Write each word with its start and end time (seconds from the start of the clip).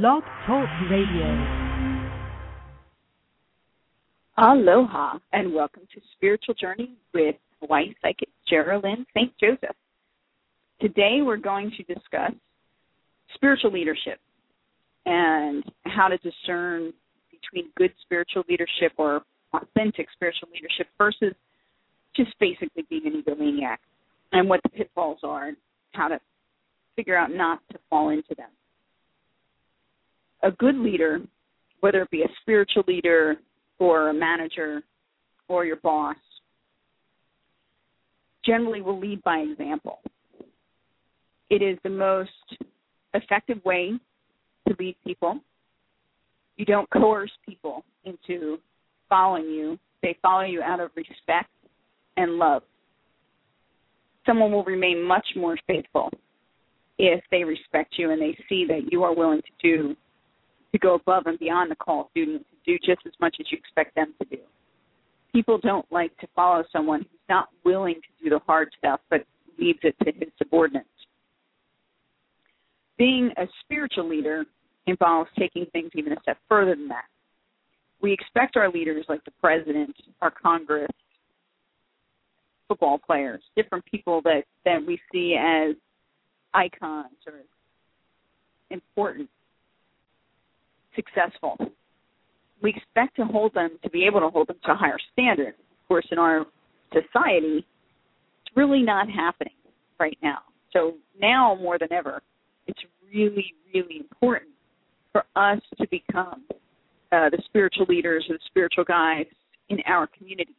Blog 0.00 0.22
Talk 0.46 0.66
Radio. 0.90 1.26
Aloha 4.38 5.18
and 5.34 5.52
welcome 5.52 5.82
to 5.92 6.00
Spiritual 6.16 6.54
Journey 6.54 6.92
with 7.12 7.36
Hawaii 7.60 7.92
Psychic 8.00 8.30
Geralyn 8.50 9.04
St. 9.14 9.30
Joseph. 9.38 9.76
Today 10.80 11.18
we're 11.20 11.36
going 11.36 11.70
to 11.76 11.82
discuss 11.82 12.32
spiritual 13.34 13.70
leadership 13.70 14.18
and 15.04 15.62
how 15.84 16.08
to 16.08 16.16
discern 16.16 16.94
between 17.30 17.70
good 17.76 17.92
spiritual 18.00 18.44
leadership 18.48 18.92
or 18.96 19.20
authentic 19.52 20.06
spiritual 20.14 20.48
leadership 20.54 20.86
versus 20.96 21.34
just 22.16 22.30
basically 22.40 22.86
being 22.88 23.02
an 23.04 23.22
egomaniac 23.22 23.76
and 24.32 24.48
what 24.48 24.60
the 24.62 24.70
pitfalls 24.70 25.18
are 25.22 25.48
and 25.48 25.56
how 25.92 26.08
to 26.08 26.18
figure 26.96 27.14
out 27.14 27.30
not 27.30 27.60
to 27.70 27.78
fall 27.90 28.08
into 28.08 28.34
them 28.38 28.48
a 30.42 30.50
good 30.52 30.76
leader, 30.76 31.20
whether 31.80 32.02
it 32.02 32.10
be 32.10 32.22
a 32.22 32.28
spiritual 32.40 32.84
leader 32.86 33.36
or 33.78 34.10
a 34.10 34.14
manager 34.14 34.82
or 35.48 35.64
your 35.64 35.76
boss, 35.76 36.16
generally 38.44 38.80
will 38.80 38.98
lead 38.98 39.22
by 39.22 39.38
example. 39.38 40.00
It 41.50 41.62
is 41.62 41.78
the 41.84 41.90
most 41.90 42.30
effective 43.14 43.62
way 43.64 43.92
to 44.68 44.76
lead 44.78 44.96
people. 45.04 45.40
You 46.56 46.64
don't 46.64 46.88
coerce 46.90 47.30
people 47.46 47.84
into 48.04 48.58
following 49.08 49.44
you, 49.44 49.78
they 50.02 50.16
follow 50.22 50.44
you 50.44 50.62
out 50.62 50.80
of 50.80 50.90
respect 50.96 51.50
and 52.16 52.32
love. 52.32 52.62
Someone 54.26 54.50
will 54.52 54.64
remain 54.64 55.02
much 55.02 55.26
more 55.36 55.56
faithful 55.66 56.10
if 56.98 57.22
they 57.30 57.44
respect 57.44 57.94
you 57.98 58.10
and 58.10 58.20
they 58.20 58.36
see 58.48 58.64
that 58.66 58.90
you 58.90 59.02
are 59.02 59.14
willing 59.14 59.42
to 59.42 59.52
do 59.62 59.96
to 60.72 60.78
go 60.78 60.94
above 60.94 61.26
and 61.26 61.38
beyond 61.38 61.70
the 61.70 61.76
call 61.76 62.10
duty 62.14 62.38
to 62.38 62.44
do 62.66 62.78
just 62.78 63.06
as 63.06 63.12
much 63.20 63.36
as 63.40 63.46
you 63.50 63.58
expect 63.58 63.94
them 63.94 64.14
to 64.20 64.28
do. 64.28 64.42
People 65.32 65.58
don't 65.58 65.86
like 65.90 66.16
to 66.18 66.26
follow 66.34 66.64
someone 66.72 67.00
who's 67.00 67.20
not 67.28 67.48
willing 67.64 67.94
to 67.94 68.24
do 68.24 68.30
the 68.30 68.40
hard 68.46 68.70
stuff 68.78 69.00
but 69.10 69.24
leaves 69.58 69.78
it 69.82 69.94
to 70.04 70.12
his 70.12 70.28
subordinates. 70.38 70.88
Being 72.98 73.30
a 73.36 73.46
spiritual 73.64 74.08
leader 74.08 74.44
involves 74.86 75.30
taking 75.38 75.66
things 75.72 75.90
even 75.94 76.12
a 76.12 76.20
step 76.22 76.38
further 76.48 76.74
than 76.74 76.88
that. 76.88 77.04
We 78.00 78.12
expect 78.12 78.56
our 78.56 78.70
leaders, 78.70 79.06
like 79.08 79.24
the 79.24 79.30
president, 79.40 79.94
our 80.20 80.30
Congress, 80.30 80.90
football 82.66 82.98
players, 82.98 83.40
different 83.56 83.84
people 83.84 84.20
that, 84.22 84.42
that 84.64 84.84
we 84.84 85.00
see 85.12 85.36
as 85.38 85.76
icons 86.54 87.14
or 87.26 87.34
important 88.70 89.28
successful. 90.94 91.56
We 92.62 92.70
expect 92.70 93.16
to 93.16 93.24
hold 93.24 93.54
them 93.54 93.70
to 93.82 93.90
be 93.90 94.06
able 94.06 94.20
to 94.20 94.28
hold 94.28 94.48
them 94.48 94.56
to 94.64 94.72
a 94.72 94.74
higher 94.74 94.98
standard. 95.12 95.54
Of 95.54 95.88
course, 95.88 96.06
in 96.10 96.18
our 96.18 96.46
society, 96.92 97.66
it's 98.44 98.56
really 98.56 98.82
not 98.82 99.10
happening 99.10 99.54
right 99.98 100.18
now. 100.22 100.38
So 100.72 100.94
now 101.20 101.56
more 101.60 101.78
than 101.78 101.92
ever, 101.92 102.22
it's 102.66 102.80
really, 103.12 103.54
really 103.74 103.98
important 103.98 104.50
for 105.12 105.24
us 105.36 105.60
to 105.78 105.86
become 105.88 106.44
uh, 107.12 107.28
the 107.30 107.42
spiritual 107.46 107.86
leaders 107.88 108.24
or 108.28 108.36
the 108.36 108.42
spiritual 108.46 108.84
guides 108.84 109.28
in 109.68 109.78
our 109.86 110.08
communities, 110.16 110.54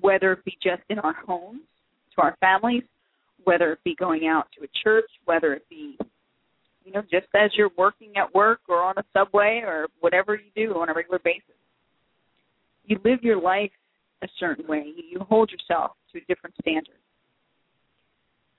whether 0.00 0.32
it 0.32 0.44
be 0.44 0.56
just 0.62 0.82
in 0.88 0.98
our 0.98 1.14
homes, 1.26 1.60
to 2.14 2.22
our 2.22 2.36
families, 2.40 2.84
whether 3.44 3.72
it 3.72 3.78
be 3.84 3.94
going 3.96 4.26
out 4.26 4.46
to 4.58 4.64
a 4.64 4.68
church, 4.82 5.08
whether 5.24 5.52
it 5.52 5.68
be 5.68 5.98
you 6.86 6.92
know, 6.92 7.02
just 7.02 7.26
as 7.34 7.50
you're 7.56 7.70
working 7.76 8.12
at 8.16 8.32
work 8.32 8.60
or 8.68 8.80
on 8.80 8.94
a 8.96 9.04
subway 9.12 9.60
or 9.66 9.88
whatever 9.98 10.36
you 10.36 10.50
do 10.54 10.78
on 10.78 10.88
a 10.88 10.94
regular 10.94 11.18
basis. 11.18 11.42
You 12.84 13.00
live 13.04 13.22
your 13.22 13.40
life 13.40 13.72
a 14.22 14.28
certain 14.38 14.66
way. 14.68 14.84
You 15.10 15.18
hold 15.28 15.50
yourself 15.50 15.92
to 16.12 16.18
a 16.18 16.24
different 16.28 16.54
standard. 16.60 16.94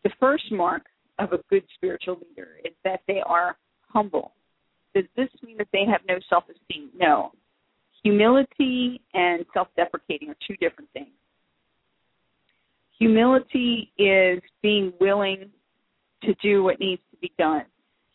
The 0.03 0.09
first 0.19 0.51
mark 0.51 0.83
of 1.19 1.31
a 1.31 1.39
good 1.49 1.63
spiritual 1.75 2.19
leader 2.27 2.57
is 2.65 2.73
that 2.83 2.99
they 3.07 3.21
are 3.25 3.57
humble. 3.87 4.33
Does 4.93 5.05
this 5.15 5.29
mean 5.41 5.57
that 5.57 5.69
they 5.71 5.85
have 5.89 6.01
no 6.07 6.15
self 6.29 6.43
esteem? 6.49 6.89
No. 6.97 7.31
Humility 8.03 9.01
and 9.13 9.45
self 9.53 9.69
deprecating 9.77 10.29
are 10.29 10.37
two 10.45 10.57
different 10.57 10.89
things. 10.91 11.07
Humility 12.99 13.91
is 13.97 14.41
being 14.61 14.91
willing 14.99 15.49
to 16.23 16.33
do 16.41 16.63
what 16.63 16.79
needs 16.79 17.01
to 17.11 17.17
be 17.17 17.31
done 17.37 17.63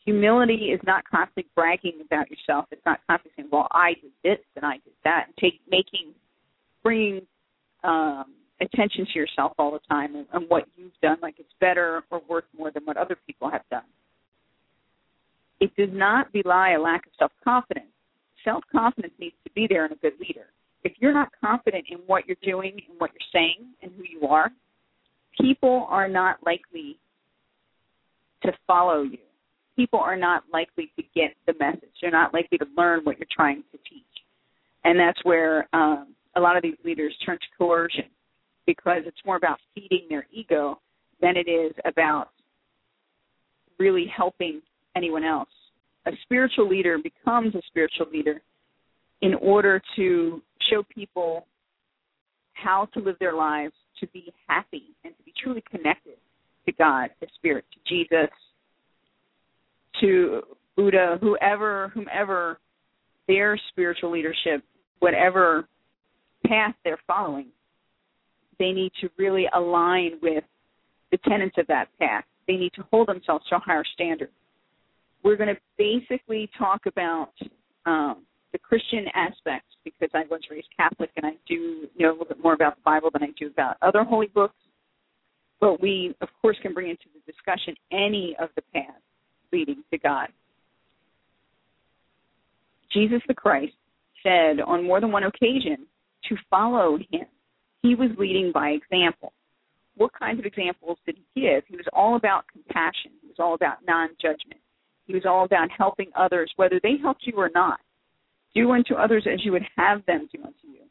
humility 0.05 0.73
is 0.73 0.81
not 0.85 1.05
constantly 1.09 1.47
bragging 1.55 2.01
about 2.05 2.31
yourself. 2.31 2.67
It's 2.71 2.85
not 2.85 3.01
constantly 3.09 3.33
saying, 3.37 3.49
"Well, 3.53 3.69
I 3.71 3.95
did 3.95 4.13
this 4.23 4.39
and 4.57 4.65
I 4.65 4.75
did 4.75 4.95
that," 5.05 5.27
and 5.29 5.37
take 5.37 5.61
making, 5.69 6.15
bringing 6.83 7.27
um, 7.85 8.35
attention 8.61 9.07
to 9.07 9.19
yourself 9.19 9.53
all 9.59 9.73
the 9.73 9.81
time 9.89 10.15
and, 10.17 10.27
and 10.33 10.49
what 10.49 10.65
you've 10.77 10.93
done, 11.03 11.19
like 11.23 11.35
it's 11.39 11.53
better 11.61 12.03
or 12.11 12.21
worth 12.29 12.45
more 12.57 12.71
than 12.71 12.85
what 12.85 12.97
other 12.97 13.17
people 13.27 13.51
have 13.51 13.63
done. 13.71 13.85
It 15.61 15.75
does 15.77 15.91
not 15.93 16.33
belie 16.33 16.73
a 16.73 16.81
lack 16.81 17.07
of 17.07 17.13
self 17.19 17.33
confidence. 17.45 17.87
Self 18.45 18.65
confidence 18.73 19.15
needs 19.19 19.37
to 19.45 19.51
be 19.53 19.67
there 19.69 19.87
in 19.87 19.93
a 19.93 19.97
good 19.97 20.15
leader. 20.19 20.47
If 20.85 20.95
you're 20.99 21.15
not 21.15 21.29
confident 21.41 21.87
in 21.91 21.99
what 22.07 22.27
you're 22.27 22.37
doing 22.43 22.81
and 22.89 22.99
what 22.99 23.11
you're 23.13 23.33
saying 23.33 23.69
and 23.83 23.93
who 23.93 24.03
you 24.03 24.27
are, 24.27 24.51
people 25.41 25.87
are 25.89 26.09
not 26.09 26.39
likely 26.45 26.99
to 28.43 28.53
follow 28.67 29.03
you 29.03 29.19
people 29.77 29.99
are 29.99 30.17
not 30.17 30.45
likely 30.53 30.93
to 30.97 31.03
get 31.15 31.35
the 31.47 31.55
message. 31.59 31.91
They're 32.01 32.11
not 32.11 32.35
likely 32.35 32.59
to 32.59 32.67
learn 32.77 33.01
what 33.05 33.19
you're 33.19 33.27
trying 33.35 33.63
to 33.73 33.79
teach. 33.89 34.05
And 34.85 34.99
that's 34.99 35.19
where 35.25 35.69
um, 35.73 36.15
a 36.37 36.41
lot 36.41 36.57
of 36.57 36.63
these 36.63 36.77
leaders 36.85 37.15
turn 37.25 37.37
to 37.37 37.47
coercion 37.59 38.05
because 38.67 39.03
it's 39.07 39.19
more 39.25 39.37
about 39.37 39.59
feeding 39.75 40.07
their 40.09 40.27
ego 40.33 40.81
than 41.21 41.37
it 41.37 41.49
is 41.49 41.73
about 41.85 42.29
really 43.79 44.07
helping 44.15 44.61
anyone 44.97 45.25
else. 45.25 45.49
A 46.07 46.11
spiritual 46.23 46.69
leader 46.69 46.99
becomes 46.99 47.55
a 47.55 47.63
spiritual 47.69 48.07
leader 48.13 48.41
in 49.21 49.35
order 49.35 49.81
to 49.97 50.43
show 50.71 50.83
people 50.93 51.47
how 52.55 52.89
to 52.95 53.01
live 53.01 53.17
their 53.21 53.35
lives 53.35 53.75
to 54.01 54.07
be 54.09 54.33
happy 54.49 54.95
and 55.05 55.17
to 55.17 55.23
be 55.23 55.33
truly 55.43 55.63
connected 55.71 56.15
to 56.67 56.73
God, 56.73 57.11
the 57.21 57.27
Spirit, 57.37 57.65
to 57.73 57.79
Jesus, 57.89 58.31
to 60.01 60.43
Buddha, 60.77 61.19
whoever, 61.21 61.89
whomever 61.95 62.59
their 63.29 63.59
spiritual 63.69 64.11
leadership, 64.11 64.63
whatever 65.01 65.69
path 66.47 66.75
they're 66.85 66.99
following, 67.07 67.49
they 68.59 68.73
need 68.73 68.93
to 69.01 69.09
really 69.19 69.47
align 69.55 70.13
with 70.23 70.45
the 71.11 71.19
tenets 71.29 71.57
of 71.59 71.67
that 71.67 71.87
path. 72.01 72.25
They 72.49 72.55
need 72.55 72.73
to 72.75 72.85
hold 72.91 73.09
themselves 73.09 73.45
to 73.49 73.57
a 73.57 73.59
higher 73.59 73.85
standard. 73.95 74.31
We're 75.23 75.37
going 75.37 75.55
to 75.55 75.61
basically 75.79 76.51
talk 76.59 76.87
about 76.87 77.33
um, 77.87 78.23
the 78.53 78.59
Christian 78.59 79.07
aspects 79.15 79.69
because 79.85 80.11
I 80.15 80.25
was 80.31 80.41
raised 80.51 80.69
Catholic 80.77 81.11
and 81.17 81.25
I 81.25 81.33
do 81.49 81.87
know 81.99 82.11
a 82.11 82.13
little 82.13 82.27
bit 82.27 82.43
more 82.43 82.55
about 82.55 82.77
the 82.77 82.83
Bible 82.85 83.11
than 83.13 83.23
I 83.23 83.29
do 83.39 83.49
about 83.49 83.77
other 83.83 84.05
holy 84.05 84.27
books. 84.29 84.55
But 85.61 85.81
we, 85.81 86.15
of 86.21 86.29
course, 86.41 86.57
can 86.61 86.75
bring 86.75 86.91
into 86.91 87.05
the 87.15 87.33
discussion 87.33 87.75
any 87.93 88.35
of 88.41 88.49
the 88.57 88.63
paths 88.75 88.99
leading 89.53 89.83
to 89.91 89.99
God. 89.99 90.29
Jesus 92.93 93.21
the 93.29 93.35
Christ 93.35 93.75
said 94.23 94.61
on 94.61 94.85
more 94.85 95.01
than 95.01 95.13
one 95.13 95.25
occasion 95.25 95.87
to 96.29 96.37
follow 96.51 96.99
him. 97.11 97.27
He 97.83 97.95
was 97.95 98.11
leading 98.19 98.53
by 98.53 98.71
example. 98.71 99.33
What 99.97 100.13
kinds 100.19 100.39
of 100.39 100.47
examples 100.47 100.99
did 101.05 101.17
he 101.17 101.41
give? 101.41 101.65
He 101.69 101.77
was 101.77 101.87
all 101.93 102.17
about 102.17 102.45
compassion. 102.51 103.13
He 103.21 103.29
was 103.29 103.37
all 103.39 103.55
about 103.55 103.79
non 103.87 104.11
judgment. 104.21 104.61
He 105.07 105.15
was 105.15 105.25
all 105.27 105.45
about 105.45 105.69
helping 105.77 106.11
others, 106.17 106.51
whether 106.57 106.81
they 106.83 106.95
helped 107.03 107.27
you 107.27 107.35
or 107.37 107.51
not. 107.55 107.81
Do 108.55 108.71
unto 108.71 108.95
others 108.95 109.27
as 109.31 109.45
you 109.45 109.53
would 109.53 109.65
have 109.77 110.05
them 110.07 110.29
do 110.33 110.39
unto 110.43 110.67
you. 110.69 110.83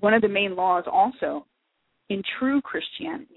One 0.00 0.14
of 0.14 0.22
the 0.22 0.28
main 0.28 0.54
laws 0.54 0.84
also 0.90 1.46
in 2.10 2.22
true 2.38 2.60
Christianity 2.60 3.33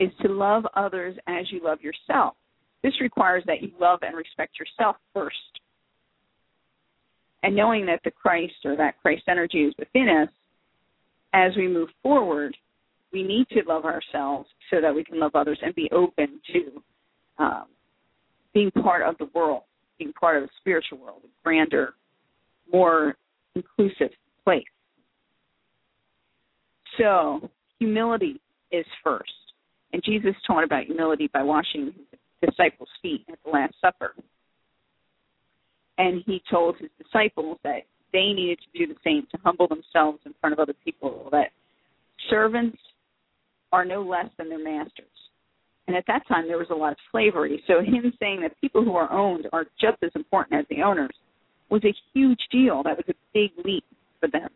is 0.00 0.10
to 0.22 0.28
love 0.28 0.64
others 0.74 1.16
as 1.26 1.52
you 1.52 1.60
love 1.62 1.80
yourself. 1.82 2.34
This 2.82 3.00
requires 3.00 3.44
that 3.46 3.62
you 3.62 3.70
love 3.78 4.00
and 4.02 4.16
respect 4.16 4.58
yourself 4.58 4.96
first. 5.12 5.36
And 7.42 7.54
knowing 7.54 7.86
that 7.86 8.00
the 8.04 8.10
Christ 8.10 8.54
or 8.64 8.76
that 8.76 9.00
Christ 9.00 9.22
energy 9.28 9.58
is 9.64 9.74
within 9.78 10.08
us, 10.08 10.28
as 11.32 11.52
we 11.56 11.68
move 11.68 11.90
forward, 12.02 12.56
we 13.12 13.22
need 13.22 13.46
to 13.50 13.62
love 13.66 13.84
ourselves 13.84 14.48
so 14.70 14.80
that 14.80 14.94
we 14.94 15.04
can 15.04 15.20
love 15.20 15.32
others 15.34 15.58
and 15.62 15.74
be 15.74 15.88
open 15.92 16.40
to 16.52 16.82
um, 17.38 17.66
being 18.52 18.70
part 18.70 19.02
of 19.02 19.16
the 19.18 19.28
world, 19.34 19.62
being 19.98 20.12
part 20.12 20.36
of 20.36 20.44
the 20.44 20.50
spiritual 20.60 20.98
world, 20.98 21.20
a 21.24 21.28
grander, 21.44 21.94
more 22.72 23.16
inclusive 23.54 24.10
place. 24.44 24.64
So, 26.98 27.48
humility 27.78 28.40
is 28.70 28.86
first. 29.02 29.32
And 29.92 30.02
Jesus 30.04 30.34
taught 30.46 30.64
about 30.64 30.84
humility 30.84 31.28
by 31.32 31.42
washing 31.42 31.86
his 32.40 32.50
disciples' 32.50 32.88
feet 33.02 33.24
at 33.30 33.38
the 33.44 33.50
Last 33.50 33.74
Supper. 33.80 34.14
And 35.98 36.22
he 36.26 36.42
told 36.50 36.76
his 36.78 36.90
disciples 37.02 37.58
that 37.64 37.82
they 38.12 38.32
needed 38.32 38.58
to 38.60 38.78
do 38.78 38.92
the 38.92 38.98
same 39.04 39.26
to 39.30 39.38
humble 39.44 39.68
themselves 39.68 40.18
in 40.24 40.34
front 40.40 40.52
of 40.52 40.58
other 40.58 40.74
people, 40.84 41.28
that 41.32 41.50
servants 42.28 42.78
are 43.72 43.84
no 43.84 44.02
less 44.02 44.26
than 44.38 44.48
their 44.48 44.62
masters. 44.62 45.06
And 45.86 45.96
at 45.96 46.04
that 46.06 46.26
time, 46.28 46.46
there 46.46 46.58
was 46.58 46.68
a 46.70 46.74
lot 46.74 46.92
of 46.92 46.98
slavery. 47.10 47.62
So, 47.66 47.80
him 47.80 48.12
saying 48.20 48.42
that 48.42 48.60
people 48.60 48.84
who 48.84 48.96
are 48.96 49.12
owned 49.12 49.48
are 49.52 49.64
just 49.80 50.02
as 50.02 50.10
important 50.14 50.60
as 50.60 50.66
the 50.70 50.82
owners 50.82 51.10
was 51.68 51.82
a 51.84 51.94
huge 52.12 52.40
deal. 52.50 52.82
That 52.82 52.96
was 52.96 53.06
a 53.08 53.14
big 53.34 53.50
leap 53.64 53.84
for 54.20 54.28
them. 54.28 54.48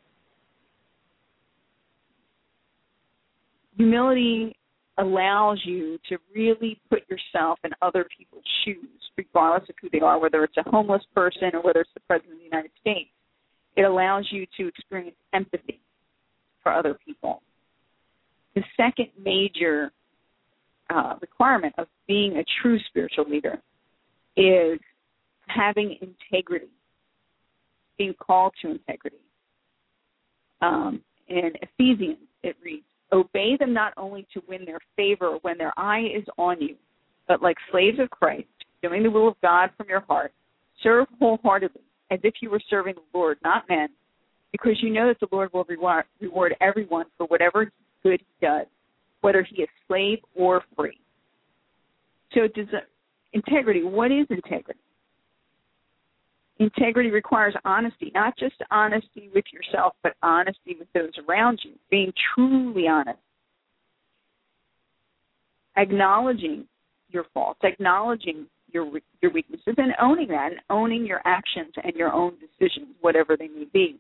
Humility 3.77 4.57
allows 4.99 5.61
you 5.65 5.99
to 6.09 6.19
really 6.35 6.81
put 6.89 7.03
yourself 7.09 7.59
in 7.65 7.71
other 7.83 8.07
people's 8.17 8.45
shoes, 8.65 8.89
regardless 9.17 9.69
of 9.69 9.75
who 9.81 9.89
they 9.91 10.01
are, 10.01 10.19
whether 10.19 10.45
it's 10.45 10.57
a 10.57 10.71
homeless 10.71 11.03
person 11.15 11.51
or 11.53 11.63
whether 11.63 11.81
it's 11.81 11.91
the 11.95 12.01
President 12.01 12.35
of 12.35 12.39
the 12.39 12.45
United 12.45 12.71
States. 12.81 13.11
It 13.77 13.83
allows 13.83 14.29
you 14.31 14.47
to 14.57 14.69
experience 14.69 15.17
empathy 15.33 15.81
for 16.63 16.73
other 16.73 16.97
people. 17.05 17.43
The 18.55 18.63
second 18.77 19.09
major 19.21 19.91
uh, 20.91 21.15
requirement 21.21 21.75
of 21.79 21.89
being 22.07 22.37
a 22.37 22.45
true 22.63 22.79
spiritual 22.89 23.29
leader 23.29 23.61
is 24.37 24.79
having 25.49 25.99
integrity, 26.01 26.71
being 27.99 28.15
called 28.15 28.53
to 28.63 28.71
integrity. 28.71 29.17
Um, 30.61 31.03
in 31.29 31.51
Ephesians, 31.63 32.19
it 32.43 32.57
reads, 32.63 32.85
Obey 33.13 33.57
them 33.59 33.73
not 33.73 33.93
only 33.97 34.27
to 34.35 34.43
win 34.49 34.65
their 34.65 34.81
favor 34.97 35.39
when 35.43 35.59
their 35.59 35.73
eye 35.77 36.01
is 36.17 36.25
on 36.37 36.61
you, 36.61 36.77
but 37.29 37.43
like 37.43 37.57
slaves 37.71 37.99
of 38.01 38.11
Christ, 38.11 38.49
doing 38.83 39.03
the 39.03 39.11
will 39.11 39.29
of 39.29 39.41
God 39.43 39.71
from 39.77 39.89
your 39.89 40.01
heart, 40.01 40.33
serve 40.83 41.07
wholeheartedly, 41.19 41.83
as 42.11 42.21
if 42.23 42.35
you 42.41 42.51
were 42.51 42.61
serving 42.69 42.95
the 42.95 43.19
Lord, 43.19 43.39
not 43.45 43.69
men, 43.69 43.89
because 44.53 44.83
you 44.83 44.91
know 44.91 45.09
that 45.09 45.21
the 45.21 45.35
Lord 45.35 45.53
will 45.53 45.65
reward, 45.65 46.55
everyone 46.61 47.07
for 47.17 47.27
whatever 47.27 47.71
good 48.03 48.21
he 48.21 48.47
does, 48.47 48.67
whether 49.21 49.43
he 49.43 49.63
is 49.63 49.69
slave 49.89 50.19
or 50.37 50.63
free. 50.77 50.99
So, 52.35 52.43
does 52.55 52.67
integrity? 53.33 53.83
What 53.83 54.13
is 54.13 54.27
integrity? 54.31 54.81
Integrity 56.61 57.11
requires 57.11 57.55
honesty, 57.65 58.13
not 58.15 58.39
just 58.39 58.55
honesty 58.71 59.29
with 59.35 59.45
yourself, 59.53 59.95
but 60.03 60.15
honesty 60.23 60.77
with 60.79 60.89
those 60.95 61.11
around 61.29 61.61
you, 61.65 61.73
being 61.91 62.13
truly 62.35 62.87
honest. 62.87 63.19
Acknowledging 65.77 66.67
your 67.09 67.25
faults, 67.35 67.61
acknowledging 67.65 68.47
your 68.73 68.89
your 69.21 69.33
weaknesses, 69.33 69.75
and 69.77 69.95
owning 70.01 70.29
that, 70.29 70.53
and 70.53 70.61
owning 70.71 71.05
your 71.05 71.21
actions 71.25 71.73
and 71.83 71.95
your 71.97 72.13
own 72.13 72.35
decisions, 72.35 72.95
whatever 73.01 73.37
they 73.37 73.49
may 73.49 73.67
be. 73.73 73.99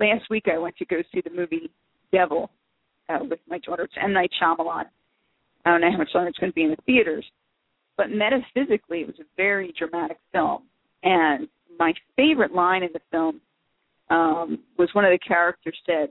Last 0.00 0.30
week, 0.30 0.44
I 0.50 0.56
went 0.56 0.76
to 0.78 0.86
go 0.86 1.02
see 1.12 1.20
the 1.20 1.30
movie 1.30 1.70
Devil 2.12 2.50
uh, 3.10 3.18
with 3.28 3.40
my 3.46 3.58
daughter. 3.58 3.84
It's 3.84 3.94
M 4.02 4.14
Night 4.14 4.30
Shyamalan. 4.40 4.84
I 5.66 5.70
don't 5.70 5.82
know 5.82 5.90
how 5.90 5.98
much 5.98 6.10
longer 6.14 6.30
it's 6.30 6.38
going 6.38 6.52
to 6.52 6.54
be 6.54 6.62
in 6.62 6.70
the 6.70 6.76
theaters, 6.86 7.26
but 7.98 8.10
metaphysically, 8.10 9.00
it 9.00 9.06
was 9.06 9.18
a 9.20 9.24
very 9.36 9.74
dramatic 9.78 10.18
film. 10.32 10.62
And 11.02 11.48
my 11.78 11.92
favorite 12.16 12.52
line 12.52 12.82
in 12.82 12.90
the 12.92 13.00
film 13.10 13.40
um, 14.10 14.58
was 14.78 14.88
one 14.92 15.04
of 15.04 15.10
the 15.10 15.18
characters 15.18 15.76
said 15.86 16.10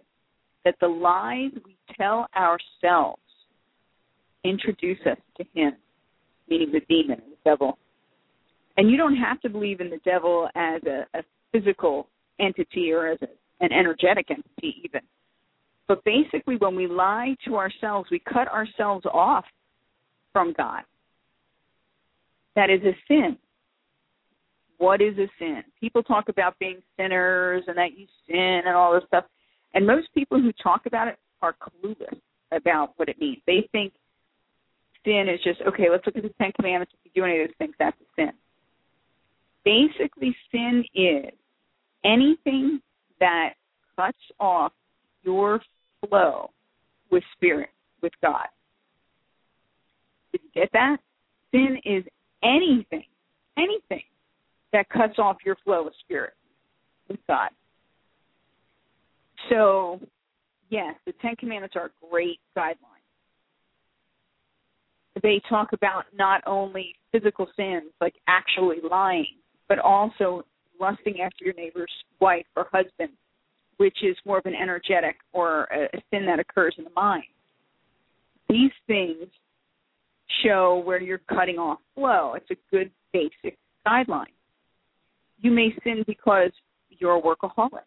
that 0.65 0.75
the 0.79 0.87
lies 0.87 1.51
we 1.65 1.75
tell 1.97 2.27
ourselves 2.35 3.21
introduce 4.43 4.99
us 5.05 5.17
to 5.37 5.43
him, 5.53 5.73
meaning 6.49 6.71
the 6.71 6.81
demon, 6.87 7.21
the 7.29 7.49
devil. 7.49 7.77
And 8.77 8.89
you 8.89 8.97
don't 8.97 9.17
have 9.17 9.41
to 9.41 9.49
believe 9.49 9.81
in 9.81 9.89
the 9.89 9.99
devil 10.05 10.47
as 10.55 10.81
a, 10.83 11.05
a 11.17 11.23
physical 11.51 12.07
entity 12.39 12.91
or 12.91 13.07
as 13.07 13.17
a, 13.21 13.27
an 13.63 13.71
energetic 13.73 14.29
entity, 14.29 14.81
even. 14.85 15.01
But 15.87 16.03
basically, 16.03 16.57
when 16.57 16.75
we 16.75 16.85
lie 16.87 17.35
to 17.45 17.55
ourselves, 17.55 18.09
we 18.11 18.19
cut 18.19 18.47
ourselves 18.49 19.05
off 19.11 19.45
from 20.33 20.53
God. 20.55 20.83
That 22.55 22.69
is 22.69 22.81
a 22.83 22.95
sin 23.07 23.37
what 24.77 25.01
is 25.01 25.17
a 25.17 25.27
sin? 25.39 25.63
People 25.79 26.03
talk 26.03 26.29
about 26.29 26.57
being 26.59 26.81
sinners 26.97 27.63
and 27.67 27.77
that 27.77 27.97
you 27.97 28.05
sin 28.27 28.61
and 28.65 28.75
all 28.75 28.93
this 28.93 29.03
stuff. 29.07 29.25
And 29.73 29.85
most 29.85 30.07
people 30.13 30.39
who 30.39 30.51
talk 30.53 30.85
about 30.85 31.07
it 31.07 31.17
are 31.41 31.55
clueless 31.83 32.19
about 32.51 32.93
what 32.97 33.09
it 33.09 33.19
means. 33.19 33.37
They 33.47 33.67
think 33.71 33.93
sin 35.03 35.27
is 35.29 35.39
just, 35.43 35.61
okay, 35.67 35.89
let's 35.89 36.05
look 36.05 36.15
at 36.15 36.23
the 36.23 36.33
Ten 36.39 36.51
Commandments. 36.53 36.93
If 36.93 37.11
you 37.11 37.21
do 37.21 37.25
any 37.25 37.41
of 37.41 37.47
those 37.47 37.55
things, 37.57 37.75
that's 37.79 37.97
a 37.99 38.21
sin. 38.21 38.31
Basically, 39.65 40.35
sin 40.51 40.83
is 40.95 41.33
anything 42.05 42.79
that 43.19 43.53
cuts 43.95 44.17
off 44.39 44.71
your 45.23 45.59
flow 46.07 46.51
with 47.11 47.23
spirit, 47.35 47.69
with 48.01 48.13
God. 48.21 48.47
Did 50.31 50.41
you 50.43 50.61
get 50.61 50.69
that? 50.73 50.97
Sin 51.51 51.77
is 51.83 52.03
anything, 52.43 53.05
anything 53.57 54.03
that 54.77 54.89
cuts 54.89 55.17
off 55.17 55.37
your 55.43 55.57
flow 55.63 55.87
of 55.87 55.93
spirit 56.01 56.33
with 57.09 57.17
God. 57.27 57.49
So, 59.49 59.99
yes, 60.69 60.93
the 61.07 61.13
Ten 61.13 61.35
Commandments 61.35 61.75
are 61.75 61.85
a 61.85 62.07
great 62.11 62.39
guideline. 62.55 62.75
They 65.23 65.41
talk 65.49 65.73
about 65.73 66.03
not 66.15 66.43
only 66.45 66.93
physical 67.11 67.47
sins, 67.55 67.91
like 67.99 68.13
actually 68.27 68.77
lying, 68.87 69.37
but 69.67 69.79
also 69.79 70.43
lusting 70.79 71.21
after 71.21 71.43
your 71.43 71.55
neighbor's 71.55 71.91
wife 72.19 72.45
or 72.55 72.67
husband, 72.71 73.09
which 73.77 73.97
is 74.03 74.15
more 74.25 74.37
of 74.37 74.45
an 74.45 74.53
energetic 74.53 75.15
or 75.33 75.63
a, 75.73 75.87
sin 76.11 76.23
that 76.27 76.39
occurs 76.39 76.75
in 76.77 76.83
the 76.83 76.91
mind. 76.95 77.23
These 78.47 78.71
things 78.85 79.27
show 80.43 80.83
where 80.85 81.01
you're 81.01 81.21
cutting 81.33 81.57
off 81.57 81.79
flow. 81.95 82.35
It's 82.35 82.51
a 82.51 82.75
good 82.75 82.91
basic 83.11 83.57
guideline 83.87 84.36
you 85.39 85.51
may 85.51 85.73
sin 85.83 86.03
because 86.07 86.51
you're 86.89 87.17
a 87.17 87.21
workaholic, 87.21 87.85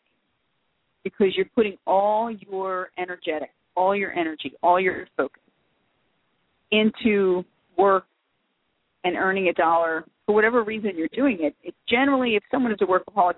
because 1.04 1.28
you're 1.36 1.50
putting 1.54 1.76
all 1.86 2.30
your 2.30 2.90
energetic, 2.98 3.50
all 3.76 3.94
your 3.94 4.12
energy, 4.12 4.52
all 4.62 4.80
your 4.80 5.06
focus 5.16 5.42
into 6.70 7.44
work 7.76 8.04
and 9.04 9.16
earning 9.16 9.48
a 9.48 9.52
dollar 9.52 10.04
for 10.26 10.34
whatever 10.34 10.62
reason 10.62 10.92
you're 10.96 11.08
doing 11.12 11.38
it. 11.40 11.54
It 11.62 11.74
generally, 11.88 12.36
if 12.36 12.42
someone 12.50 12.72
is 12.72 12.78
a 12.80 12.84
workaholic, 12.84 13.34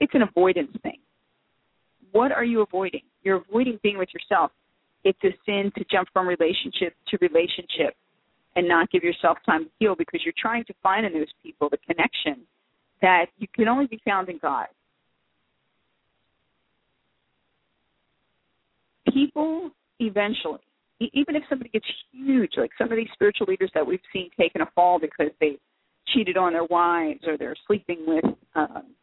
it's 0.00 0.14
an 0.14 0.22
avoidance 0.22 0.70
thing. 0.82 0.98
What 2.12 2.32
are 2.32 2.44
you 2.44 2.62
avoiding? 2.62 3.02
You're 3.22 3.36
avoiding 3.48 3.78
being 3.82 3.98
with 3.98 4.08
yourself. 4.12 4.50
It's 5.04 5.18
a 5.22 5.30
sin 5.44 5.70
to 5.76 5.84
jump 5.90 6.08
from 6.12 6.26
relationship 6.26 6.94
to 7.08 7.18
relationship 7.20 7.94
and 8.56 8.66
not 8.66 8.90
give 8.90 9.04
yourself 9.04 9.38
time 9.44 9.64
to 9.64 9.70
heal 9.78 9.94
because 9.96 10.22
you're 10.24 10.34
trying 10.40 10.64
to 10.64 10.74
find 10.82 11.06
in 11.06 11.12
those 11.12 11.30
people 11.42 11.68
the 11.68 11.78
connection 11.86 12.46
that 13.02 13.26
you 13.38 13.46
can 13.54 13.68
only 13.68 13.86
be 13.86 14.00
found 14.04 14.28
in 14.28 14.38
God. 14.38 14.66
People 19.12 19.70
eventually, 20.00 20.60
even 21.00 21.36
if 21.36 21.42
somebody 21.48 21.70
gets 21.70 21.86
huge, 22.12 22.52
like 22.56 22.70
some 22.78 22.90
of 22.90 22.96
these 22.96 23.08
spiritual 23.12 23.46
leaders 23.48 23.70
that 23.74 23.86
we've 23.86 24.00
seen 24.12 24.30
taking 24.38 24.62
a 24.62 24.66
fall 24.74 24.98
because 24.98 25.30
they 25.40 25.56
cheated 26.14 26.36
on 26.36 26.52
their 26.52 26.64
wives 26.64 27.20
or 27.26 27.36
they're 27.36 27.56
sleeping 27.66 28.04
with 28.06 28.24
um, 28.54 28.94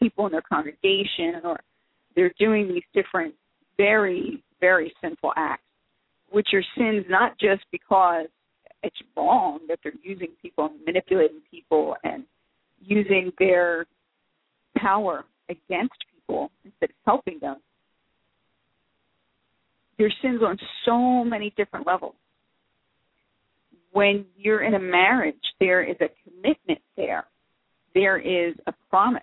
people 0.00 0.26
in 0.26 0.32
their 0.32 0.42
congregation 0.42 1.40
or 1.44 1.58
they're 2.14 2.32
doing 2.38 2.68
these 2.68 2.82
different 2.94 3.34
very, 3.76 4.42
very 4.60 4.92
sinful 5.00 5.32
acts, 5.36 5.62
which 6.30 6.48
are 6.52 6.62
sins 6.76 7.04
not 7.08 7.38
just 7.38 7.62
because 7.70 8.26
it's 8.82 8.96
wrong 9.16 9.60
that 9.68 9.78
they're 9.82 9.92
using 10.02 10.28
people 10.40 10.66
and 10.66 10.84
manipulating 10.84 11.40
people 11.50 11.96
and 12.04 12.24
using 12.80 13.32
their 13.38 13.86
power 14.76 15.24
against 15.48 15.94
people 16.14 16.50
instead 16.64 16.90
of 16.90 16.96
helping 17.04 17.38
them. 17.40 17.56
There's 19.98 20.14
sins 20.22 20.40
on 20.46 20.58
so 20.84 21.24
many 21.24 21.52
different 21.56 21.86
levels. 21.86 22.14
When 23.92 24.26
you're 24.36 24.62
in 24.62 24.74
a 24.74 24.78
marriage, 24.78 25.34
there 25.58 25.82
is 25.82 25.96
a 26.00 26.08
commitment 26.24 26.80
there. 26.96 27.24
There 27.94 28.18
is 28.18 28.54
a 28.66 28.72
promise. 28.90 29.22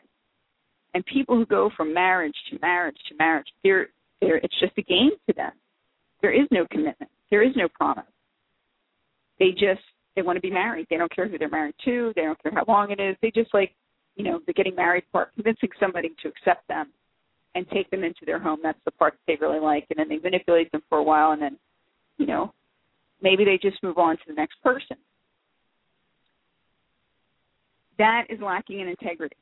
And 0.93 1.05
people 1.05 1.35
who 1.35 1.45
go 1.45 1.69
from 1.77 1.93
marriage 1.93 2.35
to 2.51 2.59
marriage 2.61 2.97
to 3.09 3.15
marriage, 3.17 3.47
they're, 3.63 3.87
they're, 4.21 4.37
it's 4.37 4.59
just 4.59 4.73
a 4.77 4.81
game 4.81 5.11
to 5.27 5.33
them. 5.33 5.51
There 6.21 6.33
is 6.33 6.47
no 6.51 6.65
commitment. 6.69 7.11
There 7.29 7.43
is 7.43 7.55
no 7.55 7.67
promise. 7.67 8.05
They 9.39 9.51
just 9.51 9.81
they 10.15 10.21
want 10.21 10.37
to 10.37 10.41
be 10.41 10.51
married. 10.51 10.87
They 10.89 10.97
don't 10.97 11.13
care 11.13 11.27
who 11.27 11.37
they're 11.37 11.49
married 11.49 11.75
to. 11.85 12.13
They 12.15 12.23
don't 12.23 12.41
care 12.41 12.53
how 12.53 12.65
long 12.67 12.91
it 12.91 12.99
is. 12.99 13.15
They 13.21 13.31
just 13.31 13.53
like, 13.53 13.73
you 14.15 14.23
know, 14.23 14.39
the 14.47 14.53
getting 14.53 14.75
married 14.75 15.03
part, 15.11 15.33
convincing 15.35 15.69
somebody 15.79 16.11
to 16.21 16.29
accept 16.29 16.67
them 16.67 16.91
and 17.53 17.67
take 17.69 17.89
them 17.91 18.03
into 18.03 18.25
their 18.25 18.39
home. 18.39 18.59
That's 18.63 18.79
the 18.85 18.91
part 18.91 19.13
that 19.13 19.19
they 19.27 19.45
really 19.45 19.59
like. 19.59 19.85
And 19.89 19.99
then 19.99 20.09
they 20.09 20.19
manipulate 20.19 20.71
them 20.71 20.83
for 20.89 20.99
a 20.99 21.03
while, 21.03 21.31
and 21.31 21.41
then, 21.41 21.57
you 22.17 22.25
know, 22.25 22.53
maybe 23.21 23.43
they 23.43 23.57
just 23.61 23.81
move 23.83 23.97
on 23.97 24.15
to 24.17 24.23
the 24.27 24.33
next 24.33 24.61
person. 24.63 24.97
that 27.97 28.25
is 28.29 28.39
lacking 28.41 28.81
in 28.81 28.87
integrity. 28.87 29.35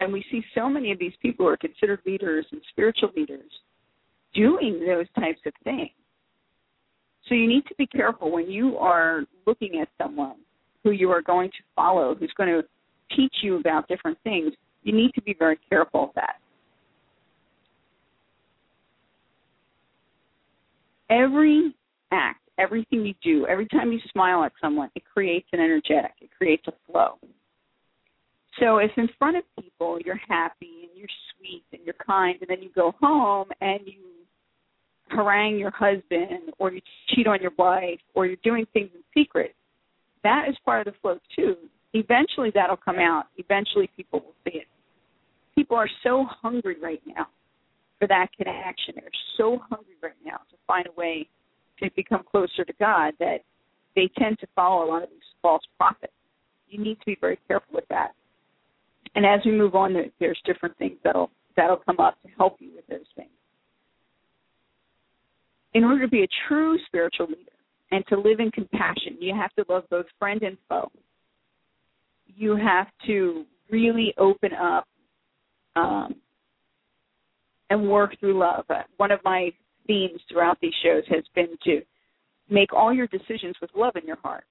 And 0.00 0.12
we 0.12 0.24
see 0.30 0.42
so 0.54 0.68
many 0.68 0.92
of 0.92 0.98
these 0.98 1.12
people 1.22 1.46
who 1.46 1.52
are 1.52 1.56
considered 1.56 2.00
leaders 2.04 2.46
and 2.52 2.60
spiritual 2.70 3.10
leaders 3.16 3.50
doing 4.34 4.84
those 4.86 5.06
types 5.18 5.40
of 5.46 5.52
things. 5.62 5.90
So 7.28 7.34
you 7.34 7.48
need 7.48 7.64
to 7.66 7.74
be 7.76 7.86
careful 7.86 8.30
when 8.30 8.50
you 8.50 8.76
are 8.76 9.24
looking 9.46 9.80
at 9.80 9.88
someone 10.02 10.36
who 10.82 10.90
you 10.90 11.10
are 11.10 11.22
going 11.22 11.50
to 11.50 11.64
follow, 11.74 12.14
who's 12.14 12.32
going 12.36 12.50
to 12.50 12.62
teach 13.16 13.34
you 13.42 13.58
about 13.58 13.88
different 13.88 14.18
things. 14.24 14.52
You 14.82 14.92
need 14.94 15.12
to 15.14 15.22
be 15.22 15.34
very 15.38 15.58
careful 15.70 16.04
of 16.04 16.10
that. 16.16 16.36
Every 21.10 21.74
act, 22.12 22.40
everything 22.58 23.06
you 23.06 23.14
do, 23.22 23.46
every 23.46 23.66
time 23.68 23.92
you 23.92 24.00
smile 24.12 24.44
at 24.44 24.52
someone, 24.60 24.90
it 24.94 25.02
creates 25.04 25.48
an 25.52 25.60
energetic, 25.60 26.12
it 26.20 26.30
creates 26.36 26.64
a 26.66 26.72
flow. 26.86 27.18
So 28.60 28.78
if 28.78 28.90
in 28.96 29.08
front 29.18 29.36
of 29.36 29.44
people 29.60 29.98
you're 30.04 30.20
happy 30.28 30.82
and 30.82 30.90
you're 30.94 31.08
sweet 31.36 31.64
and 31.72 31.80
you're 31.84 31.94
kind, 32.06 32.36
and 32.40 32.48
then 32.48 32.62
you 32.62 32.70
go 32.74 32.94
home 33.00 33.48
and 33.60 33.80
you 33.84 34.00
harangue 35.08 35.58
your 35.58 35.70
husband 35.70 36.52
or 36.58 36.72
you 36.72 36.80
cheat 37.14 37.26
on 37.26 37.40
your 37.40 37.52
wife 37.58 38.00
or 38.14 38.26
you're 38.26 38.36
doing 38.42 38.66
things 38.72 38.90
in 38.94 39.02
secret, 39.12 39.54
that 40.22 40.46
is 40.48 40.56
part 40.64 40.86
of 40.86 40.92
the 40.92 41.00
flow 41.00 41.18
too. 41.36 41.56
Eventually 41.92 42.50
that'll 42.54 42.76
come 42.76 42.98
out. 42.98 43.24
Eventually 43.36 43.88
people 43.96 44.20
will 44.20 44.34
see 44.44 44.58
it. 44.58 44.66
People 45.54 45.76
are 45.76 45.90
so 46.02 46.26
hungry 46.42 46.76
right 46.82 47.02
now 47.06 47.28
for 47.98 48.08
that 48.08 48.28
connection. 48.36 48.94
They're 48.96 49.10
so 49.36 49.60
hungry 49.70 49.94
right 50.02 50.12
now 50.24 50.38
to 50.50 50.56
find 50.66 50.86
a 50.86 51.00
way 51.00 51.28
to 51.80 51.90
become 51.94 52.24
closer 52.28 52.64
to 52.64 52.72
God 52.80 53.14
that 53.20 53.38
they 53.94 54.10
tend 54.18 54.38
to 54.40 54.46
follow 54.56 54.84
a 54.84 54.88
lot 54.88 55.02
of 55.02 55.10
these 55.10 55.20
false 55.42 55.62
prophets. 55.78 56.12
You 56.68 56.82
need 56.82 56.98
to 57.00 57.06
be 57.06 57.16
very 57.20 57.38
careful 57.46 57.74
with 57.74 57.86
that. 57.90 58.12
And 59.14 59.24
as 59.24 59.40
we 59.44 59.52
move 59.52 59.74
on, 59.76 59.94
there's 60.18 60.40
different 60.44 60.76
things 60.78 60.96
that'll 61.04 61.30
that'll 61.56 61.76
come 61.76 62.00
up 62.00 62.20
to 62.22 62.28
help 62.36 62.56
you 62.58 62.70
with 62.74 62.86
those 62.88 63.06
things. 63.14 63.30
In 65.74 65.84
order 65.84 66.02
to 66.02 66.08
be 66.08 66.22
a 66.22 66.28
true 66.48 66.78
spiritual 66.86 67.26
leader 67.26 67.50
and 67.90 68.04
to 68.08 68.16
live 68.16 68.40
in 68.40 68.50
compassion, 68.50 69.16
you 69.20 69.34
have 69.34 69.52
to 69.54 69.64
love 69.72 69.84
both 69.90 70.06
friend 70.18 70.42
and 70.42 70.56
foe. 70.68 70.90
You 72.26 72.56
have 72.56 72.86
to 73.06 73.44
really 73.70 74.14
open 74.18 74.52
up 74.52 74.86
um, 75.76 76.14
and 77.70 77.88
work 77.88 78.18
through 78.20 78.38
love. 78.38 78.64
Uh, 78.70 78.82
one 78.96 79.10
of 79.10 79.20
my 79.24 79.50
themes 79.86 80.20
throughout 80.30 80.58
these 80.60 80.72
shows 80.82 81.02
has 81.08 81.24
been 81.34 81.56
to 81.64 81.80
make 82.48 82.72
all 82.72 82.92
your 82.92 83.06
decisions 83.08 83.56
with 83.60 83.70
love 83.74 83.96
in 83.96 84.06
your 84.06 84.18
heart, 84.22 84.44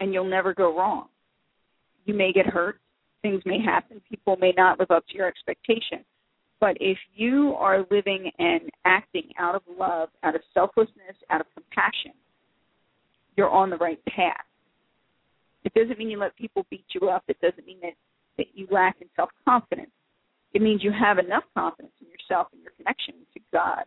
and 0.00 0.12
you'll 0.12 0.24
never 0.24 0.54
go 0.54 0.76
wrong. 0.76 1.06
You 2.06 2.14
may 2.14 2.32
get 2.32 2.46
hurt, 2.46 2.80
things 3.22 3.42
may 3.44 3.62
happen, 3.62 4.00
people 4.08 4.36
may 4.40 4.52
not 4.56 4.78
live 4.80 4.90
up 4.90 5.06
to 5.08 5.16
your 5.16 5.28
expectation. 5.28 6.04
But 6.60 6.76
if 6.78 6.98
you 7.14 7.54
are 7.58 7.86
living 7.90 8.30
and 8.38 8.60
acting 8.84 9.30
out 9.38 9.54
of 9.54 9.62
love, 9.78 10.10
out 10.22 10.34
of 10.34 10.42
selflessness, 10.52 11.16
out 11.30 11.40
of 11.40 11.46
compassion, 11.54 12.12
you're 13.36 13.48
on 13.48 13.70
the 13.70 13.78
right 13.78 14.00
path. 14.04 14.44
It 15.64 15.72
doesn't 15.74 15.98
mean 15.98 16.10
you 16.10 16.18
let 16.18 16.36
people 16.36 16.66
beat 16.70 16.84
you 16.94 17.08
up. 17.08 17.24
It 17.28 17.40
doesn't 17.40 17.66
mean 17.66 17.78
that, 17.82 17.94
that 18.36 18.46
you 18.54 18.66
lack 18.70 18.96
in 19.00 19.08
self 19.16 19.30
confidence. 19.46 19.90
It 20.52 20.60
means 20.60 20.82
you 20.82 20.92
have 20.92 21.18
enough 21.18 21.44
confidence 21.56 21.92
in 22.00 22.08
yourself 22.08 22.48
and 22.52 22.62
your 22.62 22.72
connection 22.76 23.14
to 23.34 23.40
God 23.52 23.84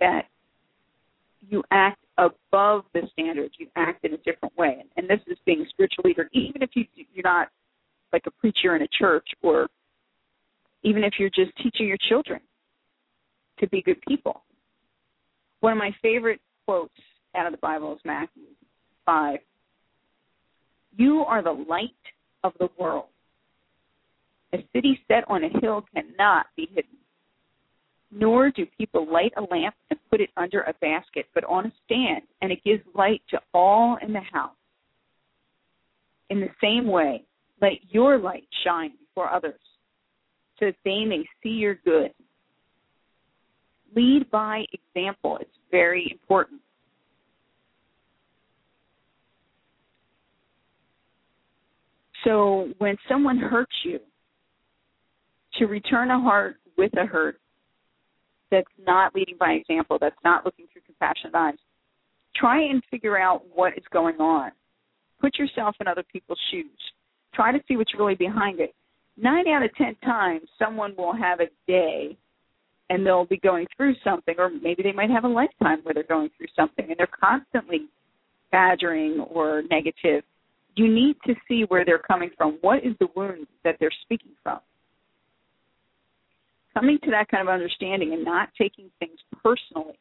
that 0.00 0.22
you 1.48 1.62
act 1.70 2.02
above 2.18 2.84
the 2.92 3.02
standards. 3.12 3.54
You 3.58 3.68
act 3.76 4.04
in 4.04 4.12
a 4.12 4.18
different 4.18 4.56
way. 4.58 4.78
And, 4.80 4.88
and 4.96 5.08
this 5.08 5.24
is 5.26 5.38
being 5.46 5.62
a 5.62 5.68
spiritual 5.68 6.04
leader, 6.04 6.28
even 6.32 6.62
if 6.62 6.70
you, 6.74 6.84
you're 7.14 7.22
not 7.24 7.48
like 8.12 8.24
a 8.26 8.30
preacher 8.30 8.76
in 8.76 8.82
a 8.82 8.88
church 8.98 9.28
or 9.42 9.68
even 10.82 11.04
if 11.04 11.14
you're 11.18 11.30
just 11.30 11.56
teaching 11.62 11.86
your 11.86 11.98
children 12.08 12.40
to 13.58 13.68
be 13.68 13.82
good 13.82 14.00
people. 14.06 14.42
One 15.60 15.72
of 15.72 15.78
my 15.78 15.94
favorite 16.00 16.40
quotes 16.64 16.94
out 17.36 17.46
of 17.46 17.52
the 17.52 17.58
Bible 17.58 17.92
is 17.94 18.00
Matthew 18.04 18.44
5. 19.06 19.38
You 20.96 21.20
are 21.20 21.42
the 21.42 21.52
light 21.52 21.90
of 22.42 22.52
the 22.58 22.68
world. 22.78 23.06
A 24.52 24.58
city 24.72 24.98
set 25.06 25.24
on 25.28 25.44
a 25.44 25.60
hill 25.60 25.84
cannot 25.94 26.46
be 26.56 26.68
hidden. 26.74 26.96
Nor 28.10 28.50
do 28.50 28.66
people 28.76 29.06
light 29.10 29.32
a 29.36 29.42
lamp 29.42 29.74
and 29.90 30.00
put 30.10 30.20
it 30.20 30.30
under 30.36 30.62
a 30.62 30.74
basket, 30.80 31.26
but 31.34 31.44
on 31.44 31.66
a 31.66 31.72
stand, 31.84 32.22
and 32.42 32.50
it 32.50 32.64
gives 32.64 32.82
light 32.94 33.22
to 33.30 33.38
all 33.54 33.98
in 34.02 34.12
the 34.12 34.20
house. 34.20 34.56
In 36.30 36.40
the 36.40 36.48
same 36.60 36.88
way, 36.88 37.24
let 37.60 37.72
your 37.90 38.18
light 38.18 38.48
shine 38.64 38.92
before 38.98 39.30
others, 39.30 39.60
that 40.60 40.74
they 40.84 41.04
may 41.04 41.24
see 41.42 41.50
your 41.50 41.76
good. 41.84 42.12
Lead 43.94 44.30
by 44.30 44.64
example. 44.72 45.38
It's 45.40 45.50
very 45.70 46.08
important. 46.10 46.60
So 52.24 52.68
when 52.78 52.96
someone 53.08 53.38
hurts 53.38 53.72
you, 53.84 53.98
to 55.54 55.66
return 55.66 56.10
a 56.10 56.20
heart 56.20 56.56
with 56.78 56.92
a 56.96 57.04
hurt 57.04 57.40
that's 58.50 58.68
not 58.86 59.14
leading 59.14 59.36
by 59.38 59.52
example, 59.52 59.98
that's 60.00 60.16
not 60.24 60.44
looking 60.44 60.66
through 60.72 60.82
compassionate 60.86 61.34
eyes, 61.34 61.58
try 62.36 62.62
and 62.62 62.82
figure 62.90 63.18
out 63.18 63.42
what 63.52 63.76
is 63.76 63.84
going 63.92 64.16
on. 64.16 64.52
Put 65.20 65.38
yourself 65.38 65.76
in 65.80 65.88
other 65.88 66.04
people's 66.10 66.38
shoes. 66.50 66.78
Try 67.34 67.52
to 67.52 67.58
see 67.68 67.76
what's 67.76 67.94
really 67.98 68.14
behind 68.14 68.60
it 68.60 68.74
nine 69.16 69.48
out 69.48 69.62
of 69.62 69.74
ten 69.76 69.94
times 69.96 70.48
someone 70.58 70.94
will 70.96 71.14
have 71.14 71.40
a 71.40 71.48
day 71.66 72.16
and 72.88 73.06
they'll 73.06 73.26
be 73.26 73.38
going 73.38 73.66
through 73.76 73.94
something 74.02 74.34
or 74.38 74.50
maybe 74.50 74.82
they 74.82 74.92
might 74.92 75.10
have 75.10 75.24
a 75.24 75.28
lifetime 75.28 75.78
where 75.82 75.94
they're 75.94 76.02
going 76.04 76.30
through 76.36 76.48
something 76.56 76.86
and 76.88 76.96
they're 76.98 77.08
constantly 77.20 77.86
badgering 78.50 79.20
or 79.20 79.62
negative. 79.70 80.24
You 80.76 80.92
need 80.92 81.16
to 81.26 81.34
see 81.46 81.64
where 81.68 81.84
they're 81.84 81.98
coming 81.98 82.30
from. 82.36 82.58
What 82.60 82.78
is 82.78 82.94
the 82.98 83.08
wound 83.14 83.46
that 83.64 83.76
they're 83.78 83.90
speaking 84.02 84.32
from? 84.42 84.60
Coming 86.74 86.98
to 87.04 87.10
that 87.10 87.28
kind 87.28 87.46
of 87.46 87.52
understanding 87.52 88.12
and 88.12 88.24
not 88.24 88.48
taking 88.58 88.90
things 88.98 89.18
personally 89.42 89.98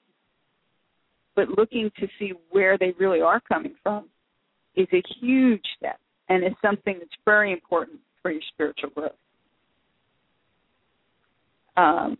but 1.39 1.58
looking 1.58 1.89
to 1.98 2.06
see 2.20 2.34
where 2.50 2.78
they 2.78 2.94
really 3.00 3.22
are 3.22 3.39
coming 3.39 3.74
from 3.82 4.10
is 4.75 4.88
a 4.92 5.01
huge 5.22 5.63
step 5.78 5.98
and 6.28 6.44
is 6.44 6.51
something 6.62 6.98
that's 7.00 7.12
very 7.24 7.54
important 7.54 7.98
for 8.21 8.31
your 8.31 8.41
spiritual 8.53 8.89
growth. 8.89 9.11
Um, 11.77 12.17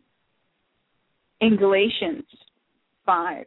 in 1.41 1.57
Galatians 1.57 2.25
5, 3.05 3.45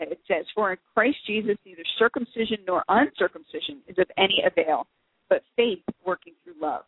it 0.00 0.20
says, 0.26 0.44
For 0.54 0.72
in 0.72 0.78
Christ 0.94 1.18
Jesus 1.26 1.56
neither 1.64 1.84
circumcision 1.98 2.58
nor 2.66 2.84
uncircumcision 2.88 3.80
is 3.86 3.96
of 3.98 4.06
any 4.18 4.42
avail, 4.44 4.86
but 5.28 5.42
faith 5.56 5.80
working 6.04 6.32
through 6.42 6.54
love. 6.60 6.82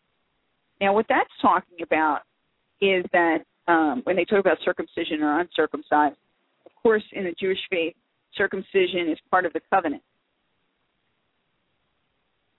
Now, 0.80 0.92
what 0.92 1.06
that's 1.08 1.30
talking 1.40 1.78
about 1.82 2.20
is 2.80 3.04
that 3.12 3.38
um, 3.68 4.02
when 4.04 4.16
they 4.16 4.24
talk 4.24 4.40
about 4.40 4.58
circumcision 4.64 5.22
or 5.22 5.40
uncircumcised, 5.40 6.16
of 6.66 6.72
course, 6.82 7.02
in 7.12 7.24
the 7.24 7.34
Jewish 7.40 7.58
faith, 7.70 7.94
circumcision 8.36 9.08
is 9.10 9.18
part 9.30 9.46
of 9.46 9.52
the 9.52 9.60
covenant. 9.72 10.02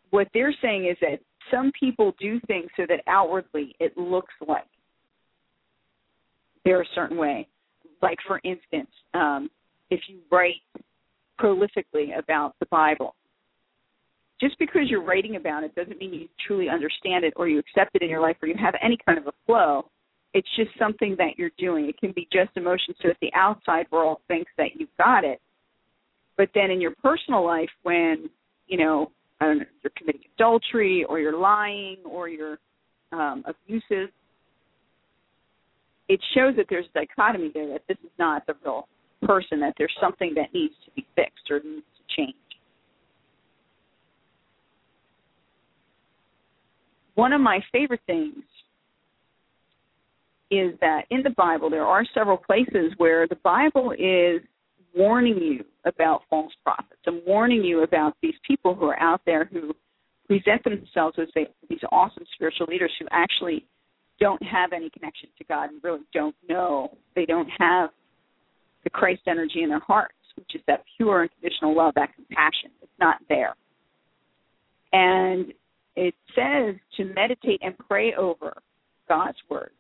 What 0.10 0.28
they're 0.34 0.56
saying 0.62 0.88
is 0.88 0.98
that 1.02 1.20
some 1.52 1.72
people 1.78 2.14
do 2.20 2.40
things 2.48 2.70
so 2.76 2.86
that 2.88 3.02
outwardly 3.08 3.76
it 3.80 3.98
looks 3.98 4.34
like 4.48 4.66
they're 6.66 6.82
a 6.82 6.96
certain 6.96 7.18
way. 7.18 7.48
Like, 8.02 8.18
for 8.28 8.40
instance, 8.44 8.90
um, 9.14 9.50
if 9.90 10.02
you 10.08 10.20
write 10.32 10.62
prolifically 11.40 12.18
about 12.18 12.56
the 12.60 12.66
Bible, 12.68 13.16
just 14.40 14.58
because 14.60 14.84
you're 14.88 15.04
writing 15.04 15.36
about 15.36 15.64
it 15.64 15.74
doesn't 15.76 15.98
mean 15.98 16.14
you 16.14 16.28
truly 16.46 16.70
understand 16.70 17.24
it 17.24 17.34
or 17.38 17.48
you 17.48 17.60
accept 17.60 17.96
it 17.96 18.02
in 18.04 18.10
your 18.10 18.22
life 18.22 18.38
or 18.42 18.48
you 18.48 18.56
have 18.60 18.76
any 18.84 18.98
kind 19.06 19.18
of 19.18 19.28
a 19.28 19.34
flow. 19.46 19.86
It's 20.34 20.48
just 20.56 20.70
something 20.78 21.16
that 21.18 21.38
you're 21.38 21.52
doing. 21.58 21.88
It 21.88 21.98
can 21.98 22.12
be 22.12 22.28
just 22.32 22.52
emotion 22.56 22.94
so 23.02 23.08
that 23.08 23.18
the 23.22 23.32
outside 23.34 23.88
world 23.92 24.20
thinks 24.28 24.52
that 24.58 24.76
you've 24.76 24.96
got 24.98 25.24
it. 25.24 25.40
But 26.36 26.50
then 26.54 26.70
in 26.70 26.80
your 26.80 26.94
personal 27.04 27.44
life, 27.44 27.70
when, 27.82 28.30
you 28.68 28.78
know, 28.78 29.12
I 29.40 29.54
you're 29.84 29.92
committing 29.96 30.22
adultery 30.36 31.06
or 31.08 31.20
you're 31.20 31.38
lying 31.38 31.98
or 32.06 32.28
you're 32.28 32.58
um, 33.12 33.44
abusive, 33.46 34.10
it 36.10 36.20
shows 36.34 36.56
that 36.58 36.66
there's 36.70 36.86
a 36.96 37.06
dichotomy 37.06 37.52
there 37.54 37.68
that 37.70 37.82
this 37.88 37.98
is 38.04 38.12
not 38.18 38.46
the 38.48 38.56
real 38.64 38.88
person, 39.24 39.60
that 39.60 39.74
there's 39.78 39.96
something 40.00 40.34
that 40.36 40.54
needs 40.54 40.74
to 40.86 40.92
be 40.92 41.06
fixed 41.16 41.50
or 41.50 41.60
needs 41.64 41.86
to 41.98 42.16
change. 42.16 42.36
One 47.16 47.34
of 47.34 47.42
my 47.42 47.60
favorite 47.72 48.02
things 48.06 48.44
is 50.50 50.74
that 50.80 51.02
in 51.10 51.24
the 51.24 51.32
Bible 51.32 51.70
there 51.70 51.86
are 51.86 52.06
several 52.14 52.38
places 52.38 52.94
where 52.98 53.28
the 53.28 53.38
Bible 53.44 53.92
is 53.92 54.42
warning 54.98 55.38
you 55.38 55.64
about 55.86 56.24
false 56.30 56.52
prophets 56.64 57.02
and 57.06 57.22
warning 57.26 57.64
you 57.64 57.84
about 57.84 58.16
these 58.22 58.36
people 58.46 58.74
who 58.76 58.86
are 58.86 59.00
out 59.00 59.22
there 59.26 59.46
who 59.46 59.74
present 60.28 60.64
themselves 60.64 61.18
as 61.20 61.28
they, 61.36 61.48
these 61.70 61.80
awesome 61.92 62.26
spiritual 62.34 62.68
leaders 62.68 62.92
who 63.00 63.06
actually 63.12 63.66
don't 64.20 64.42
have 64.44 64.74
any 64.74 64.90
connection 64.90 65.30
to 65.38 65.44
God 65.46 65.70
and 65.70 65.84
really 65.84 66.02
don't 66.14 66.36
know. 66.50 66.98
They 67.16 67.26
don't 67.26 67.50
have 67.58 67.92
the 68.84 68.90
Christ 68.90 69.22
energy 69.28 69.64
in 69.64 69.70
their 69.70 69.80
hearts, 69.80 70.14
which 70.36 70.56
is 70.56 70.62
that 70.68 70.84
pure 70.98 71.24
unconditional 71.24 71.76
love, 71.76 71.94
that 71.96 72.16
compassion. 72.16 72.72
It's 72.82 72.92
not 73.00 73.18
there. 73.30 73.56
And 74.94 75.54
it 75.96 76.14
says 76.36 76.76
to 76.98 77.06
meditate 77.14 77.62
and 77.64 77.78
pray 77.78 78.14
over 78.16 78.58
God's 79.08 79.38
words. 79.50 79.74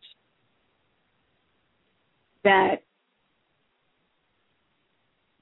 That 2.44 2.84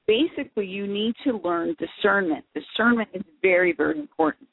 basically 0.08 0.66
you 0.66 0.88
need 0.88 1.16
to 1.24 1.40
learn 1.44 1.76
discernment. 1.80 2.46
Discernment 2.54 3.10
is 3.14 3.24
very, 3.42 3.74
very 3.74 4.00
important. 4.00 4.48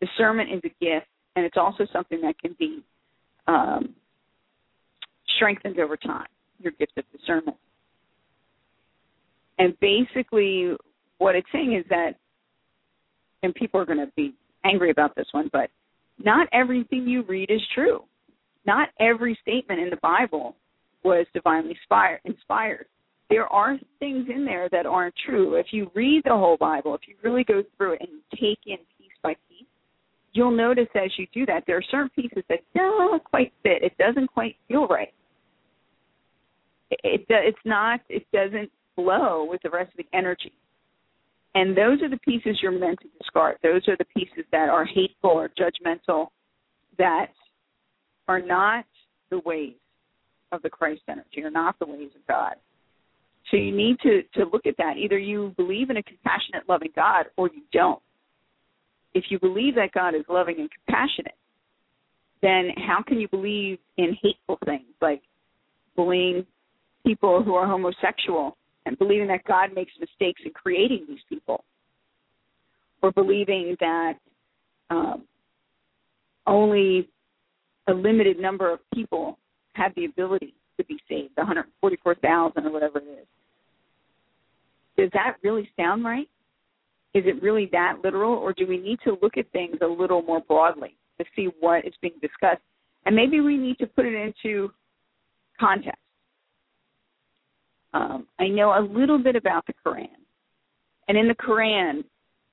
Discernment 0.00 0.50
is 0.52 0.60
a 0.64 0.84
gift, 0.84 1.06
and 1.36 1.44
it's 1.44 1.56
also 1.56 1.86
something 1.92 2.20
that 2.22 2.38
can 2.40 2.54
be 2.58 2.82
um, 3.46 3.94
strengthened 5.36 5.78
over 5.78 5.96
time, 5.96 6.26
your 6.60 6.72
gift 6.72 6.92
of 6.96 7.04
discernment. 7.16 7.56
And 9.58 9.78
basically, 9.80 10.74
what 11.18 11.34
it's 11.34 11.48
saying 11.52 11.74
is 11.74 11.84
that, 11.90 12.12
and 13.42 13.54
people 13.54 13.80
are 13.80 13.86
going 13.86 13.98
to 13.98 14.12
be 14.16 14.34
angry 14.64 14.90
about 14.90 15.16
this 15.16 15.26
one, 15.32 15.48
but 15.52 15.70
not 16.22 16.48
everything 16.52 17.06
you 17.06 17.22
read 17.22 17.50
is 17.50 17.60
true. 17.74 18.04
Not 18.66 18.88
every 19.00 19.38
statement 19.42 19.80
in 19.80 19.90
the 19.90 19.98
Bible 20.02 20.54
was 21.04 21.26
divinely 21.32 21.76
inspired. 22.24 22.86
There 23.30 23.46
are 23.46 23.78
things 23.98 24.26
in 24.34 24.44
there 24.44 24.68
that 24.70 24.86
aren't 24.86 25.14
true. 25.26 25.56
If 25.56 25.66
you 25.70 25.90
read 25.94 26.22
the 26.24 26.30
whole 26.30 26.56
Bible, 26.56 26.94
if 26.94 27.02
you 27.06 27.14
really 27.22 27.44
go 27.44 27.62
through 27.76 27.94
it 27.94 28.00
and 28.00 28.20
take 28.32 28.58
in 28.66 28.78
piece 28.98 29.12
by 29.22 29.34
piece, 29.48 29.66
you'll 30.32 30.50
notice 30.50 30.88
as 30.94 31.10
you 31.18 31.26
do 31.34 31.44
that 31.46 31.64
there 31.66 31.76
are 31.76 31.82
certain 31.90 32.10
pieces 32.10 32.42
that 32.48 32.60
don't 32.74 33.22
quite 33.24 33.52
fit. 33.62 33.82
It 33.82 33.96
doesn't 33.98 34.28
quite 34.28 34.56
feel 34.66 34.86
right. 34.86 35.12
It, 36.90 37.00
it 37.04 37.26
it's 37.28 37.58
not. 37.64 38.00
It 38.08 38.26
doesn't 38.32 38.70
flow 38.94 39.46
with 39.48 39.60
the 39.62 39.70
rest 39.70 39.90
of 39.90 39.98
the 39.98 40.16
energy. 40.16 40.52
And 41.54 41.76
those 41.76 42.02
are 42.02 42.08
the 42.08 42.18
pieces 42.18 42.58
you're 42.62 42.78
meant 42.78 43.00
to 43.00 43.08
discard. 43.18 43.56
Those 43.62 43.86
are 43.88 43.96
the 43.96 44.04
pieces 44.16 44.44
that 44.52 44.68
are 44.68 44.84
hateful 44.84 45.30
or 45.30 45.48
judgmental, 45.48 46.28
that 46.98 47.32
are 48.26 48.40
not 48.40 48.84
the 49.30 49.40
ways 49.44 49.74
of 50.52 50.62
the 50.62 50.70
Christ 50.70 51.02
energy, 51.08 51.42
are 51.42 51.50
not 51.50 51.78
the 51.78 51.86
ways 51.86 52.10
of 52.14 52.26
God. 52.26 52.54
So 53.50 53.56
you 53.56 53.74
need 53.74 53.98
to, 54.00 54.22
to 54.34 54.44
look 54.52 54.66
at 54.66 54.76
that. 54.76 54.96
Either 54.96 55.18
you 55.18 55.54
believe 55.56 55.90
in 55.90 55.96
a 55.96 56.02
compassionate, 56.02 56.68
loving 56.68 56.92
God 56.94 57.26
or 57.36 57.48
you 57.48 57.62
don't. 57.72 58.00
If 59.14 59.24
you 59.30 59.38
believe 59.38 59.74
that 59.76 59.92
God 59.92 60.14
is 60.14 60.22
loving 60.28 60.56
and 60.58 60.68
compassionate, 60.70 61.34
then 62.42 62.70
how 62.76 63.02
can 63.02 63.18
you 63.18 63.28
believe 63.28 63.78
in 63.96 64.16
hateful 64.22 64.58
things 64.64 64.84
like 65.00 65.22
bullying 65.96 66.46
people 67.06 67.42
who 67.42 67.54
are 67.54 67.66
homosexual 67.66 68.56
and 68.86 68.98
believing 68.98 69.28
that 69.28 69.44
God 69.44 69.74
makes 69.74 69.92
mistakes 69.98 70.42
in 70.44 70.52
creating 70.52 71.06
these 71.08 71.18
people, 71.28 71.64
or 73.02 73.12
believing 73.12 73.76
that 73.80 74.14
um, 74.90 75.24
only 76.46 77.08
a 77.86 77.92
limited 77.92 78.38
number 78.38 78.72
of 78.72 78.80
people 78.94 79.38
have 79.74 79.94
the 79.94 80.04
ability 80.04 80.54
to 80.78 80.84
be 80.84 80.98
saved, 81.08 81.32
the 81.36 81.42
144,000 81.42 82.66
or 82.66 82.72
whatever 82.72 82.98
it 82.98 83.02
is. 83.02 83.26
Does 84.96 85.10
that 85.12 85.36
really 85.42 85.68
sound 85.76 86.04
right? 86.04 86.28
Is 87.14 87.24
it 87.26 87.42
really 87.42 87.68
that 87.72 87.98
literal, 88.02 88.34
or 88.34 88.52
do 88.52 88.66
we 88.66 88.78
need 88.78 88.98
to 89.04 89.18
look 89.22 89.36
at 89.36 89.50
things 89.52 89.76
a 89.82 89.86
little 89.86 90.22
more 90.22 90.40
broadly 90.40 90.96
to 91.18 91.24
see 91.34 91.48
what 91.60 91.86
is 91.86 91.94
being 92.02 92.14
discussed? 92.20 92.62
And 93.06 93.14
maybe 93.14 93.40
we 93.40 93.56
need 93.56 93.78
to 93.78 93.86
put 93.86 94.06
it 94.06 94.14
into 94.14 94.70
context. 95.58 96.00
Um, 97.94 98.26
I 98.38 98.48
know 98.48 98.70
a 98.70 98.82
little 98.82 99.18
bit 99.18 99.36
about 99.36 99.66
the 99.66 99.72
Quran. 99.84 100.08
And 101.08 101.16
in 101.16 101.26
the 101.26 101.34
Quran, 101.34 102.04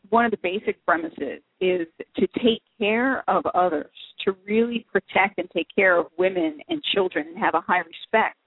one 0.09 0.25
of 0.25 0.31
the 0.31 0.37
basic 0.41 0.83
premises 0.85 1.41
is 1.61 1.87
to 2.15 2.27
take 2.43 2.61
care 2.79 3.27
of 3.29 3.45
others, 3.53 3.91
to 4.25 4.35
really 4.45 4.85
protect 4.91 5.37
and 5.37 5.49
take 5.51 5.67
care 5.75 5.97
of 5.99 6.07
women 6.17 6.59
and 6.69 6.81
children 6.93 7.27
and 7.29 7.37
have 7.37 7.53
a 7.53 7.61
high 7.61 7.79
respect. 7.79 8.37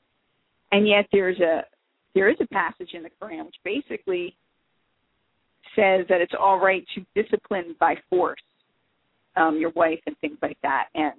And 0.73 0.87
yet 0.87 1.07
there's 1.13 1.41
a 1.41 1.63
there 2.15 2.31
is 2.31 2.37
a 2.41 2.47
passage 2.49 2.91
in 2.95 3.03
the 3.03 3.11
Quran 3.23 3.45
which 3.47 3.55
basically 3.65 4.37
says 5.77 6.07
that 6.09 6.21
it's 6.21 6.33
all 6.39 6.59
right 6.59 6.85
to 6.95 7.23
discipline 7.23 7.77
by 7.79 7.95
force 8.11 8.41
um, 9.37 9.59
your 9.59 9.71
wife 9.71 10.01
and 10.07 10.17
things 10.19 10.39
like 10.43 10.59
that. 10.63 10.87
And 10.95 11.13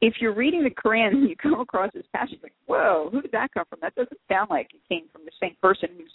if 0.00 0.14
you're 0.20 0.34
reading 0.34 0.64
the 0.64 0.70
Quran 0.70 1.08
and 1.08 1.28
you 1.28 1.36
come 1.36 1.60
across 1.60 1.90
this 1.94 2.04
passage, 2.14 2.38
like, 2.42 2.52
whoa, 2.66 3.08
who 3.12 3.22
did 3.22 3.32
that 3.32 3.52
come 3.54 3.64
from? 3.68 3.78
That 3.80 3.94
doesn't 3.94 4.18
sound 4.28 4.50
like 4.50 4.68
it 4.74 4.80
came 4.88 5.08
from 5.12 5.22
the 5.24 5.30
same 5.40 5.56
person 5.62 5.90
who's 5.96 6.12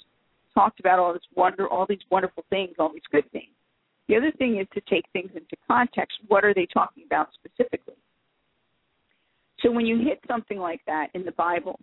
talked 0.54 0.80
about 0.80 1.00
all 1.00 1.14
this 1.14 1.22
wonder, 1.36 1.68
all 1.68 1.86
these 1.88 2.00
wonderful 2.10 2.44
things, 2.50 2.76
all 2.80 2.92
these 2.92 3.02
good 3.12 3.30
things. 3.32 3.54
The 4.08 4.16
other 4.16 4.32
thing 4.32 4.60
is 4.60 4.68
to 4.74 4.82
take 4.90 5.06
things 5.14 5.30
into 5.36 5.56
context. 5.68 6.18
What 6.28 6.44
are 6.44 6.54
they 6.54 6.68
talking 6.74 7.04
about 7.06 7.30
specifically? 7.34 7.96
So 9.62 9.72
when 9.72 9.86
you 9.86 10.00
hit 10.00 10.20
something 10.28 10.58
like 10.58 10.82
that 10.88 11.08
in 11.14 11.26
the 11.26 11.32
Bible, 11.34 11.80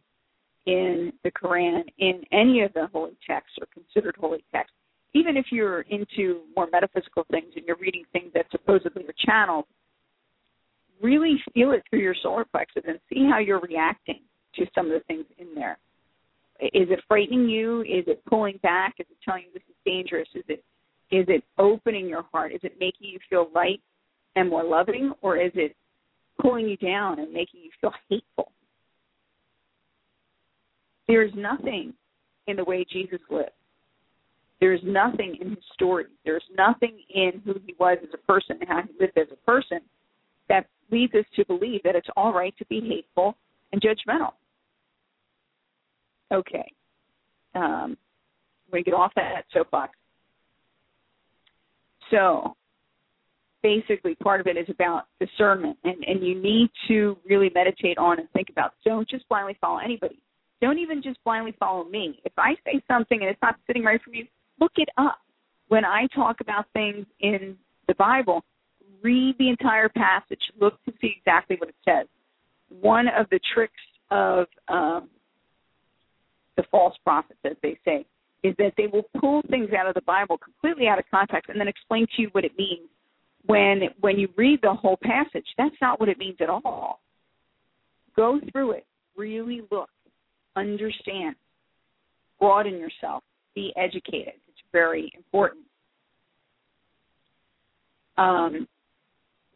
in 0.66 1.12
the 1.22 1.30
Quran, 1.30 1.82
in 1.98 2.22
any 2.32 2.62
of 2.62 2.72
the 2.72 2.88
holy 2.92 3.16
texts 3.26 3.56
or 3.60 3.66
considered 3.72 4.16
holy 4.18 4.44
texts, 4.52 4.74
even 5.14 5.36
if 5.36 5.46
you're 5.50 5.82
into 5.82 6.40
more 6.54 6.68
metaphysical 6.70 7.24
things 7.30 7.52
and 7.54 7.64
you're 7.66 7.76
reading 7.76 8.04
things 8.12 8.32
that 8.34 8.46
supposedly 8.50 9.04
are 9.04 9.14
channeled, 9.24 9.64
really 11.00 11.36
feel 11.54 11.72
it 11.72 11.82
through 11.88 12.00
your 12.00 12.16
solar 12.22 12.44
plexus 12.44 12.82
and 12.86 12.98
see 13.08 13.26
how 13.30 13.38
you're 13.38 13.60
reacting 13.60 14.20
to 14.56 14.66
some 14.74 14.86
of 14.86 14.92
the 14.92 15.00
things 15.06 15.24
in 15.38 15.54
there. 15.54 15.78
Is 16.60 16.88
it 16.90 17.00
frightening 17.06 17.48
you? 17.48 17.82
Is 17.82 18.04
it 18.06 18.24
pulling 18.26 18.58
back? 18.62 18.94
Is 18.98 19.06
it 19.10 19.16
telling 19.24 19.44
you 19.44 19.52
this 19.52 19.62
is 19.68 19.74
dangerous? 19.84 20.28
Is 20.34 20.44
it 20.48 20.64
is 21.10 21.24
it 21.28 21.44
opening 21.58 22.08
your 22.08 22.24
heart? 22.32 22.52
Is 22.52 22.60
it 22.64 22.76
making 22.80 23.08
you 23.08 23.18
feel 23.30 23.48
light 23.54 23.80
and 24.34 24.50
more 24.50 24.64
loving, 24.64 25.12
or 25.22 25.36
is 25.36 25.52
it 25.54 25.76
pulling 26.40 26.68
you 26.68 26.76
down 26.76 27.20
and 27.20 27.32
making 27.32 27.60
you 27.62 27.70
feel 27.80 27.92
hateful? 28.10 28.50
There 31.06 31.22
is 31.22 31.32
nothing 31.36 31.94
in 32.48 32.56
the 32.56 32.64
way 32.64 32.84
Jesus 32.90 33.20
lived. 33.30 33.50
There 34.60 34.72
is 34.72 34.80
nothing 34.84 35.36
in 35.40 35.50
his 35.50 35.64
story. 35.74 36.06
There's 36.24 36.44
nothing 36.56 36.98
in 37.14 37.42
who 37.44 37.54
he 37.64 37.74
was 37.78 37.98
as 38.02 38.08
a 38.14 38.32
person 38.32 38.56
and 38.60 38.68
how 38.68 38.82
he 38.82 38.92
lived 38.98 39.16
as 39.18 39.28
a 39.30 39.50
person 39.50 39.80
that 40.48 40.66
leads 40.90 41.14
us 41.14 41.24
to 41.36 41.44
believe 41.44 41.82
that 41.84 41.94
it's 41.94 42.08
all 42.16 42.32
right 42.32 42.56
to 42.58 42.64
be 42.66 42.80
hateful 42.80 43.36
and 43.72 43.82
judgmental. 43.82 44.32
Okay. 46.32 46.72
Um, 47.54 47.96
we 48.72 48.82
get 48.82 48.94
off 48.94 49.12
that 49.16 49.44
soapbox. 49.52 49.92
So 52.10 52.56
basically 53.62 54.14
part 54.16 54.40
of 54.40 54.46
it 54.46 54.56
is 54.56 54.66
about 54.68 55.06
discernment 55.18 55.76
and, 55.84 55.96
and 56.06 56.24
you 56.24 56.40
need 56.40 56.70
to 56.88 57.16
really 57.28 57.50
meditate 57.54 57.98
on 57.98 58.20
and 58.20 58.30
think 58.30 58.48
about 58.50 58.74
don't 58.84 59.08
just 59.08 59.28
blindly 59.28 59.56
follow 59.60 59.78
anybody. 59.78 60.20
Don't 60.60 60.78
even 60.78 61.02
just 61.02 61.22
blindly 61.24 61.54
follow 61.58 61.84
me. 61.84 62.20
If 62.24 62.32
I 62.38 62.54
say 62.64 62.80
something 62.88 63.18
and 63.20 63.28
it's 63.28 63.42
not 63.42 63.56
sitting 63.66 63.82
right 63.82 64.00
for 64.02 64.12
you, 64.12 64.24
look 64.60 64.72
it 64.76 64.88
up. 64.96 65.18
When 65.68 65.84
I 65.84 66.06
talk 66.14 66.40
about 66.40 66.66
things 66.72 67.06
in 67.20 67.56
the 67.88 67.94
Bible, 67.94 68.44
read 69.02 69.34
the 69.38 69.48
entire 69.48 69.88
passage, 69.88 70.40
look 70.60 70.82
to 70.84 70.92
see 71.00 71.16
exactly 71.18 71.56
what 71.58 71.68
it 71.68 71.74
says. 71.84 72.06
One 72.68 73.06
of 73.08 73.26
the 73.30 73.40
tricks 73.52 73.74
of 74.10 74.46
um, 74.68 75.08
the 76.56 76.64
false 76.70 76.94
prophets, 77.04 77.40
as 77.44 77.56
they 77.62 77.78
say, 77.84 78.06
is 78.42 78.54
that 78.58 78.72
they 78.76 78.86
will 78.86 79.04
pull 79.20 79.42
things 79.50 79.70
out 79.78 79.88
of 79.88 79.94
the 79.94 80.02
Bible 80.02 80.38
completely 80.38 80.88
out 80.88 80.98
of 80.98 81.04
context 81.10 81.50
and 81.50 81.58
then 81.58 81.68
explain 81.68 82.06
to 82.16 82.22
you 82.22 82.28
what 82.32 82.44
it 82.44 82.52
means. 82.56 82.88
When 83.46 83.82
when 84.00 84.18
you 84.18 84.28
read 84.36 84.60
the 84.62 84.74
whole 84.74 84.98
passage, 85.02 85.46
that's 85.56 85.76
not 85.80 86.00
what 86.00 86.08
it 86.08 86.18
means 86.18 86.36
at 86.40 86.48
all. 86.48 87.00
Go 88.16 88.40
through 88.50 88.72
it, 88.72 88.86
really 89.16 89.62
look, 89.70 89.90
understand, 90.56 91.36
broaden 92.40 92.78
yourself, 92.78 93.22
be 93.54 93.72
educated. 93.76 94.34
It's 94.48 94.58
very 94.72 95.12
important. 95.14 95.64
Um, 98.18 98.66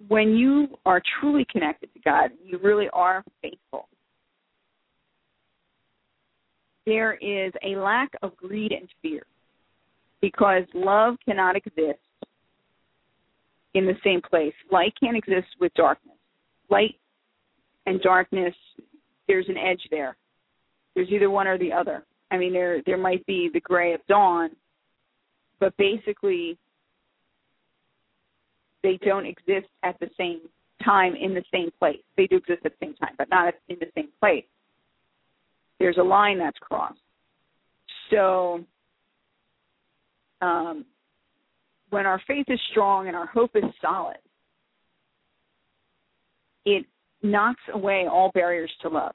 when 0.09 0.35
you 0.35 0.79
are 0.87 1.03
truly 1.21 1.47
connected 1.51 1.93
to 1.95 2.01
God, 2.01 2.31
you 2.45 2.59
really 2.59 2.89
are 2.93 3.25
faithful. 3.43 3.89
There 6.87 7.15
is 7.15 7.53
a 7.63 7.77
lack 7.77 8.11
of 8.23 8.37
greed 8.37 8.73
and 8.73 8.89
fear 9.03 9.23
because 10.21 10.65
love 10.75 11.17
cannot 11.25 11.57
exist 11.57 11.99
in 13.75 13.87
the 13.87 13.97
same 14.03 14.21
place. 14.23 14.55
Light 14.71 14.93
can't 15.01 15.17
exist 15.17 15.49
with 15.61 15.73
darkness. 15.75 16.17
Light 16.71 16.97
and 17.87 18.01
darkness, 18.01 18.55
there's 19.29 19.49
an 19.49 19.57
edge 19.57 19.83
there. 19.91 20.17
There's 20.95 21.11
either 21.11 21.31
one 21.31 21.47
or 21.47 21.59
the 21.59 21.73
other. 21.73 22.05
I 22.31 22.37
mean, 22.37 22.53
there 22.53 22.83
there 22.87 22.97
might 22.97 23.25
be 23.27 23.51
the 23.53 23.61
gray 23.61 23.93
of 23.93 24.01
dawn, 24.09 24.51
but 25.59 25.77
basically 25.77 26.59
they 28.83 28.99
don't 29.05 29.27
exist 29.27 29.69
at 29.83 29.99
the 30.01 30.09
same 30.17 30.41
time 30.85 31.15
in 31.15 31.35
the 31.35 31.45
same 31.53 31.71
place. 31.79 32.01
They 32.17 32.27
do 32.27 32.37
exist 32.37 32.61
at 32.65 32.73
the 32.79 32.87
same 32.87 32.95
time, 32.95 33.15
but 33.19 33.29
not 33.31 33.55
in 33.69 33.77
the 33.81 33.91
same 33.95 34.09
place. 34.21 34.45
There's 35.81 35.97
a 35.99 36.03
line 36.03 36.39
that's 36.39 36.59
crossed. 36.59 37.01
So 38.11 38.65
um, 40.41 40.85
when 41.89 42.07
our 42.07 42.21
faith 42.27 42.47
is 42.49 42.61
strong 42.71 43.09
and 43.09 43.17
our 43.17 43.27
hope 43.27 43.53
is 43.55 43.65
solid, 43.81 44.19
it 46.67 46.85
knocks 47.23 47.63
away 47.73 48.07
all 48.11 48.31
barriers 48.33 48.71
to 48.83 48.89
love. 48.89 49.13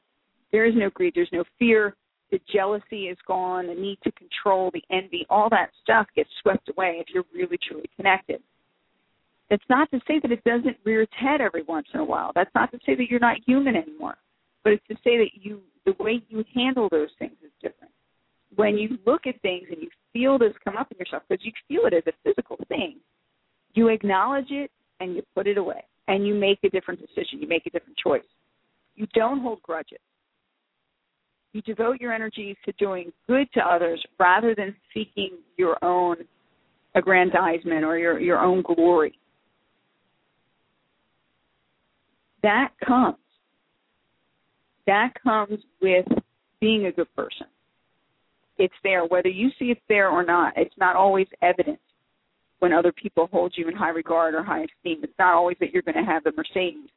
There 0.51 0.65
is 0.65 0.73
no 0.75 0.89
greed, 0.89 1.13
there's 1.15 1.30
no 1.32 1.43
fear, 1.60 1.95
the 2.32 2.39
jealousy 2.51 3.04
is 3.06 3.17
gone, 3.28 3.67
the 3.67 3.75
need 3.75 3.99
to 4.04 4.12
control, 4.13 4.71
the 4.73 4.84
envy, 4.91 5.25
all 5.30 5.49
that 5.51 5.69
stuff 5.84 6.08
gets 6.15 6.30
swept 6.41 6.67
away 6.69 6.97
if 6.99 7.08
you're 7.13 7.25
really 7.34 7.58
truly 7.67 7.89
connected. 7.95 8.41
That's 9.49 9.63
not 9.69 9.91
to 9.91 9.99
say 10.08 10.19
that 10.21 10.32
it 10.32 10.43
doesn't 10.43 10.78
rear 10.84 11.04
its 11.04 11.13
head 11.15 11.39
every 11.39 11.62
once 11.63 11.88
in 11.93 11.99
a 11.99 12.06
while. 12.06 12.32
That's 12.34 12.54
not 12.56 12.71
to 12.71 12.80
say 12.86 12.95
that 12.95 13.10
you're 13.10 13.19
not 13.19 13.38
human 13.45 13.75
anymore. 13.75 14.15
But 14.63 14.73
it's 14.73 14.88
to 14.88 14.95
say 14.95 15.17
that 15.17 15.30
you 15.34 15.62
the 15.86 15.95
way 16.00 16.21
you 16.30 16.43
handle 16.54 16.89
those 16.89 17.10
things 17.19 17.36
is 17.43 17.52
different. 17.62 17.93
When 18.56 18.78
you 18.78 18.98
look 19.06 19.28
at 19.28 19.41
things 19.41 19.67
and 19.69 19.82
you 19.82 19.89
feel 20.13 20.38
this 20.38 20.54
come 20.63 20.78
up 20.78 20.91
in 20.91 20.98
yourself, 20.98 21.24
because 21.28 21.45
you 21.45 21.52
feel 21.67 21.86
it 21.86 21.93
as 21.93 22.04
a 22.08 22.13
physical 22.24 22.58
thing, 22.67 22.98
you 23.74 23.89
acknowledge 23.89 24.50
it 24.50 24.71
and 25.00 25.15
you 25.15 25.24
put 25.36 25.48
it 25.48 25.58
away 25.58 25.84
and 26.08 26.26
you 26.26 26.34
make 26.34 26.60
a 26.63 26.69
different 26.69 27.00
decision. 27.00 27.41
You 27.41 27.48
make 27.48 27.65
a 27.65 27.69
different 27.69 27.98
choice. 27.98 28.24
You 28.95 29.08
don't 29.13 29.41
hold 29.41 29.62
grudges. 29.62 30.00
You 31.52 31.62
devote 31.62 32.02
your 32.02 32.13
energies 32.13 32.56
to 32.65 32.74
doing 32.74 33.12
good 33.28 33.48
to 33.54 33.62
others 33.62 34.04
rather 34.19 34.56
than 34.56 34.76
seeking 34.93 35.32
your 35.58 35.78
own 35.84 36.17
aggrandizement 36.95 37.84
or 37.84 37.98
your, 37.98 38.19
your 38.19 38.39
own 38.39 38.62
glory. 38.62 39.17
That 42.43 42.69
comes. 42.86 43.17
That 44.88 45.13
comes 45.21 45.60
with 45.82 46.06
being 46.62 46.86
a 46.86 46.91
good 46.91 47.13
person. 47.15 47.48
It's 48.58 48.74
there, 48.84 49.06
whether 49.06 49.28
you 49.28 49.50
see 49.60 49.65
it's 49.65 49.82
there 49.89 50.10
or 50.10 50.24
not. 50.24 50.54
It's 50.56 50.78
not 50.78 50.95
always 50.95 51.28
evident 51.41 51.80
when 52.60 52.71
other 52.71 52.91
people 52.91 53.28
hold 53.32 53.54
you 53.58 53.67
in 53.67 53.76
high 53.76 53.89
regard 53.89 54.34
or 54.34 54.43
high 54.43 54.63
esteem. 54.63 55.04
It's 55.04 55.13
not 55.19 55.34
always 55.34 55.58
that 55.60 55.71
you're 55.71 55.82
going 55.82 55.98
to 55.98 56.10
have 56.10 56.24
the 56.24 56.32
Mercedes. 56.36 56.89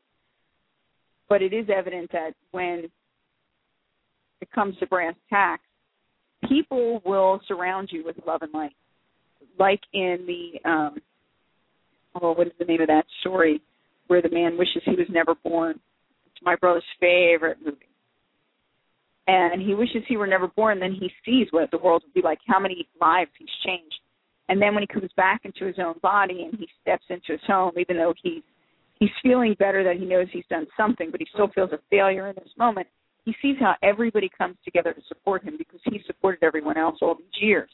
But 1.29 1.43
it 1.43 1.53
is 1.53 1.67
evident 1.75 2.11
that 2.13 2.33
when 2.53 2.89
it 4.41 4.51
comes 4.55 4.77
to 4.79 4.87
brass 4.87 5.15
tacks, 5.29 5.65
people 6.49 7.03
will 7.05 7.41
surround 7.49 7.89
you 7.93 8.05
with 8.05 8.17
love 8.27 8.43
and 8.43 8.53
light. 8.55 8.73
Like 9.59 9.81
in 9.93 10.25
the 10.27 10.69
um 10.69 10.99
oh, 12.21 12.33
what 12.33 12.47
is 12.47 12.53
the 12.59 12.65
name 12.65 12.81
of 12.81 12.87
that 12.89 13.05
story 13.21 13.61
where 14.07 14.23
the 14.23 14.31
man 14.31 14.57
wishes 14.57 14.83
he 14.85 14.93
was 14.93 15.09
never 15.11 15.35
born? 15.35 15.81
My 16.43 16.57
brother's 16.57 16.85
favorite 17.01 17.59
movie. 17.65 17.77
And 19.27 19.61
he 19.61 19.75
wishes 19.75 20.03
he 20.09 20.17
were 20.17 20.27
never 20.27 20.49
born, 20.49 20.81
then 20.81 20.93
he 20.93 21.11
sees 21.25 21.49
what 21.51 21.71
the 21.71 21.79
world 21.79 22.03
would 22.05 22.15
be 22.15 22.23
like, 22.23 22.39
how 22.47 22.59
many 22.59 22.89
lives 23.01 23.31
he's 23.39 23.49
changed 23.65 24.01
and 24.49 24.61
then 24.61 24.75
when 24.75 24.83
he 24.83 24.87
comes 24.87 25.11
back 25.17 25.43
into 25.45 25.67
his 25.67 25.77
own 25.79 25.95
body 26.03 26.49
and 26.51 26.59
he 26.59 26.69
steps 26.81 27.05
into 27.11 27.33
his 27.33 27.41
home, 27.47 27.73
even 27.79 27.97
though 27.97 28.15
he's 28.23 28.43
he's 28.99 29.11
feeling 29.23 29.55
better 29.59 29.85
that 29.85 29.97
he 29.97 30.07
knows 30.07 30.27
he's 30.33 30.47
done 30.51 30.67
something, 30.77 31.11
but 31.11 31.21
he 31.21 31.27
still 31.33 31.49
feels 31.55 31.71
a 31.73 31.79
failure 31.91 32.29
in 32.29 32.35
this 32.35 32.53
moment. 32.59 32.87
He 33.25 33.35
sees 33.43 33.57
how 33.61 33.75
everybody 33.83 34.31
comes 34.37 34.57
together 34.65 34.93
to 34.93 35.01
support 35.07 35.45
him 35.45 35.57
because 35.59 35.81
he 35.85 36.01
supported 36.07 36.43
everyone 36.43 36.79
else 36.79 36.97
all 37.03 37.15
these 37.15 37.43
years. 37.43 37.69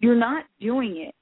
You're 0.00 0.18
not 0.18 0.44
doing 0.60 0.96
it 0.96 1.14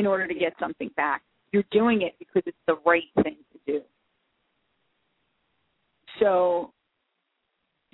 in 0.00 0.06
order 0.06 0.28
to 0.28 0.34
get 0.34 0.54
something 0.60 0.90
back. 0.96 1.22
You're 1.52 1.64
doing 1.72 2.02
it 2.02 2.14
because 2.18 2.42
it's 2.46 2.56
the 2.66 2.76
right 2.86 3.02
thing 3.22 3.36
to 3.52 3.72
do. 3.72 3.80
So, 6.20 6.72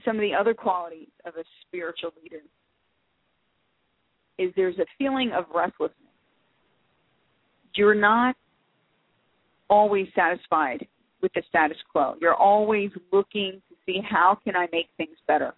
some 0.04 0.16
of 0.16 0.22
the 0.22 0.34
other 0.34 0.54
qualities 0.54 1.08
of 1.24 1.34
a 1.37 1.44
spiritual 1.66 2.10
leader 2.22 2.42
is 4.38 4.52
there's 4.56 4.78
a 4.78 4.87
feeling 4.98 5.32
of 5.32 5.44
restlessness. 5.54 5.98
You're 7.74 7.94
not 7.94 8.37
always 9.70 10.06
satisfied 10.14 10.87
with 11.22 11.32
the 11.34 11.42
status 11.48 11.78
quo. 11.90 12.14
You're 12.20 12.34
always 12.34 12.90
looking 13.12 13.62
to 13.68 13.74
see 13.87 14.00
how 14.08 14.38
can 14.44 14.54
I 14.54 14.68
make 14.72 14.88
things 14.96 15.16
better? 15.26 15.54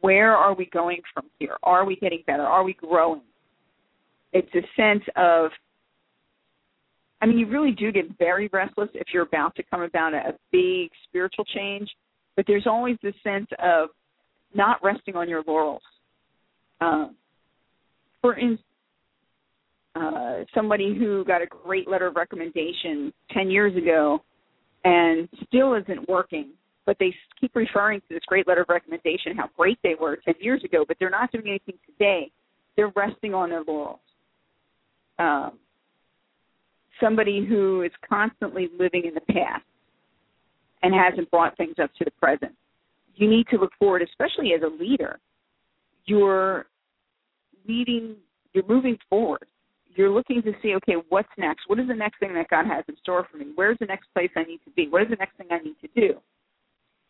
Where 0.00 0.34
are 0.34 0.54
we 0.54 0.66
going 0.66 1.00
from 1.12 1.26
here? 1.38 1.56
Are 1.62 1.84
we 1.84 1.96
getting 1.96 2.22
better? 2.26 2.42
Are 2.42 2.64
we 2.64 2.72
growing? 2.74 3.22
It's 4.32 4.48
a 4.54 4.62
sense 4.76 5.02
of 5.16 5.50
I 7.20 7.26
mean, 7.26 7.38
you 7.38 7.46
really 7.46 7.72
do 7.72 7.92
get 7.92 8.06
very 8.18 8.48
restless 8.50 8.88
if 8.94 9.08
you're 9.12 9.24
about 9.24 9.54
to 9.56 9.62
come 9.62 9.82
about 9.82 10.14
a, 10.14 10.34
big 10.50 10.90
spiritual 11.04 11.44
change, 11.44 11.88
but 12.40 12.46
there's 12.46 12.66
always 12.66 12.96
this 13.02 13.12
sense 13.22 13.48
of 13.62 13.90
not 14.54 14.82
resting 14.82 15.14
on 15.14 15.28
your 15.28 15.42
laurels. 15.46 15.82
Um, 16.80 17.14
for 18.22 18.34
instance, 18.34 18.62
uh, 19.94 20.44
somebody 20.54 20.96
who 20.98 21.22
got 21.26 21.42
a 21.42 21.46
great 21.46 21.86
letter 21.86 22.06
of 22.06 22.16
recommendation 22.16 23.12
10 23.32 23.50
years 23.50 23.76
ago 23.76 24.22
and 24.84 25.28
still 25.46 25.74
isn't 25.74 26.08
working, 26.08 26.52
but 26.86 26.96
they 26.98 27.14
keep 27.38 27.54
referring 27.54 28.00
to 28.00 28.06
this 28.08 28.22
great 28.26 28.48
letter 28.48 28.62
of 28.62 28.70
recommendation, 28.70 29.36
how 29.36 29.50
great 29.54 29.78
they 29.82 29.94
were 30.00 30.16
10 30.24 30.36
years 30.40 30.64
ago, 30.64 30.82
but 30.88 30.96
they're 30.98 31.10
not 31.10 31.30
doing 31.32 31.44
anything 31.46 31.74
today. 31.84 32.30
They're 32.74 32.92
resting 32.96 33.34
on 33.34 33.50
their 33.50 33.64
laurels. 33.68 34.00
Um, 35.18 35.58
somebody 37.02 37.44
who 37.46 37.82
is 37.82 37.92
constantly 38.08 38.70
living 38.78 39.04
in 39.04 39.12
the 39.12 39.34
past 39.34 39.64
and 40.82 40.94
hasn't 40.94 41.30
brought 41.30 41.56
things 41.56 41.74
up 41.82 41.90
to 41.98 42.04
the 42.04 42.10
present. 42.12 42.52
You 43.14 43.28
need 43.28 43.46
to 43.48 43.56
look 43.56 43.72
forward, 43.78 44.02
especially 44.02 44.52
as 44.54 44.62
a 44.62 44.82
leader. 44.82 45.18
You're 46.06 46.66
leading, 47.68 48.16
you're 48.52 48.66
moving 48.66 48.96
forward. 49.08 49.46
You're 49.94 50.10
looking 50.10 50.40
to 50.42 50.52
see, 50.62 50.74
okay, 50.76 50.94
what's 51.08 51.28
next? 51.36 51.64
What 51.66 51.80
is 51.80 51.88
the 51.88 51.94
next 51.94 52.20
thing 52.20 52.32
that 52.34 52.48
God 52.48 52.66
has 52.66 52.84
in 52.88 52.96
store 53.02 53.26
for 53.30 53.36
me? 53.36 53.46
Where's 53.54 53.76
the 53.80 53.86
next 53.86 54.06
place 54.14 54.30
I 54.36 54.44
need 54.44 54.60
to 54.64 54.70
be? 54.70 54.88
What 54.88 55.02
is 55.02 55.08
the 55.08 55.16
next 55.16 55.36
thing 55.36 55.48
I 55.50 55.58
need 55.58 55.76
to 55.80 55.88
do? 55.94 56.20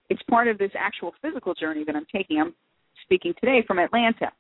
It's 0.09 0.23
part 0.25 0.49
of 0.49 0.59
this 0.59 0.73
actual 0.77 1.13
physical 1.23 1.55
journey 1.55 1.85
that 1.85 1.95
I'm 1.95 2.07
taking. 2.13 2.41
I'm 2.41 2.55
speaking 3.05 3.33
today 3.39 3.63
from 3.67 3.79
Atlanta 3.79 4.33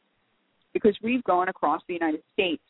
because 0.73 0.97
we've 1.03 1.23
gone 1.25 1.49
across 1.49 1.83
the 1.87 1.95
United 1.95 2.23
States. 2.33 2.62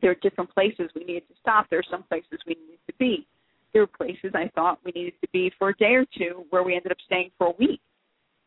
There 0.00 0.10
are 0.10 0.16
different 0.16 0.52
places 0.54 0.90
we 0.94 1.04
needed 1.04 1.26
to 1.28 1.34
stop. 1.40 1.66
There 1.70 1.78
are 1.78 1.90
some 1.90 2.04
places 2.04 2.38
we 2.46 2.54
needed 2.54 2.78
to 2.86 2.92
be. 2.98 3.26
There 3.72 3.82
were 3.82 3.86
places 3.86 4.32
I 4.34 4.50
thought 4.54 4.78
we 4.84 4.92
needed 4.92 5.14
to 5.20 5.28
be 5.32 5.52
for 5.58 5.70
a 5.70 5.76
day 5.76 5.94
or 5.94 6.06
two 6.16 6.44
where 6.50 6.62
we 6.62 6.74
ended 6.74 6.92
up 6.92 6.98
staying 7.04 7.30
for 7.36 7.48
a 7.48 7.54
week 7.58 7.80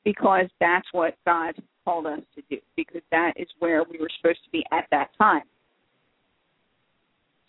because 0.04 0.46
that's 0.60 0.88
what 0.92 1.16
God 1.26 1.54
called 1.86 2.08
us 2.08 2.22
to 2.36 2.42
do, 2.50 2.58
because 2.76 3.02
that 3.12 3.34
is 3.36 3.48
where 3.60 3.84
we 3.84 4.00
were 4.00 4.10
supposed 4.20 4.44
to 4.44 4.50
be 4.52 4.64
at 4.72 4.86
that 4.92 5.10
time. 5.18 5.44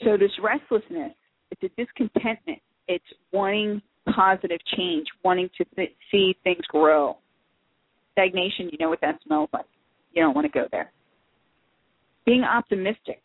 So, 0.05 0.17
this 0.17 0.33
restlessness, 0.43 1.13
it's 1.51 1.63
a 1.63 1.69
discontentment, 1.81 2.59
it's 2.89 3.05
wanting 3.33 3.81
positive 4.15 4.59
change, 4.77 5.07
wanting 5.25 5.49
to 5.59 5.65
th- 5.77 5.95
see 6.11 6.37
things 6.45 6.63
grow. 6.69 7.17
Stagnation, 8.13 8.69
you 8.71 8.79
know 8.79 8.89
what 8.89 9.01
that 9.01 9.19
smells 9.25 9.49
like. 9.53 9.65
You 10.13 10.23
don't 10.23 10.35
want 10.35 10.45
to 10.45 10.53
go 10.53 10.67
there. 10.71 10.91
Being 12.27 12.43
optimistic, 12.43 13.23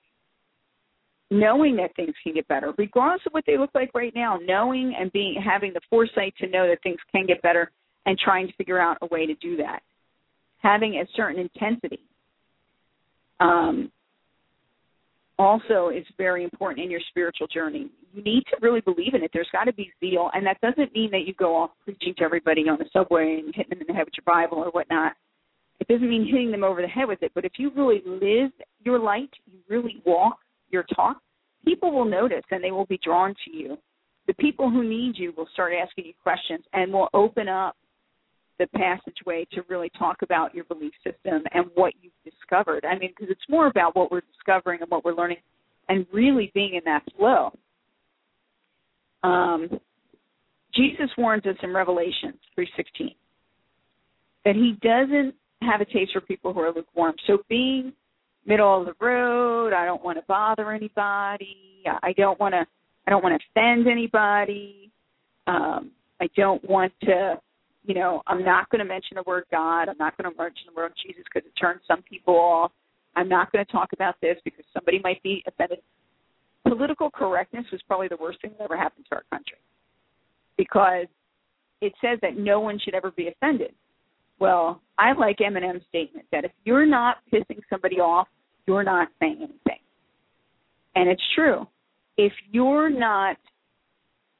knowing 1.30 1.76
that 1.76 1.96
things 1.96 2.14
can 2.24 2.34
get 2.34 2.48
better, 2.48 2.74
regardless 2.78 3.22
of 3.26 3.34
what 3.34 3.44
they 3.46 3.58
look 3.58 3.72
like 3.76 3.92
right 3.94 4.14
now, 4.16 4.38
knowing 4.42 4.96
and 4.98 5.12
being 5.12 5.36
having 5.44 5.74
the 5.74 5.82
foresight 5.90 6.34
to 6.40 6.48
know 6.48 6.68
that 6.68 6.82
things 6.84 6.98
can 7.12 7.26
get 7.26 7.42
better 7.42 7.72
and 8.06 8.18
trying 8.18 8.48
to 8.48 8.54
figure 8.54 8.80
out 8.80 8.98
a 9.02 9.08
way 9.08 9.26
to 9.26 9.36
do 9.36 9.58
that. 9.58 9.82
Having 10.60 10.96
a 10.96 11.06
certain 11.16 11.40
intensity 11.40 12.00
um, 13.40 13.92
also 15.38 15.90
is 15.90 16.06
very 16.18 16.44
important 16.44 16.84
in 16.84 16.90
your 16.90 17.02
spiritual 17.10 17.48
journey. 17.48 17.92
You 18.14 18.24
need 18.24 18.44
to 18.50 18.58
really 18.62 18.82
believe 18.82 19.14
in 19.14 19.24
it. 19.24 19.32
There's 19.34 19.50
got 19.52 19.66
to 19.66 19.74
be 19.74 19.92
zeal, 20.00 20.32
and 20.34 20.46
that 20.46 20.60
doesn't 20.62 20.94
mean 20.94 21.12
that 21.12 21.28
you 21.28 21.34
go 21.34 21.56
off 21.56 21.72
preaching 21.84 22.16
to 22.18 22.24
everybody 22.24 22.62
on 22.70 22.80
the 22.80 22.86
subway 22.94 23.42
and 23.44 23.54
hitting 23.54 23.70
them 23.70 23.82
in 23.82 23.88
the 23.88 23.94
head 23.94 24.06
with 24.06 24.16
your 24.18 24.24
Bible 24.26 24.60
or 24.60 24.72
whatnot. 24.72 25.14
It 25.80 25.88
doesn't 25.88 26.10
mean 26.10 26.26
hitting 26.26 26.52
them 26.52 26.64
over 26.64 26.82
the 26.82 26.88
head 26.88 27.08
with 27.08 27.22
it, 27.22 27.34
but 27.36 27.46
if 27.46 27.54
you 27.58 27.70
really 27.76 28.02
live 28.06 28.52
your 28.84 28.98
light, 28.98 29.30
you 29.46 29.60
really 29.70 30.02
walk 30.06 30.40
your 30.70 30.84
talk, 30.96 31.18
people 31.66 31.92
will 31.92 32.06
notice 32.06 32.44
and 32.52 32.64
they 32.64 32.72
will 32.72 32.86
be 32.86 33.00
drawn 33.04 33.34
to 33.46 33.56
you. 33.56 33.78
The 34.28 34.34
people 34.34 34.70
who 34.70 34.84
need 34.84 35.18
you 35.18 35.34
will 35.38 35.48
start 35.54 35.74
asking 35.74 36.06
you 36.06 36.14
questions 36.22 36.64
and 36.74 36.92
will 36.92 37.10
open 37.14 37.48
up 37.48 37.76
the 38.60 38.68
passageway 38.68 39.46
to 39.54 39.62
really 39.70 39.90
talk 39.98 40.22
about 40.24 40.54
your 40.54 40.66
belief 40.66 40.94
system 41.04 41.44
and 41.54 41.66
what 41.76 41.94
you've 42.02 42.14
discovered. 42.24 42.86
I 42.86 42.98
mean, 42.98 43.12
because 43.16 43.32
it's 43.32 43.50
more 43.50 43.68
about 43.68 43.96
what 43.96 44.12
we're 44.12 44.22
discovering 44.22 44.82
and 44.82 44.90
what 44.90 45.06
we're 45.06 45.14
learning, 45.14 45.38
and 45.90 46.06
really 46.12 46.52
being 46.54 46.74
in 46.74 46.82
that 46.86 47.04
flow. 47.16 47.52
Um, 49.24 49.80
Jesus 50.74 51.10
warns 51.18 51.46
us 51.46 51.56
in 51.64 51.74
Revelation 51.74 52.38
3:16 52.56 53.16
that 54.44 54.56
He 54.56 54.78
doesn't 54.82 55.36
have 55.62 55.82
a 55.82 55.86
taste 55.86 56.14
for 56.14 56.22
people 56.22 56.54
who 56.54 56.60
are 56.60 56.72
lukewarm. 56.72 57.16
So 57.26 57.40
being 57.50 57.94
middle 58.48 58.82
of 58.82 58.86
the 58.86 59.06
road, 59.06 59.74
I 59.74 59.86
don't 59.86 60.04
want 60.04 60.18
to 60.18 60.24
bother 60.28 60.72
anybody. 60.72 61.84
I 62.02 62.14
don't 62.14 62.40
want 62.40 62.54
to 62.54 62.66
I 63.06 63.10
don't 63.10 63.24
want 63.24 63.40
to 63.40 63.62
offend 63.62 63.88
anybody. 63.88 64.92
Um, 65.48 65.92
I 66.20 66.28
don't 66.36 66.64
want 66.70 66.92
to, 67.04 67.40
you 67.86 67.94
know, 67.94 68.22
I'm 68.28 68.44
not 68.44 68.70
going 68.70 68.80
to 68.80 68.86
mention 68.86 69.16
the 69.16 69.24
word 69.26 69.46
God. 69.50 69.88
I'm 69.88 69.98
not 69.98 70.18
going 70.18 70.30
to 70.30 70.38
mention 70.38 70.64
the 70.68 70.76
word 70.76 70.92
Jesus 71.06 71.24
because 71.24 71.48
it 71.48 71.58
turns 71.60 71.82
some 71.88 72.02
people 72.02 72.36
off. 72.36 72.72
I'm 73.16 73.30
not 73.30 73.52
going 73.52 73.66
to 73.66 73.72
talk 73.72 73.94
about 73.94 74.16
this 74.22 74.38
because 74.44 74.66
somebody 74.74 75.00
might 75.04 75.24
be 75.24 75.42
offended. 75.48 75.80
Political 76.68 77.12
correctness 77.12 77.66
was 77.72 77.82
probably 77.88 78.10
the 78.10 78.18
worst 78.18 78.42
thing 78.42 78.52
that 78.58 78.66
ever 78.66 78.76
happened 78.76 79.06
to 79.10 79.16
our 79.16 79.24
country 79.32 79.58
because 80.58 81.06
it 81.80 81.94
says 82.02 82.20
that 82.22 82.38
no 82.38 82.60
one 82.60 82.78
should 82.84 82.94
ever 82.94 83.12
be 83.12 83.30
offended. 83.30 83.74
Well, 84.40 84.82
I 84.98 85.14
like 85.14 85.38
Eminem's 85.38 85.86
statement 85.88 86.26
that 86.32 86.44
if 86.44 86.52
you're 86.66 86.86
not 86.86 87.18
pissing 87.32 87.60
somebody 87.70 88.02
off, 88.02 88.28
you're 88.68 88.84
not 88.84 89.08
saying 89.20 89.38
anything. 89.38 89.82
And 90.96 91.10
it's 91.10 91.22
true. 91.36 91.68
If 92.18 92.34
you're 92.52 92.90
not 92.90 93.38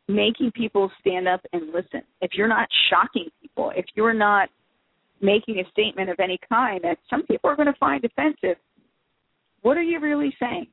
making 0.08 0.52
people 0.52 0.92
stand 1.00 1.28
up 1.28 1.42
and 1.54 1.68
listen, 1.68 2.02
if 2.22 2.32
you're 2.34 2.48
not 2.48 2.68
shocking 2.90 3.30
people, 3.42 3.72
if 3.76 3.86
you're 3.96 4.14
not 4.14 4.50
making 5.22 5.60
a 5.60 5.70
statement 5.72 6.10
of 6.10 6.20
any 6.20 6.40
kind 6.48 6.84
that 6.84 6.98
some 7.10 7.24
people 7.24 7.50
are 7.50 7.56
going 7.56 7.72
to 7.72 7.80
find 7.80 8.04
offensive, 8.04 8.58
what 9.62 9.78
are 9.78 9.84
you 9.84 10.00
really 10.00 10.34
saying? 10.40 10.68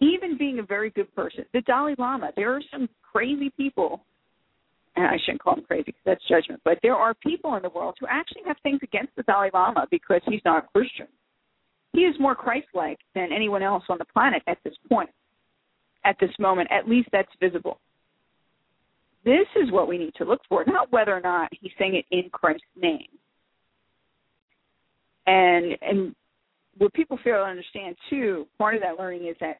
Even 0.00 0.36
being 0.36 0.58
a 0.58 0.62
very 0.62 0.90
good 0.90 1.12
person, 1.14 1.44
the 1.52 1.60
Dalai 1.62 1.94
Lama, 1.98 2.32
there 2.36 2.54
are 2.54 2.62
some 2.72 2.88
crazy 3.12 3.50
people 3.56 4.04
and 4.96 5.06
I 5.06 5.16
shouldn't 5.24 5.42
call 5.42 5.56
them 5.56 5.64
crazy 5.64 5.84
because 5.86 6.02
that's 6.04 6.28
judgment, 6.28 6.60
but 6.64 6.78
there 6.82 6.94
are 6.94 7.14
people 7.14 7.54
in 7.56 7.62
the 7.62 7.70
world 7.70 7.96
who 7.98 8.06
actually 8.08 8.42
have 8.46 8.56
things 8.62 8.80
against 8.82 9.14
the 9.16 9.22
Dalai 9.22 9.50
Lama 9.52 9.86
because 9.90 10.20
he's 10.26 10.42
not 10.44 10.64
a 10.64 10.68
Christian. 10.68 11.06
He 11.92 12.00
is 12.00 12.14
more 12.18 12.34
Christ 12.34 12.68
like 12.74 12.98
than 13.14 13.32
anyone 13.32 13.62
else 13.62 13.84
on 13.88 13.98
the 13.98 14.04
planet 14.04 14.42
at 14.46 14.58
this 14.64 14.74
point, 14.88 15.10
at 16.04 16.16
this 16.20 16.30
moment. 16.38 16.70
At 16.70 16.88
least 16.88 17.08
that's 17.12 17.28
visible. 17.40 17.78
This 19.24 19.46
is 19.56 19.70
what 19.70 19.88
we 19.88 19.98
need 19.98 20.14
to 20.16 20.24
look 20.24 20.40
for, 20.48 20.64
not 20.66 20.90
whether 20.90 21.14
or 21.14 21.20
not 21.20 21.50
he's 21.60 21.72
saying 21.78 21.94
it 21.94 22.06
in 22.10 22.30
Christ's 22.30 22.64
name. 22.76 23.08
And 25.26 25.76
and 25.82 26.14
what 26.78 26.92
people 26.94 27.18
fail 27.22 27.36
to 27.36 27.42
understand 27.42 27.96
too, 28.08 28.46
part 28.58 28.74
of 28.74 28.80
that 28.80 28.98
learning 28.98 29.28
is 29.28 29.36
that 29.40 29.58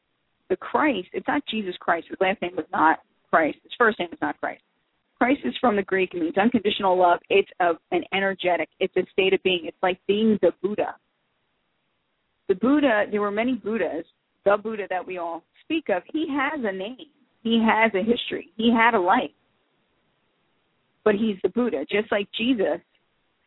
the 0.49 0.57
Christ, 0.57 1.07
it's 1.13 1.27
not 1.27 1.43
Jesus 1.49 1.75
Christ. 1.79 2.07
His 2.09 2.17
last 2.19 2.41
name 2.41 2.55
was 2.57 2.65
not 2.71 2.99
Christ. 3.29 3.59
His 3.63 3.71
first 3.77 3.99
name 3.99 4.09
is 4.11 4.19
not 4.21 4.39
Christ 4.41 4.61
Christ 5.23 5.39
is 5.45 5.53
from 5.61 5.77
the 5.77 5.83
Greek. 5.83 6.13
It 6.13 6.19
means 6.19 6.37
unconditional 6.37 6.99
love. 6.99 7.19
It's 7.29 7.49
a, 7.61 7.71
an 7.91 8.03
energetic. 8.13 8.67
It's 8.81 8.93
a 8.97 9.03
state 9.13 9.33
of 9.33 9.41
being. 9.41 9.61
It's 9.63 9.77
like 9.81 9.97
being 10.05 10.37
the 10.41 10.51
Buddha. 10.61 10.95
The 12.49 12.55
Buddha. 12.55 13.05
There 13.11 13.21
were 13.21 13.31
many 13.31 13.55
Buddhas. 13.55 14.05
The 14.45 14.57
Buddha 14.61 14.83
that 14.89 15.05
we 15.05 15.17
all 15.17 15.43
speak 15.63 15.89
of. 15.89 16.03
He 16.11 16.27
has 16.29 16.59
a 16.63 16.71
name. 16.71 17.07
He 17.41 17.63
has 17.65 17.91
a 17.93 18.03
history. 18.03 18.51
He 18.57 18.71
had 18.71 18.93
a 18.93 18.99
life. 18.99 19.31
But 21.05 21.15
he's 21.15 21.37
the 21.43 21.49
Buddha, 21.49 21.85
just 21.89 22.11
like 22.11 22.27
Jesus 22.37 22.79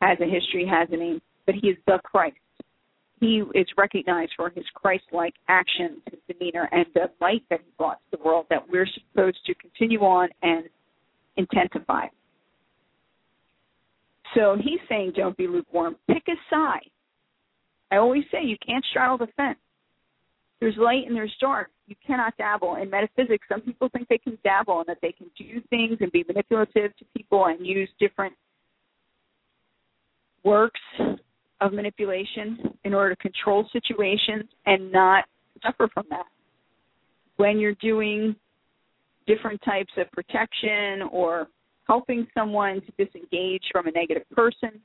has 0.03 0.19
a 0.21 0.27
history, 0.27 0.67
has 0.67 0.89
a 0.93 0.97
name. 0.97 1.21
But 1.47 1.55
he 1.55 1.69
is 1.69 1.77
the 1.87 1.99
Christ. 2.05 2.37
He 3.21 3.43
is 3.55 3.67
recognized 3.79 4.33
for 4.37 4.51
his 4.51 4.65
Christ-like 4.75 5.35
actions, 5.49 6.03
his 6.11 6.21
demeanor, 6.29 6.69
and 6.71 6.85
the 6.95 7.11
light 7.21 7.43
that 7.49 7.61
he 7.61 7.71
brought 7.79 7.99
to 8.11 8.19
the 8.19 8.23
world. 8.23 8.45
That 8.51 8.69
we're 8.69 8.87
supposed 8.87 9.39
to 9.47 9.55
continue 9.55 10.01
on 10.01 10.29
and 10.43 10.65
intensify. 11.39 12.09
So 14.35 14.57
he's 14.63 14.81
saying, 14.87 15.13
don't 15.17 15.37
be 15.37 15.47
lukewarm. 15.47 15.97
Pick 16.09 16.25
a 16.29 16.35
side. 16.51 16.91
I 17.91 17.97
always 17.97 18.25
say 18.33 18.45
you 18.45 18.57
can't 18.65 18.85
straddle 18.91 19.19
the 19.19 19.29
fence. 19.37 19.59
There's 20.61 20.77
light 20.77 21.05
and 21.07 21.15
there's 21.15 21.35
dark. 21.41 21.71
You 21.87 21.97
cannot 22.05 22.37
dabble. 22.37 22.77
In 22.77 22.91
metaphysics, 22.91 23.47
some 23.49 23.61
people 23.61 23.89
think 23.91 24.09
they 24.09 24.19
can 24.19 24.39
dabble 24.43 24.81
and 24.81 24.89
that 24.89 24.99
they 25.03 25.13
can 25.13 25.31
do 25.39 25.61
things 25.71 25.99
and 26.01 26.11
be 26.11 26.25
manipulative 26.27 26.97
to 26.97 27.05
people 27.17 27.47
and 27.47 27.65
use 27.65 27.89
different 28.01 28.35
works 30.45 30.81
of 31.61 31.73
manipulation 31.73 32.59
in 32.85 32.95
order 32.95 33.15
to 33.15 33.23
control 33.23 33.69
situations 33.73 34.45
and 34.65 34.91
not 34.91 35.25
suffer 35.63 35.89
from 35.93 36.07
that. 36.11 36.27
When 37.37 37.59
you're 37.59 37.75
doing 37.75 38.35
different 39.27 39.61
types 39.63 39.93
of 39.97 40.11
protection 40.13 41.03
or 41.11 41.49
helping 41.87 42.27
someone 42.35 42.81
to 42.81 43.05
disengage 43.05 43.63
from 43.73 43.87
a 43.87 43.91
negative 43.91 44.29
person. 44.35 44.81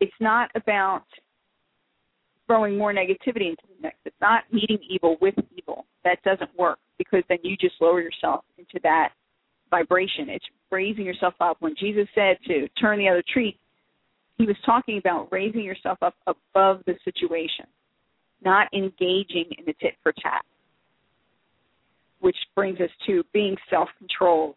It's 0.00 0.12
not 0.20 0.50
about 0.54 1.04
throwing 2.50 2.76
more 2.76 2.92
negativity 2.92 3.50
into 3.50 3.62
the 3.68 3.82
mix. 3.82 3.96
It's 4.04 4.16
not 4.20 4.42
meeting 4.52 4.78
evil 4.88 5.16
with 5.20 5.34
evil. 5.56 5.86
That 6.04 6.20
doesn't 6.24 6.50
work 6.58 6.78
because 6.98 7.22
then 7.28 7.38
you 7.44 7.56
just 7.56 7.74
lower 7.80 8.00
yourself 8.00 8.44
into 8.58 8.80
that 8.82 9.10
vibration. 9.70 10.28
It's 10.28 10.44
raising 10.70 11.04
yourself 11.04 11.34
up. 11.40 11.58
When 11.60 11.74
Jesus 11.78 12.08
said 12.14 12.38
to 12.48 12.68
turn 12.80 12.98
the 12.98 13.08
other 13.08 13.22
cheek, 13.34 13.56
he 14.38 14.46
was 14.46 14.56
talking 14.66 14.98
about 14.98 15.28
raising 15.30 15.62
yourself 15.62 15.98
up 16.02 16.14
above 16.26 16.82
the 16.86 16.94
situation, 17.04 17.66
not 18.42 18.66
engaging 18.72 19.46
in 19.56 19.64
the 19.66 19.74
tit 19.80 19.94
for 20.02 20.12
tat 20.12 20.42
which 22.20 22.36
brings 22.54 22.78
us 22.80 22.90
to 23.06 23.24
being 23.32 23.56
self 23.68 23.88
controlled. 23.98 24.54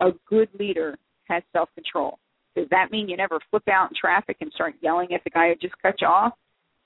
A 0.00 0.10
good 0.28 0.48
leader 0.58 0.96
has 1.24 1.42
self 1.52 1.68
control. 1.74 2.18
Does 2.56 2.66
that 2.70 2.90
mean 2.90 3.08
you 3.08 3.16
never 3.16 3.38
flip 3.50 3.68
out 3.68 3.90
in 3.90 3.96
traffic 4.00 4.38
and 4.40 4.50
start 4.52 4.74
yelling 4.80 5.12
at 5.12 5.22
the 5.24 5.30
guy 5.30 5.48
who 5.48 5.54
just 5.56 5.80
cut 5.82 6.00
you 6.00 6.06
off? 6.06 6.32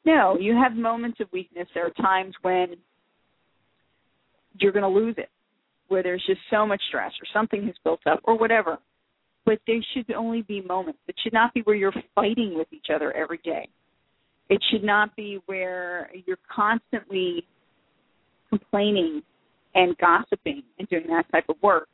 No, 0.04 0.36
you 0.38 0.54
have 0.54 0.72
moments 0.72 1.18
of 1.20 1.28
weakness. 1.32 1.66
There 1.74 1.86
are 1.86 2.02
times 2.02 2.34
when 2.42 2.76
you're 4.58 4.72
going 4.72 4.82
to 4.82 4.88
lose 4.88 5.14
it, 5.18 5.30
where 5.88 6.02
there's 6.02 6.22
just 6.26 6.40
so 6.50 6.66
much 6.66 6.82
stress 6.88 7.12
or 7.20 7.26
something 7.32 7.64
has 7.66 7.74
built 7.84 8.00
up 8.06 8.20
or 8.24 8.36
whatever. 8.38 8.78
But 9.46 9.60
there 9.66 9.80
should 9.92 10.10
only 10.12 10.42
be 10.42 10.60
moments. 10.62 11.00
It 11.08 11.16
should 11.22 11.32
not 11.32 11.52
be 11.54 11.60
where 11.62 11.76
you're 11.76 11.92
fighting 12.14 12.54
with 12.56 12.68
each 12.72 12.86
other 12.94 13.12
every 13.12 13.40
day. 13.44 13.68
It 14.48 14.62
should 14.70 14.84
not 14.84 15.14
be 15.16 15.40
where 15.46 16.10
you're 16.26 16.38
constantly 16.54 17.46
complaining 18.48 19.22
and 19.74 19.96
gossiping 19.98 20.62
and 20.78 20.88
doing 20.88 21.06
that 21.08 21.30
type 21.32 21.48
of 21.48 21.56
work. 21.62 21.88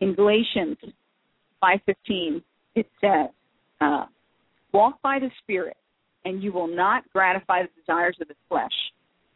In 0.00 0.14
Galatians 0.14 0.78
5:15, 1.60 2.42
it 2.74 2.88
says, 3.00 3.30
uh, 3.80 4.06
"Walk 4.72 5.02
by 5.02 5.18
the 5.18 5.30
Spirit, 5.42 5.76
and 6.28 6.42
you 6.42 6.52
will 6.52 6.68
not 6.68 7.10
gratify 7.10 7.62
the 7.62 7.70
desires 7.80 8.16
of 8.20 8.28
the 8.28 8.34
flesh. 8.50 8.72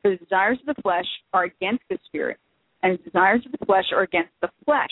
For 0.02 0.10
the 0.10 0.18
desires 0.18 0.58
of 0.60 0.76
the 0.76 0.82
flesh 0.82 1.06
are 1.32 1.44
against 1.44 1.84
the 1.88 1.98
Spirit, 2.04 2.38
and 2.82 2.98
the 2.98 3.02
desires 3.02 3.42
of 3.46 3.52
the 3.52 3.64
flesh 3.64 3.86
are 3.92 4.02
against 4.02 4.32
the 4.42 4.50
flesh. 4.66 4.90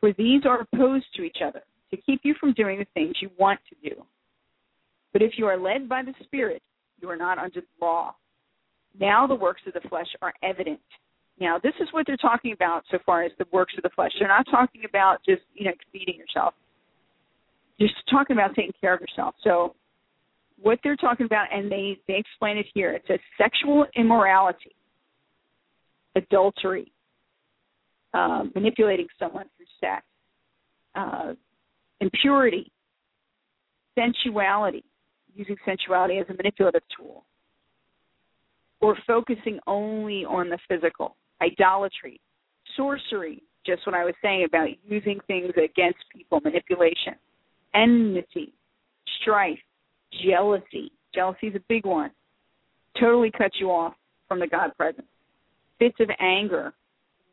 For 0.00 0.12
these 0.12 0.42
are 0.44 0.62
opposed 0.62 1.06
to 1.14 1.22
each 1.22 1.38
other, 1.44 1.62
to 1.92 1.96
keep 1.96 2.22
you 2.24 2.34
from 2.40 2.52
doing 2.54 2.80
the 2.80 2.86
things 2.94 3.14
you 3.22 3.30
want 3.38 3.60
to 3.68 3.88
do. 3.88 4.04
But 5.12 5.22
if 5.22 5.38
you 5.38 5.46
are 5.46 5.56
led 5.56 5.88
by 5.88 6.02
the 6.02 6.14
Spirit, 6.24 6.62
you 7.00 7.08
are 7.08 7.16
not 7.16 7.38
under 7.38 7.60
the 7.60 7.66
law." 7.80 8.16
Now 8.98 9.26
the 9.26 9.36
works 9.36 9.62
of 9.66 9.74
the 9.74 9.88
flesh 9.88 10.08
are 10.20 10.34
evident. 10.42 10.80
Now 11.38 11.58
this 11.58 11.74
is 11.78 11.92
what 11.92 12.06
they're 12.06 12.16
talking 12.16 12.52
about 12.52 12.84
so 12.90 12.98
far 13.06 13.22
as 13.22 13.32
the 13.38 13.46
works 13.52 13.74
of 13.76 13.84
the 13.84 13.90
flesh. 13.90 14.12
They're 14.18 14.26
not 14.26 14.46
talking 14.50 14.84
about 14.84 15.22
just 15.24 15.42
you 15.54 15.66
know 15.66 15.74
feeding 15.92 16.16
yourself. 16.16 16.54
Just 17.78 17.94
talking 18.10 18.36
about 18.36 18.54
taking 18.56 18.74
care 18.80 18.94
of 18.94 19.00
yourself. 19.00 19.36
So 19.42 19.76
what 20.60 20.78
they're 20.82 20.96
talking 20.96 21.26
about, 21.26 21.46
and 21.52 21.70
they 21.70 21.98
they 22.08 22.16
explain 22.16 22.58
it 22.58 22.66
here. 22.74 22.92
It's 22.92 23.10
a 23.10 23.18
sexual 23.42 23.86
immorality, 23.96 24.74
adultery, 26.16 26.92
uh, 28.12 28.44
manipulating 28.54 29.06
someone 29.18 29.46
through 29.56 29.66
sex, 29.80 30.04
uh, 30.94 31.34
impurity, 32.00 32.70
sensuality, 33.98 34.84
using 35.34 35.56
sensuality 35.64 36.18
as 36.18 36.26
a 36.30 36.34
manipulative 36.34 36.82
tool, 36.96 37.24
or 38.80 38.96
focusing 39.06 39.58
only 39.66 40.24
on 40.24 40.48
the 40.48 40.58
physical, 40.68 41.16
idolatry, 41.42 42.20
sorcery, 42.76 43.42
just 43.66 43.86
what 43.86 43.94
I 43.94 44.04
was 44.04 44.14
saying 44.22 44.44
about 44.44 44.68
using 44.86 45.18
things 45.26 45.52
against 45.56 45.98
people, 46.14 46.40
manipulation, 46.44 47.14
enmity, 47.74 48.52
strife, 49.20 49.58
jealousy. 50.22 50.92
Jealousy 51.14 51.48
is 51.48 51.54
a 51.54 51.62
big 51.68 51.86
one. 51.86 52.10
Totally 53.00 53.30
cuts 53.30 53.56
you 53.58 53.70
off 53.70 53.94
from 54.28 54.40
the 54.40 54.46
God 54.46 54.70
presence. 54.76 55.06
Fits 55.78 55.96
of 56.00 56.08
anger, 56.20 56.72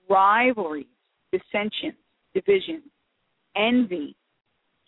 rivalries, 0.10 0.86
dissensions, 1.32 1.98
divisions, 2.34 2.84
envy, 3.56 4.15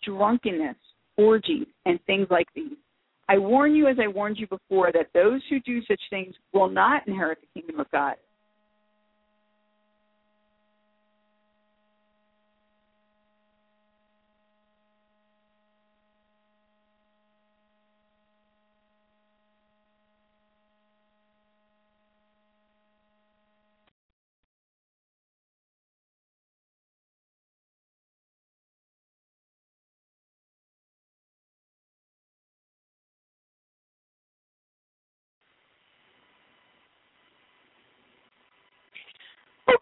drunkenness, 0.04 0.76
orgies, 1.16 1.66
and 1.86 1.98
things 2.06 2.26
like 2.30 2.48
these. 2.54 2.76
I 3.28 3.38
warn 3.38 3.74
you, 3.74 3.86
as 3.86 3.96
I 4.02 4.06
warned 4.06 4.38
you 4.38 4.46
before, 4.46 4.92
that 4.92 5.08
those 5.14 5.40
who 5.48 5.60
do 5.60 5.82
such 5.86 6.00
things 6.10 6.34
will 6.52 6.68
not 6.68 7.06
inherit 7.08 7.38
the 7.40 7.60
kingdom 7.60 7.80
of 7.80 7.90
God. 7.90 8.16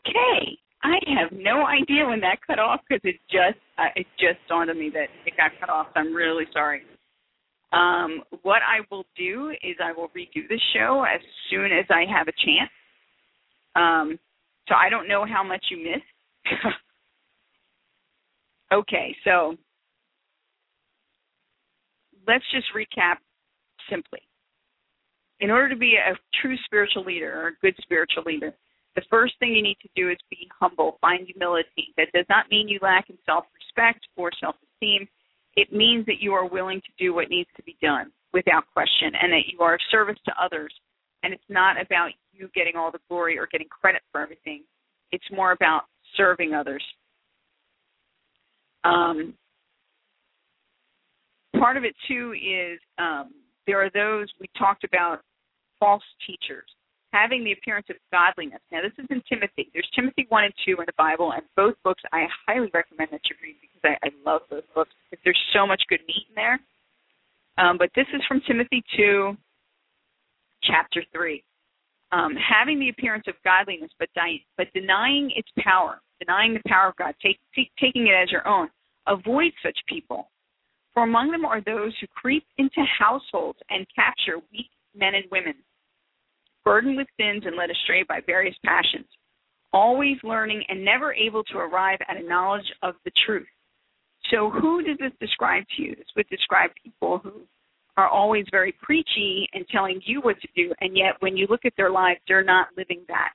Okay, 0.07 0.59
I 0.83 0.92
have 1.07 1.33
no 1.33 1.67
idea 1.67 2.07
when 2.07 2.21
that 2.21 2.39
cut 2.47 2.59
off 2.59 2.81
because 2.89 3.01
it 3.05 3.17
just 3.31 3.59
uh, 3.79 3.91
it 3.97 4.07
just 4.19 4.39
dawned 4.49 4.71
on 4.71 4.79
me 4.79 4.91
that 4.93 5.09
it 5.27 5.37
got 5.37 5.53
cut 5.61 5.71
off. 5.71 5.89
So 5.95 6.01
I'm 6.01 6.15
really 6.15 6.45
sorry. 6.53 6.83
Um, 7.73 8.23
what 8.43 8.61
I 8.63 8.85
will 8.91 9.05
do 9.17 9.51
is 9.63 9.77
I 9.83 9.93
will 9.93 10.09
redo 10.09 10.47
the 10.49 10.61
show 10.75 11.05
as 11.09 11.21
soon 11.51 11.73
as 11.73 11.87
I 11.91 12.05
have 12.11 12.29
a 12.29 12.33
chance. 12.45 12.71
Um, 13.75 14.19
so 14.69 14.75
I 14.75 14.91
don't 14.91 15.09
know 15.09 15.25
how 15.25 15.43
much 15.43 15.65
you 15.71 15.79
missed. 15.79 16.05
okay, 18.73 19.17
so 19.25 19.57
let's 22.27 22.45
just 22.53 22.67
recap 22.77 23.17
simply. 23.91 24.21
In 25.41 25.51
order 25.51 25.71
to 25.71 25.77
be 25.77 25.97
a 25.97 26.15
true 26.41 26.57
spiritual 26.67 27.05
leader 27.05 27.33
or 27.33 27.49
a 27.49 27.53
good 27.63 27.75
spiritual 27.83 28.23
leader, 28.25 28.53
the 28.95 29.03
first 29.09 29.35
thing 29.39 29.55
you 29.55 29.63
need 29.63 29.79
to 29.83 29.89
do 29.97 30.11
is 30.11 30.19
be 30.31 30.49
humble, 30.61 30.99
find 31.01 31.27
humility. 31.27 31.95
That 31.97 32.13
does 32.13 32.27
not 32.29 32.51
mean 32.51 32.69
you 32.69 32.79
lack 32.83 33.09
in 33.09 33.17
self 33.25 33.45
respect 33.55 34.07
or 34.17 34.31
self 34.41 34.57
esteem. 34.63 35.09
It 35.57 35.73
means 35.73 36.07
that 36.07 36.21
you 36.21 36.33
are 36.33 36.47
willing 36.47 36.81
to 36.81 36.93
do 36.99 37.15
what 37.15 37.29
needs 37.29 37.49
to 37.57 37.63
be 37.63 37.77
done 37.83 38.11
without 38.33 38.65
question 38.73 39.13
and 39.21 39.33
that 39.33 39.53
you 39.53 39.61
are 39.61 39.75
of 39.75 39.81
service 39.91 40.19
to 40.25 40.33
others. 40.43 40.73
And 41.23 41.33
it's 41.33 41.43
not 41.49 41.81
about 41.81 42.11
you 42.33 42.49
getting 42.55 42.77
all 42.77 42.91
the 42.91 42.99
glory 43.09 43.39
or 43.39 43.47
getting 43.51 43.69
credit 43.69 44.03
for 44.11 44.21
everything, 44.21 44.63
it's 45.11 45.25
more 45.31 45.53
about 45.53 45.83
serving 46.17 46.55
others. 46.55 46.83
Um, 48.85 49.35
part 51.59 51.77
of 51.77 51.85
it, 51.85 51.95
too, 52.09 52.33
is 52.35 52.81
um, 52.99 53.33
there 53.67 53.81
are 53.83 53.91
those 53.91 54.29
we 54.41 54.49
talked 54.59 54.85
about 54.85 55.21
false 55.79 56.03
teachers 56.27 56.67
having 57.13 57.45
the 57.45 57.53
appearance 57.53 57.87
of 57.91 57.97
godliness. 58.11 58.61
Now, 58.73 58.81
this 58.83 58.93
is 58.99 59.07
in 59.11 59.23
Timothy. 59.29 59.69
There's 59.73 59.89
Timothy 59.95 60.27
1 60.29 60.45
and 60.45 60.55
2 60.65 60.81
in 60.81 60.87
the 60.87 60.97
Bible, 60.97 61.33
and 61.33 61.43
both 61.57 61.75
books 61.85 62.03
I 62.13 62.27
highly 62.47 62.71
recommend 62.73 63.11
that 63.13 63.21
you 63.29 63.37
read 63.43 63.57
because 63.61 63.85
I, 63.85 64.07
I 64.07 64.11
love 64.25 64.43
those 64.51 64.65
books 64.75 64.91
there's 65.25 65.39
so 65.55 65.67
much 65.67 65.83
good 65.89 66.01
meat 66.07 66.27
in 66.29 66.35
there. 66.35 66.59
Um, 67.59 67.77
but 67.79 67.91
this 67.95 68.07
is 68.15 68.23
from 68.27 68.41
Timothy 68.47 68.83
2, 68.97 69.37
chapter 70.65 71.05
3. 71.13 71.43
Um, 72.13 72.33
having 72.37 72.79
the 72.79 72.89
appearance 72.89 73.25
of 73.29 73.35
godliness, 73.45 73.91
but, 73.99 74.09
di- 74.15 74.45
but 74.57 74.67
denying 74.75 75.33
its 75.37 75.49
power, 75.59 76.01
denying 76.21 76.55
the 76.55 76.69
power 76.69 76.89
of 76.89 76.97
God, 76.97 77.15
take, 77.23 77.39
take, 77.55 77.71
taking 77.81 78.09
it 78.09 78.13
as 78.13 78.31
your 78.31 78.47
own. 78.47 78.69
Avoid 79.07 79.53
such 79.63 79.79
people. 79.89 80.29
For 80.95 81.05
among 81.05 81.31
them 81.31 81.45
are 81.45 81.63
those 81.63 81.93
who 82.01 82.07
creep 82.09 82.45
into 82.59 82.85
households 82.99 83.59
and 83.71 83.87
capture 83.95 84.39
weak 84.53 84.69
men 84.95 85.15
and 85.15 85.25
women 85.31 85.55
burdened 86.65 86.97
with 86.97 87.09
sins 87.19 87.43
and 87.47 87.57
led 87.57 87.71
astray 87.71 88.03
by 88.03 88.21
various 88.27 88.57
passions, 88.65 89.07
always 89.73 90.17
learning 90.23 90.63
and 90.69 90.85
never 90.85 91.13
able 91.13 91.43
to 91.45 91.59
arrive 91.59 91.99
at 92.09 92.17
a 92.17 92.29
knowledge 92.29 92.71
of 92.83 92.95
the 93.05 93.13
truth. 93.27 93.47
So, 94.31 94.51
who 94.51 94.83
does 94.83 94.99
this 94.99 95.13
describe 95.21 95.65
to 95.77 95.83
you? 95.83 95.95
This 95.97 96.07
would 96.17 96.29
describe 96.29 96.71
people 96.83 97.19
who 97.19 97.43
are 97.97 98.09
always 98.09 98.47
very 98.51 98.73
preachy 98.81 99.49
and 99.53 99.67
telling 99.69 100.01
you 100.05 100.21
what 100.21 100.41
to 100.41 100.49
do, 100.57 100.73
and 100.81 100.97
yet 100.97 101.15
when 101.21 101.37
you 101.37 101.47
look 101.51 101.65
at 101.65 101.75
their 101.77 101.91
lives, 101.91 102.21
they're 102.27 102.45
not 102.45 102.69
living 102.77 103.03
that. 103.09 103.33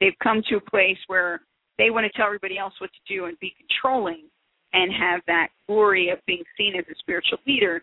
They've 0.00 0.18
come 0.22 0.42
to 0.48 0.56
a 0.56 0.70
place 0.70 0.98
where 1.06 1.40
they 1.78 1.90
want 1.90 2.04
to 2.04 2.16
tell 2.16 2.26
everybody 2.26 2.58
else 2.58 2.74
what 2.78 2.90
to 2.92 3.14
do 3.14 3.24
and 3.24 3.38
be 3.40 3.54
controlling 3.58 4.24
and 4.72 4.92
have 4.92 5.20
that 5.26 5.48
glory 5.66 6.10
of 6.10 6.18
being 6.26 6.42
seen 6.56 6.74
as 6.76 6.84
a 6.90 6.94
spiritual 6.98 7.38
leader, 7.46 7.82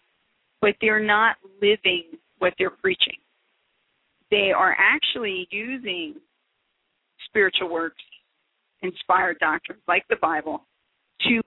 but 0.61 0.75
they're 0.79 1.03
not 1.03 1.37
living 1.61 2.03
what 2.39 2.53
they're 2.57 2.69
preaching 2.69 3.17
they 4.31 4.51
are 4.51 4.75
actually 4.79 5.47
using 5.51 6.15
spiritual 7.27 7.69
works, 7.69 8.01
inspired 8.81 9.37
doctrines 9.39 9.81
like 9.87 10.03
the 10.09 10.15
Bible 10.21 10.65
to 11.21 11.41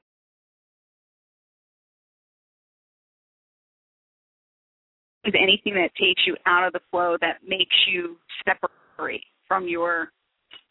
with 5.25 5.35
anything 5.35 5.75
that 5.75 5.91
takes 5.99 6.23
you 6.27 6.37
out 6.47 6.67
of 6.67 6.73
the 6.75 6.81
flow 6.91 7.17
that 7.21 7.39
makes 7.47 7.75
you 7.89 8.17
separate 8.47 9.25
from 9.49 9.67
your 9.67 10.11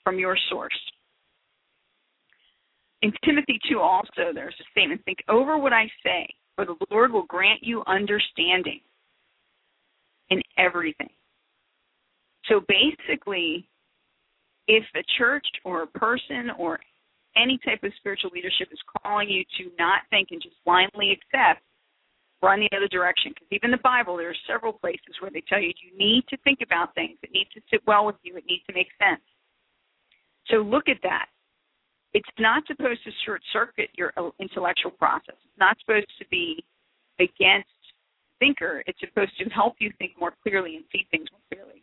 from 0.04 0.20
your 0.20 0.38
source. 0.50 0.78
In 3.02 3.12
Timothy 3.26 3.60
2 3.70 3.80
also 3.80 4.32
there's 4.34 4.56
a 4.60 4.64
statement 4.72 5.02
think 5.04 5.20
over 5.28 5.58
what 5.58 5.74
I 5.74 5.90
say 6.04 6.28
for 6.56 6.66
the 6.66 6.76
Lord 6.92 7.12
will 7.12 7.26
grant 7.26 7.64
you 7.64 7.84
understanding 7.88 8.80
in 10.30 10.42
everything. 10.58 11.10
So 12.50 12.62
basically, 12.68 13.68
if 14.68 14.84
a 14.96 15.04
church 15.18 15.46
or 15.64 15.84
a 15.84 15.88
person 15.88 16.52
or 16.58 16.80
any 17.36 17.60
type 17.66 17.84
of 17.84 17.92
spiritual 17.98 18.32
leadership 18.34 18.70
is 18.72 18.80
calling 19.02 19.30
you 19.30 19.44
to 19.58 19.72
not 19.80 20.02
think 20.10 20.30
and 20.32 20.42
just 20.42 20.56
blindly 20.66 21.12
accept, 21.12 21.62
run 22.42 22.60
the 22.60 22.70
other 22.76 22.88
direction. 22.88 23.32
Because 23.34 23.48
even 23.52 23.72
the 23.72 23.82
Bible, 23.84 24.18
there 24.18 24.30
are 24.30 24.46
several 24.48 24.74
places 24.74 25.16
where 25.20 25.32
they 25.32 25.44
tell 25.48 25.60
you 25.60 25.72
you 25.82 25.98
need 25.98 26.24
to 26.30 26.38
think 26.44 26.60
about 26.64 26.94
things. 26.96 27.18
It 27.24 27.32
needs 27.34 27.50
to 27.56 27.62
sit 27.72 27.82
well 27.88 28.06
with 28.06 28.18
you. 28.24 28.38
It 28.38 28.46
needs 28.48 28.64
to 28.68 28.74
make 28.74 28.90
sense. 29.00 29.22
So 30.52 30.58
look 30.58 30.90
at 30.90 30.98
that. 31.04 31.28
It's 32.14 32.30
not 32.38 32.64
supposed 32.68 33.04
to 33.06 33.12
short 33.26 33.42
circuit 33.52 33.90
your 33.96 34.14
uh, 34.18 34.30
intellectual 34.40 34.92
process. 34.92 35.36
It's 35.44 35.60
not 35.60 35.78
supposed 35.80 36.12
to 36.20 36.26
be 36.30 36.64
against 37.20 37.70
thinker. 38.40 38.84
It's 38.86 39.00
supposed 39.00 39.32
to 39.40 39.50
help 39.50 39.76
you 39.80 39.92
think 39.98 40.12
more 40.20 40.34
clearly 40.44 40.76
and 40.76 40.86
see 40.92 41.08
things 41.10 41.28
more 41.32 41.42
clearly 41.52 41.83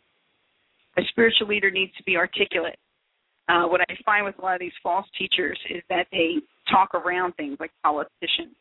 a 1.00 1.04
spiritual 1.08 1.48
leader 1.48 1.70
needs 1.70 1.92
to 1.96 2.04
be 2.04 2.16
articulate. 2.16 2.78
Uh, 3.48 3.64
what 3.66 3.80
I 3.80 3.96
find 4.04 4.24
with 4.24 4.38
a 4.38 4.42
lot 4.42 4.54
of 4.54 4.60
these 4.60 4.72
false 4.82 5.06
teachers 5.18 5.58
is 5.70 5.82
that 5.88 6.06
they 6.12 6.36
talk 6.70 6.94
around 6.94 7.32
things 7.34 7.56
like 7.58 7.72
politicians, 7.82 8.54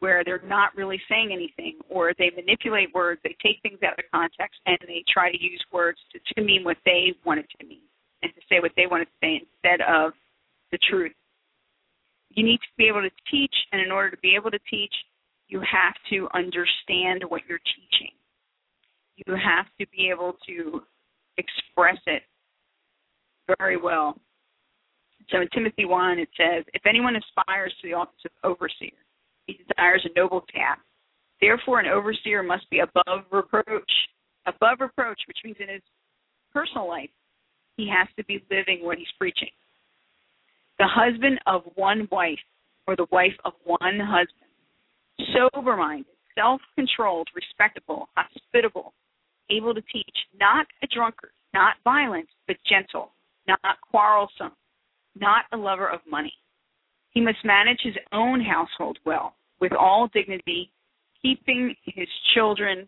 where 0.00 0.22
they're 0.22 0.42
not 0.46 0.76
really 0.76 1.00
saying 1.08 1.30
anything, 1.32 1.78
or 1.88 2.12
they 2.18 2.30
manipulate 2.36 2.94
words, 2.94 3.20
they 3.24 3.34
take 3.42 3.60
things 3.62 3.78
out 3.82 3.98
of 3.98 4.04
context, 4.12 4.60
and 4.66 4.78
they 4.86 5.02
try 5.12 5.32
to 5.32 5.42
use 5.42 5.60
words 5.72 5.98
to, 6.12 6.20
to 6.34 6.46
mean 6.46 6.62
what 6.62 6.76
they 6.84 7.14
want 7.24 7.40
it 7.40 7.46
to 7.58 7.66
mean, 7.66 7.82
and 8.22 8.32
to 8.34 8.40
say 8.48 8.60
what 8.60 8.72
they 8.76 8.86
want 8.86 9.02
to 9.02 9.10
say 9.20 9.42
instead 9.42 9.80
of 9.88 10.12
the 10.70 10.78
truth. 10.88 11.12
You 12.30 12.44
need 12.44 12.58
to 12.58 12.72
be 12.76 12.86
able 12.86 13.02
to 13.02 13.10
teach, 13.30 13.54
and 13.72 13.80
in 13.80 13.90
order 13.90 14.10
to 14.10 14.18
be 14.18 14.36
able 14.36 14.50
to 14.50 14.60
teach, 14.70 14.94
you 15.48 15.60
have 15.60 15.94
to 16.10 16.28
understand 16.34 17.24
what 17.26 17.42
you're 17.48 17.58
teaching. 17.58 18.12
You 19.16 19.34
have 19.34 19.66
to 19.80 19.86
be 19.90 20.10
able 20.14 20.36
to 20.46 20.82
express 21.38 21.98
it 22.06 22.22
very 23.58 23.76
well. 23.76 24.16
So 25.30 25.40
in 25.40 25.48
Timothy 25.54 25.84
1, 25.84 26.18
it 26.18 26.28
says, 26.36 26.64
If 26.74 26.82
anyone 26.86 27.16
aspires 27.16 27.74
to 27.80 27.88
the 27.88 27.94
office 27.94 28.20
of 28.24 28.32
overseer, 28.44 28.96
he 29.46 29.54
desires 29.54 30.04
a 30.04 30.18
noble 30.18 30.42
task. 30.54 30.80
Therefore, 31.40 31.80
an 31.80 31.86
overseer 31.86 32.42
must 32.42 32.68
be 32.70 32.80
above 32.80 33.24
reproach. 33.30 33.90
Above 34.46 34.78
reproach, 34.80 35.20
which 35.28 35.38
means 35.44 35.56
in 35.60 35.68
his 35.68 35.82
personal 36.52 36.88
life, 36.88 37.10
he 37.76 37.88
has 37.88 38.08
to 38.16 38.24
be 38.24 38.42
living 38.50 38.84
what 38.84 38.98
he's 38.98 39.06
preaching. 39.18 39.50
The 40.78 40.88
husband 40.88 41.38
of 41.46 41.62
one 41.74 42.08
wife, 42.10 42.38
or 42.86 42.96
the 42.96 43.06
wife 43.12 43.36
of 43.44 43.52
one 43.64 44.00
husband, 44.00 44.48
sober 45.34 45.76
minded, 45.76 46.06
self 46.36 46.60
controlled, 46.74 47.28
respectable, 47.34 48.08
hospitable, 48.16 48.94
able 49.50 49.74
to 49.74 49.82
teach, 49.92 50.16
not 50.38 50.66
a 50.82 50.86
drunkard, 50.86 51.30
not 51.54 51.74
violent, 51.84 52.28
but 52.46 52.56
gentle, 52.68 53.12
not 53.46 53.60
quarrelsome, 53.90 54.52
not 55.18 55.44
a 55.52 55.56
lover 55.56 55.88
of 55.88 56.00
money. 56.08 56.32
He 57.10 57.20
must 57.20 57.38
manage 57.44 57.80
his 57.82 57.96
own 58.12 58.40
household 58.40 58.98
well, 59.04 59.34
with 59.60 59.72
all 59.72 60.08
dignity, 60.12 60.70
keeping 61.22 61.74
his 61.84 62.08
children 62.34 62.86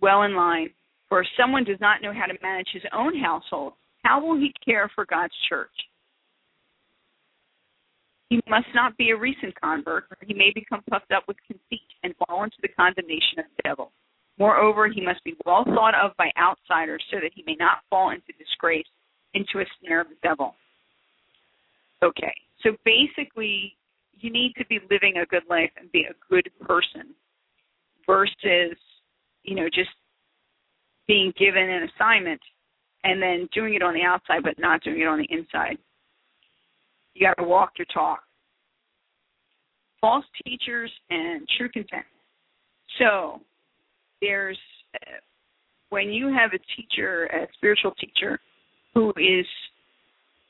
well 0.00 0.22
in 0.22 0.34
line. 0.34 0.70
For 1.08 1.20
if 1.20 1.26
someone 1.38 1.64
does 1.64 1.80
not 1.80 2.02
know 2.02 2.12
how 2.12 2.26
to 2.26 2.34
manage 2.42 2.68
his 2.72 2.82
own 2.92 3.18
household, 3.18 3.74
how 4.02 4.24
will 4.24 4.36
he 4.36 4.52
care 4.64 4.90
for 4.94 5.04
God's 5.04 5.34
church? 5.48 5.70
He 8.30 8.40
must 8.48 8.66
not 8.74 8.96
be 8.96 9.10
a 9.10 9.16
recent 9.16 9.54
convert, 9.60 10.04
or 10.10 10.16
he 10.26 10.34
may 10.34 10.50
become 10.54 10.82
puffed 10.90 11.12
up 11.12 11.24
with 11.28 11.36
conceit 11.46 11.86
and 12.02 12.14
fall 12.16 12.42
into 12.44 12.56
the 12.62 12.68
condemnation 12.68 13.38
of 13.38 13.44
the 13.56 13.62
devil. 13.62 13.92
Moreover, 14.38 14.88
he 14.88 15.00
must 15.00 15.22
be 15.22 15.36
well 15.46 15.64
thought 15.64 15.94
of 15.94 16.16
by 16.16 16.30
outsiders 16.38 17.02
so 17.10 17.18
that 17.22 17.30
he 17.34 17.44
may 17.46 17.56
not 17.58 17.78
fall 17.88 18.10
into 18.10 18.32
disgrace, 18.38 18.86
into 19.34 19.60
a 19.60 19.64
snare 19.80 20.00
of 20.00 20.08
the 20.08 20.16
devil. 20.22 20.54
Okay, 22.02 22.34
so 22.62 22.70
basically, 22.84 23.76
you 24.18 24.30
need 24.30 24.54
to 24.58 24.66
be 24.66 24.80
living 24.90 25.18
a 25.22 25.26
good 25.26 25.44
life 25.48 25.70
and 25.76 25.90
be 25.92 26.06
a 26.10 26.32
good 26.32 26.48
person 26.60 27.14
versus, 28.06 28.76
you 29.44 29.54
know, 29.54 29.66
just 29.66 29.90
being 31.06 31.32
given 31.38 31.62
an 31.62 31.88
assignment 31.94 32.40
and 33.04 33.22
then 33.22 33.48
doing 33.54 33.74
it 33.74 33.82
on 33.82 33.94
the 33.94 34.02
outside 34.02 34.42
but 34.42 34.58
not 34.58 34.82
doing 34.82 35.00
it 35.00 35.06
on 35.06 35.18
the 35.18 35.28
inside. 35.30 35.78
You 37.14 37.26
got 37.26 37.40
to 37.40 37.48
walk 37.48 37.72
your 37.78 37.86
talk. 37.92 38.20
False 40.00 40.24
teachers 40.44 40.90
and 41.10 41.46
true 41.56 41.68
content. 41.68 42.04
So, 42.98 43.40
there's 44.24 44.58
when 45.90 46.10
you 46.10 46.32
have 46.32 46.50
a 46.52 46.58
teacher, 46.76 47.26
a 47.26 47.46
spiritual 47.54 47.92
teacher, 47.92 48.40
who 48.94 49.10
is 49.16 49.46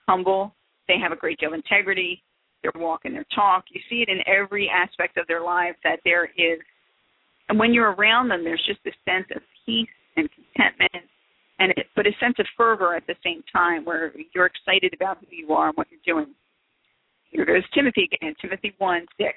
humble, 0.06 0.54
they 0.88 0.98
have 0.98 1.12
a 1.12 1.16
great 1.16 1.38
deal 1.38 1.50
of 1.50 1.54
integrity, 1.54 2.22
their 2.62 2.72
walk 2.76 3.00
and 3.04 3.14
their 3.14 3.26
talk. 3.34 3.64
You 3.70 3.80
see 3.90 4.02
it 4.02 4.08
in 4.08 4.20
every 4.26 4.70
aspect 4.70 5.16
of 5.18 5.26
their 5.26 5.42
lives 5.42 5.76
that 5.84 6.00
there 6.04 6.24
is, 6.24 6.60
and 7.48 7.58
when 7.58 7.74
you're 7.74 7.92
around 7.92 8.28
them, 8.28 8.42
there's 8.42 8.62
just 8.66 8.80
this 8.84 8.94
sense 9.04 9.26
of 9.34 9.42
peace 9.66 9.88
and 10.16 10.28
contentment, 10.30 11.04
and 11.58 11.72
it, 11.76 11.86
but 11.94 12.06
a 12.06 12.12
sense 12.20 12.36
of 12.38 12.46
fervor 12.56 12.94
at 12.94 13.06
the 13.06 13.14
same 13.22 13.42
time, 13.52 13.84
where 13.84 14.12
you're 14.34 14.46
excited 14.46 14.94
about 14.94 15.18
who 15.18 15.36
you 15.36 15.52
are 15.52 15.68
and 15.68 15.76
what 15.76 15.88
you're 15.90 16.00
doing. 16.06 16.34
Here 17.30 17.44
goes 17.44 17.64
Timothy 17.74 18.08
again, 18.12 18.34
Timothy 18.40 18.74
1 18.78 19.06
6. 19.20 19.28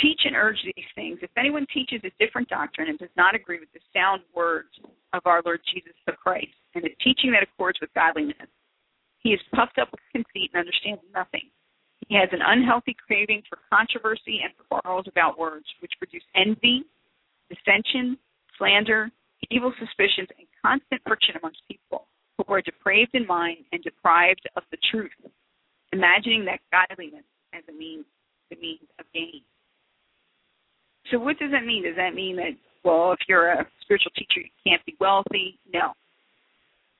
Teach 0.00 0.22
and 0.24 0.34
urge 0.34 0.58
these 0.64 0.90
things. 0.94 1.18
If 1.22 1.30
anyone 1.36 1.66
teaches 1.72 2.00
a 2.04 2.10
different 2.18 2.48
doctrine 2.48 2.88
and 2.88 2.98
does 2.98 3.14
not 3.16 3.34
agree 3.34 3.60
with 3.60 3.72
the 3.72 3.80
sound 3.94 4.22
words 4.34 4.70
of 5.12 5.22
our 5.24 5.40
Lord 5.44 5.60
Jesus 5.72 5.94
the 6.06 6.12
Christ 6.12 6.54
and 6.74 6.84
a 6.84 6.90
teaching 7.02 7.30
that 7.32 7.44
accords 7.44 7.78
with 7.80 7.94
godliness, 7.94 8.50
he 9.18 9.30
is 9.30 9.40
puffed 9.54 9.78
up 9.78 9.88
with 9.92 10.00
conceit 10.12 10.50
and 10.52 10.60
understands 10.60 11.00
nothing. 11.14 11.48
He 12.08 12.16
has 12.16 12.28
an 12.32 12.40
unhealthy 12.44 12.94
craving 13.06 13.42
for 13.48 13.58
controversy 13.72 14.40
and 14.44 14.52
quarrels 14.68 15.06
about 15.08 15.38
words, 15.38 15.64
which 15.80 15.92
produce 15.98 16.24
envy, 16.34 16.84
dissension, 17.48 18.18
slander, 18.58 19.10
evil 19.50 19.72
suspicions, 19.78 20.28
and 20.38 20.46
constant 20.60 21.00
friction 21.06 21.36
amongst 21.40 21.62
people 21.70 22.06
who 22.36 22.52
are 22.52 22.60
depraved 22.60 23.14
in 23.14 23.26
mind 23.26 23.58
and 23.72 23.82
deprived 23.82 24.42
of 24.56 24.64
the 24.70 24.78
truth, 24.90 25.12
imagining 25.92 26.44
that 26.44 26.60
godliness 26.70 27.24
as 27.54 27.62
a 27.68 27.72
means 27.72 28.04
the 28.50 28.56
means 28.56 28.88
of 28.98 29.06
gain. 29.14 29.40
So 31.10 31.18
what 31.18 31.38
does 31.38 31.50
that 31.50 31.64
mean? 31.64 31.84
Does 31.84 31.96
that 31.96 32.14
mean 32.14 32.36
that 32.36 32.56
well, 32.84 33.12
if 33.12 33.20
you're 33.28 33.50
a 33.50 33.66
spiritual 33.80 34.12
teacher, 34.14 34.40
you 34.40 34.50
can't 34.66 34.84
be 34.84 34.94
wealthy? 35.00 35.58
No. 35.72 35.92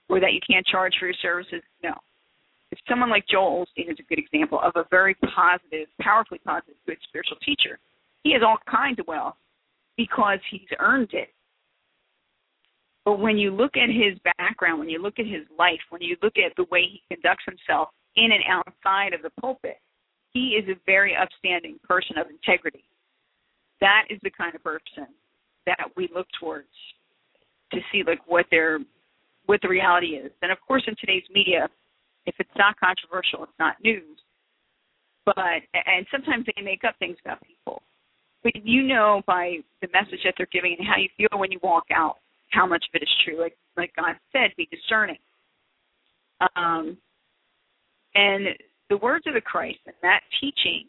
Or 0.08 0.18
that 0.20 0.32
you 0.32 0.40
can't 0.48 0.66
charge 0.66 0.94
for 0.98 1.06
your 1.06 1.14
services? 1.20 1.62
No. 1.82 1.92
If 2.72 2.78
someone 2.88 3.10
like 3.10 3.24
Joel 3.30 3.66
Osteen 3.66 3.90
is 3.90 3.98
a 4.00 4.08
good 4.08 4.18
example 4.18 4.60
of 4.60 4.72
a 4.76 4.84
very 4.90 5.14
positive, 5.34 5.88
powerfully 6.00 6.40
positive, 6.44 6.74
good 6.86 6.98
spiritual 7.06 7.36
teacher, 7.44 7.78
he 8.22 8.32
has 8.32 8.42
all 8.42 8.56
kinds 8.68 8.98
of 8.98 9.06
wealth 9.06 9.36
because 9.96 10.38
he's 10.50 10.68
earned 10.80 11.10
it. 11.12 11.28
But 13.04 13.20
when 13.20 13.36
you 13.36 13.50
look 13.50 13.76
at 13.76 13.90
his 13.90 14.18
background, 14.38 14.78
when 14.78 14.88
you 14.88 15.00
look 15.00 15.18
at 15.18 15.26
his 15.26 15.44
life, 15.58 15.80
when 15.90 16.00
you 16.00 16.16
look 16.22 16.34
at 16.38 16.56
the 16.56 16.64
way 16.70 16.82
he 16.90 17.02
conducts 17.14 17.44
himself 17.44 17.90
in 18.16 18.32
and 18.32 18.42
outside 18.48 19.12
of 19.12 19.20
the 19.22 19.30
pulpit, 19.40 19.76
he 20.32 20.58
is 20.58 20.68
a 20.68 20.80
very 20.86 21.14
upstanding 21.14 21.78
person 21.86 22.16
of 22.18 22.26
integrity. 22.30 22.84
That 23.80 24.04
is 24.10 24.18
the 24.22 24.30
kind 24.30 24.54
of 24.54 24.62
person 24.62 25.08
that 25.66 25.90
we 25.96 26.08
look 26.14 26.26
towards 26.38 26.68
to 27.72 27.80
see 27.92 28.02
like 28.06 28.20
what 28.26 28.46
their 28.50 28.78
what 29.46 29.60
the 29.62 29.68
reality 29.68 30.08
is. 30.08 30.32
And 30.42 30.50
of 30.52 30.58
course 30.66 30.82
in 30.86 30.94
today's 30.98 31.24
media, 31.32 31.68
if 32.26 32.34
it's 32.38 32.50
not 32.56 32.78
controversial, 32.78 33.42
it's 33.44 33.58
not 33.58 33.76
news. 33.82 34.18
But 35.26 35.36
and 35.74 36.06
sometimes 36.10 36.46
they 36.46 36.62
make 36.62 36.84
up 36.84 36.94
things 36.98 37.16
about 37.24 37.38
people. 37.42 37.82
But 38.42 38.52
you 38.64 38.82
know 38.82 39.22
by 39.26 39.58
the 39.80 39.88
message 39.92 40.20
that 40.24 40.34
they're 40.36 40.48
giving 40.52 40.76
and 40.78 40.86
how 40.86 40.98
you 40.98 41.08
feel 41.16 41.38
when 41.38 41.50
you 41.50 41.58
walk 41.62 41.84
out 41.94 42.16
how 42.50 42.66
much 42.66 42.84
of 42.88 43.00
it 43.00 43.02
is 43.02 43.10
true. 43.24 43.40
Like 43.40 43.56
like 43.76 43.92
God 43.96 44.14
said, 44.32 44.50
be 44.56 44.68
discerning. 44.70 45.18
Um, 46.56 46.98
and 48.14 48.46
the 48.90 48.96
words 48.98 49.24
of 49.26 49.34
the 49.34 49.40
Christ 49.40 49.78
and 49.86 49.94
that 50.02 50.20
teaching 50.40 50.86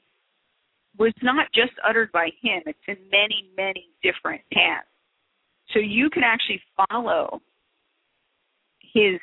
was 0.97 1.13
not 1.21 1.47
just 1.53 1.73
uttered 1.87 2.11
by 2.11 2.29
him, 2.41 2.61
it's 2.65 2.79
in 2.87 2.97
many, 3.11 3.49
many 3.57 3.89
different 4.03 4.41
paths. 4.53 4.87
So 5.73 5.79
you 5.79 6.09
can 6.09 6.23
actually 6.23 6.61
follow 6.89 7.41
his 8.93 9.19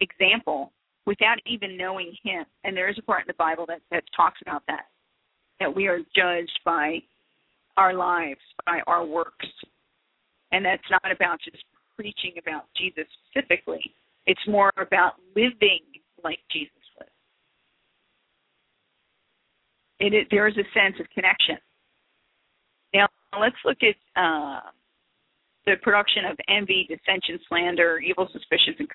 example 0.00 0.72
without 1.06 1.38
even 1.46 1.76
knowing 1.76 2.14
him. 2.22 2.44
And 2.64 2.76
there 2.76 2.88
is 2.88 2.96
a 2.98 3.02
part 3.02 3.22
in 3.22 3.26
the 3.26 3.34
Bible 3.34 3.66
that, 3.66 3.80
that 3.90 4.04
talks 4.16 4.40
about 4.42 4.62
that, 4.68 4.86
that 5.58 5.74
we 5.74 5.86
are 5.86 5.98
judged 6.14 6.60
by 6.64 6.98
our 7.76 7.94
lives, 7.94 8.40
by 8.66 8.80
our 8.86 9.04
works. 9.04 9.46
And 10.52 10.64
that's 10.64 10.82
not 10.90 11.12
about 11.12 11.38
just 11.44 11.62
preaching 11.96 12.34
about 12.38 12.64
Jesus 12.76 13.04
specifically, 13.28 13.82
it's 14.26 14.40
more 14.46 14.70
about 14.80 15.14
living 15.36 15.80
like 16.24 16.38
Jesus 16.50 16.79
it, 20.00 20.14
it 20.14 20.26
there 20.30 20.48
is 20.48 20.56
a 20.56 20.66
sense 20.74 20.96
of 20.98 21.06
connection. 21.10 21.56
Now 22.92 23.06
let's 23.38 23.56
look 23.64 23.78
at 23.82 23.94
uh, 24.20 24.60
the 25.66 25.74
production 25.82 26.24
of 26.24 26.36
envy, 26.48 26.88
dissension, 26.88 27.38
slander, 27.48 27.98
evil 27.98 28.28
suspicions, 28.32 28.76
and 28.78 28.88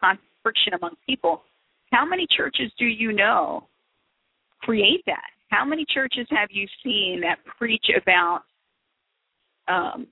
friction 0.44 0.74
among 0.74 0.96
people. 1.08 1.44
How 1.92 2.06
many 2.06 2.28
churches 2.36 2.72
do 2.78 2.86
you 2.86 3.14
know 3.14 3.68
create 4.62 5.04
that? 5.06 5.30
How 5.50 5.64
many 5.64 5.86
churches 5.94 6.28
have 6.32 6.50
you 6.52 6.68
seen 6.84 7.22
that 7.22 7.38
preach 7.58 7.86
about, 7.96 8.42
um, 9.68 10.08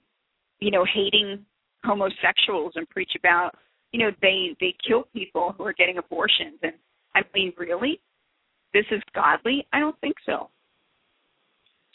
you 0.59 0.71
know, 0.71 0.85
hating 0.85 1.43
homosexuals 1.83 2.73
and 2.75 2.87
preach 2.89 3.11
about, 3.19 3.51
you 3.91 3.99
know, 3.99 4.11
they 4.21 4.55
they 4.61 4.75
kill 4.87 5.03
people 5.13 5.55
who 5.57 5.65
are 5.65 5.73
getting 5.73 5.97
abortions? 5.97 6.59
And 6.61 6.73
I 7.15 7.21
mean, 7.33 7.51
really, 7.57 7.99
this 8.73 8.85
is 8.91 9.01
godly? 9.13 9.65
I 9.73 9.79
don't 9.79 9.99
think 9.99 10.15
so. 10.25 10.49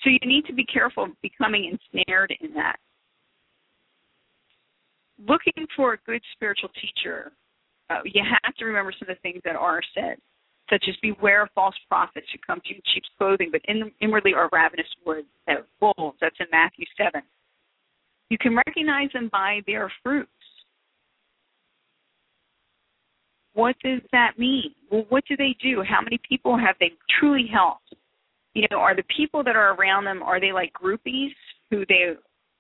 So 0.03 0.11
you 0.11 0.19
need 0.25 0.45
to 0.47 0.53
be 0.53 0.65
careful 0.65 1.05
of 1.05 1.11
becoming 1.23 1.65
ensnared 1.65 2.35
in 2.41 2.55
that. 2.55 2.77
Looking 5.27 5.67
for 5.77 5.95
a 5.95 5.99
good 6.07 6.23
spiritual 6.35 6.71
teacher, 6.81 7.33
uh, 7.91 8.01
you 8.05 8.23
have 8.45 8.55
to 8.57 8.65
remember 8.65 8.93
some 8.97 9.11
of 9.11 9.17
the 9.17 9.21
things 9.23 9.43
that 9.45 9.57
are 9.57 9.81
said, 9.95 10.17
such 10.71 10.85
as 10.89 10.95
beware 11.03 11.43
of 11.43 11.49
false 11.55 11.75
prophets 11.89 12.27
who 12.33 12.39
come 12.47 12.61
to 12.61 12.71
you 12.71 12.77
in 12.77 12.83
sheep's 12.95 13.09
clothing, 13.19 13.49
but 13.51 13.61
in, 13.67 13.91
inwardly 14.01 14.35
are 14.35 14.49
ravenous 14.53 14.87
wolves. 15.81 16.19
That's 16.21 16.37
in 16.39 16.47
Matthew 16.53 16.85
7. 16.97 17.21
You 18.31 18.39
can 18.39 18.55
recognize 18.55 19.11
them 19.13 19.29
by 19.33 19.61
their 19.67 19.91
fruits. 20.03 20.31
What 23.55 23.75
does 23.83 24.03
that 24.13 24.39
mean? 24.39 24.75
Well, 24.91 25.07
what 25.09 25.25
do 25.29 25.37
they 25.37 25.57
do? 25.61 25.83
How 25.83 26.01
many 26.01 26.21
people 26.29 26.57
have 26.57 26.77
they 26.79 26.93
truly 27.19 27.49
helped? 27.53 27.95
You 28.59 28.67
know, 28.73 28.79
are 28.79 28.97
the 28.97 29.05
people 29.17 29.45
that 29.45 29.55
are 29.55 29.75
around 29.75 30.05
them 30.05 30.21
are 30.21 30.41
they 30.41 30.51
like 30.51 30.73
groupies 30.73 31.31
who 31.71 31.87
they 31.89 32.15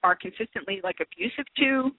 are 0.04 0.14
consistently 0.14 0.80
like 0.84 0.98
abusive 1.00 1.44
to 1.56 1.90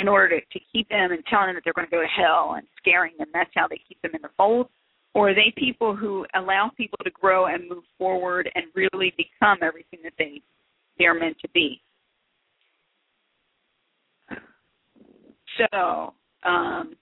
in 0.00 0.08
order 0.08 0.40
to, 0.40 0.58
to 0.58 0.64
keep 0.72 0.88
them 0.88 1.12
and 1.12 1.22
telling 1.26 1.46
them 1.46 1.54
that 1.54 1.62
they're 1.64 1.72
going 1.72 1.86
to 1.86 1.90
go 1.90 2.02
to 2.02 2.08
hell 2.08 2.54
and 2.56 2.66
scaring 2.76 3.12
them. 3.18 3.28
That's 3.32 3.50
how 3.54 3.68
they 3.68 3.80
keep 3.86 4.02
them 4.02 4.10
in 4.16 4.22
the 4.22 4.30
fold. 4.36 4.66
Or 5.14 5.30
are 5.30 5.34
they 5.34 5.54
people 5.56 5.94
who 5.94 6.26
allow 6.34 6.72
people 6.76 6.98
to 7.04 7.10
grow 7.10 7.46
and 7.46 7.68
move 7.68 7.84
forward 7.98 8.50
and 8.56 8.64
really 8.74 9.14
become 9.16 9.58
everything 9.62 10.00
that 10.02 10.14
they 10.18 10.42
they're 10.98 11.18
meant 11.18 11.36
to 11.40 11.48
be? 11.50 11.80
So, 15.56 16.14
um, 16.44 16.96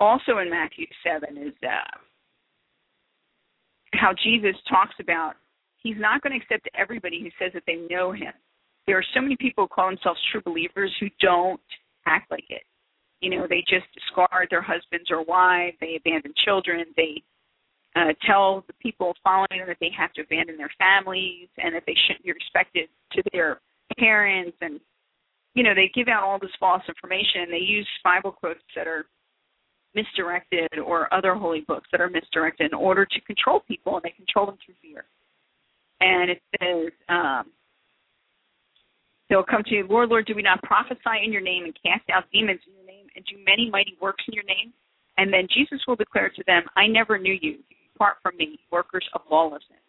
also 0.00 0.38
in 0.38 0.48
Matthew 0.48 0.86
7 1.04 1.36
is 1.36 1.54
uh, 1.62 1.98
how 4.06 4.14
Jesus 4.22 4.54
talks 4.68 4.94
about 5.00 5.34
he's 5.82 5.96
not 5.98 6.22
going 6.22 6.30
to 6.30 6.38
accept 6.38 6.68
everybody 6.78 7.20
who 7.20 7.30
says 7.42 7.52
that 7.54 7.64
they 7.66 7.86
know 7.90 8.12
him. 8.12 8.32
There 8.86 8.96
are 8.96 9.04
so 9.14 9.20
many 9.20 9.36
people 9.36 9.64
who 9.64 9.68
call 9.74 9.88
themselves 9.88 10.20
true 10.30 10.42
believers 10.44 10.92
who 11.00 11.08
don't 11.20 11.60
act 12.06 12.30
like 12.30 12.44
it. 12.48 12.62
You 13.20 13.30
know, 13.30 13.46
they 13.48 13.64
just 13.68 13.86
discard 13.94 14.46
their 14.48 14.62
husbands 14.62 15.10
or 15.10 15.24
wives, 15.24 15.76
they 15.80 15.96
abandon 15.96 16.32
children, 16.44 16.84
they 16.96 17.20
uh, 17.96 18.12
tell 18.24 18.62
the 18.68 18.74
people 18.80 19.12
following 19.24 19.58
them 19.58 19.66
that 19.66 19.78
they 19.80 19.90
have 19.96 20.12
to 20.12 20.22
abandon 20.22 20.56
their 20.56 20.70
families 20.78 21.48
and 21.58 21.74
that 21.74 21.82
they 21.86 21.96
shouldn't 22.06 22.24
be 22.24 22.32
respected 22.32 22.88
to 23.12 23.22
their 23.32 23.60
parents 23.98 24.56
and 24.60 24.78
you 25.54 25.62
know 25.62 25.74
they 25.74 25.90
give 25.94 26.08
out 26.08 26.22
all 26.22 26.38
this 26.38 26.50
false 26.60 26.82
information 26.86 27.42
and 27.42 27.52
they 27.52 27.64
use 27.64 27.88
bible 28.04 28.32
quotes 28.32 28.60
that 28.74 28.86
are 28.86 29.06
misdirected 29.96 30.78
or 30.78 31.12
other 31.12 31.34
holy 31.34 31.62
books 31.66 31.88
that 31.90 32.00
are 32.00 32.10
misdirected 32.10 32.70
in 32.70 32.74
order 32.74 33.04
to 33.04 33.20
control 33.22 33.60
people, 33.66 33.96
and 33.96 34.04
they 34.04 34.10
control 34.10 34.46
them 34.46 34.58
through 34.64 34.74
fear. 34.82 35.04
And 36.00 36.30
it 36.30 36.42
says, 36.60 36.92
um, 37.08 37.44
they'll 39.28 39.42
come 39.42 39.62
to 39.64 39.74
you, 39.74 39.86
Lord, 39.88 40.10
Lord, 40.10 40.26
do 40.26 40.34
we 40.34 40.42
not 40.42 40.62
prophesy 40.62 41.24
in 41.24 41.32
your 41.32 41.42
name 41.42 41.64
and 41.64 41.74
cast 41.84 42.08
out 42.12 42.24
demons 42.32 42.60
in 42.66 42.74
your 42.74 42.86
name 42.86 43.06
and 43.16 43.24
do 43.24 43.36
many 43.44 43.70
mighty 43.70 43.96
works 44.00 44.22
in 44.28 44.34
your 44.34 44.44
name? 44.44 44.72
And 45.18 45.32
then 45.32 45.48
Jesus 45.52 45.80
will 45.88 45.96
declare 45.96 46.28
to 46.28 46.42
them, 46.46 46.62
I 46.76 46.86
never 46.86 47.18
knew 47.18 47.36
you. 47.40 47.58
Depart 47.92 48.18
from 48.22 48.36
me, 48.36 48.58
workers 48.70 49.08
of 49.14 49.22
lawlessness. 49.30 49.80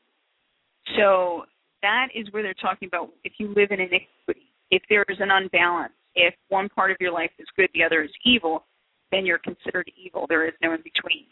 So 0.96 1.44
that 1.82 2.08
is 2.16 2.32
where 2.32 2.42
they're 2.42 2.54
talking 2.54 2.88
about 2.88 3.10
if 3.26 3.34
you 3.38 3.50
live 3.50 3.72
in 3.72 3.82
iniquity, 3.82 4.48
if 4.72 4.82
there 4.90 5.04
is 5.10 5.18
an 5.20 5.30
unbalance, 5.32 5.92
if 6.16 6.34
one 6.48 6.70
part 6.70 6.92
of 6.92 6.98
your 7.02 7.12
life 7.12 7.32
is 7.38 7.48
good, 7.58 7.70
the 7.74 7.84
other 7.84 8.02
is 8.04 8.12
evil, 8.26 8.64
then 9.12 9.26
you're 9.26 9.40
considered 9.40 9.90
evil. 10.02 10.26
There 10.28 10.48
is 10.48 10.54
no 10.62 10.74
in 10.74 10.82
between. 10.84 11.26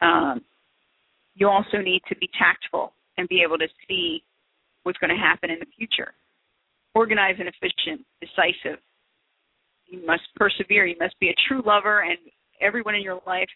Um, 0.00 0.42
you 1.34 1.48
also 1.48 1.78
need 1.78 2.02
to 2.08 2.16
be 2.16 2.28
tactful 2.38 2.92
and 3.16 3.28
be 3.28 3.42
able 3.42 3.58
to 3.58 3.68
see 3.88 4.22
what's 4.82 4.98
going 4.98 5.10
to 5.14 5.20
happen 5.20 5.50
in 5.50 5.58
the 5.58 5.66
future. 5.76 6.12
Organized 6.94 7.40
and 7.40 7.48
efficient, 7.48 8.04
decisive. 8.20 8.78
you 9.86 10.04
must 10.06 10.22
persevere. 10.36 10.86
You 10.86 10.96
must 11.00 11.18
be 11.20 11.28
a 11.28 11.34
true 11.48 11.62
lover, 11.64 12.02
and 12.02 12.18
everyone 12.60 12.94
in 12.94 13.02
your 13.02 13.20
life 13.26 13.48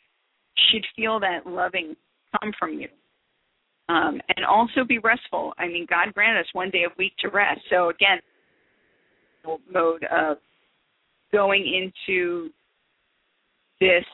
should 0.70 0.84
feel 0.96 1.20
that 1.20 1.46
loving 1.46 1.94
come 2.40 2.52
from 2.58 2.74
you. 2.78 2.88
Um, 3.88 4.20
and 4.36 4.46
also 4.46 4.84
be 4.86 4.98
restful. 4.98 5.52
I 5.58 5.66
mean, 5.66 5.86
God 5.88 6.14
granted 6.14 6.40
us 6.40 6.46
one 6.52 6.70
day 6.70 6.84
a 6.84 6.94
week 6.98 7.12
to 7.18 7.28
rest. 7.28 7.60
So 7.68 7.90
again, 7.90 8.18
mode 9.72 10.04
of 10.04 10.38
going 11.32 11.90
into 12.06 12.50
this 13.82 14.06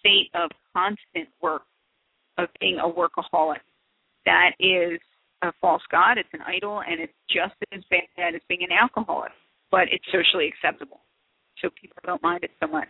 state 0.00 0.30
of 0.34 0.50
constant 0.74 1.28
work, 1.40 1.62
of 2.38 2.48
being 2.60 2.78
a 2.78 2.88
workaholic. 2.88 3.62
That 4.26 4.50
is 4.58 4.98
a 5.42 5.52
false 5.60 5.82
god, 5.90 6.18
it's 6.18 6.28
an 6.32 6.40
idol, 6.46 6.82
and 6.86 7.00
it's 7.00 7.12
just 7.30 7.54
as 7.72 7.82
bad 7.90 8.34
as 8.34 8.40
being 8.48 8.62
an 8.62 8.72
alcoholic, 8.72 9.30
but 9.70 9.82
it's 9.92 10.04
socially 10.12 10.48
acceptable. 10.48 11.00
So 11.62 11.70
people 11.80 11.96
don't 12.04 12.22
mind 12.22 12.42
it 12.42 12.50
so 12.60 12.66
much. 12.66 12.88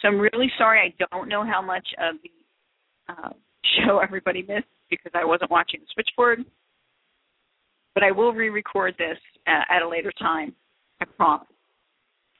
So 0.00 0.08
I'm 0.08 0.20
really 0.20 0.50
sorry 0.58 0.80
I 0.80 1.06
don't 1.10 1.28
know 1.28 1.44
how 1.44 1.62
much 1.62 1.86
of 1.98 2.16
the 2.22 3.12
uh, 3.12 3.30
show 3.78 3.98
everybody 3.98 4.42
missed 4.42 4.66
because 4.90 5.12
I 5.14 5.24
wasn't 5.24 5.50
watching 5.50 5.80
the 5.80 5.86
switchboard. 5.94 6.44
But 7.94 8.02
I 8.02 8.10
will 8.10 8.32
re 8.32 8.50
record 8.50 8.94
this 8.98 9.18
uh, 9.46 9.62
at 9.70 9.82
a 9.82 9.88
later 9.88 10.12
time, 10.18 10.52
I 11.00 11.04
promise. 11.04 11.46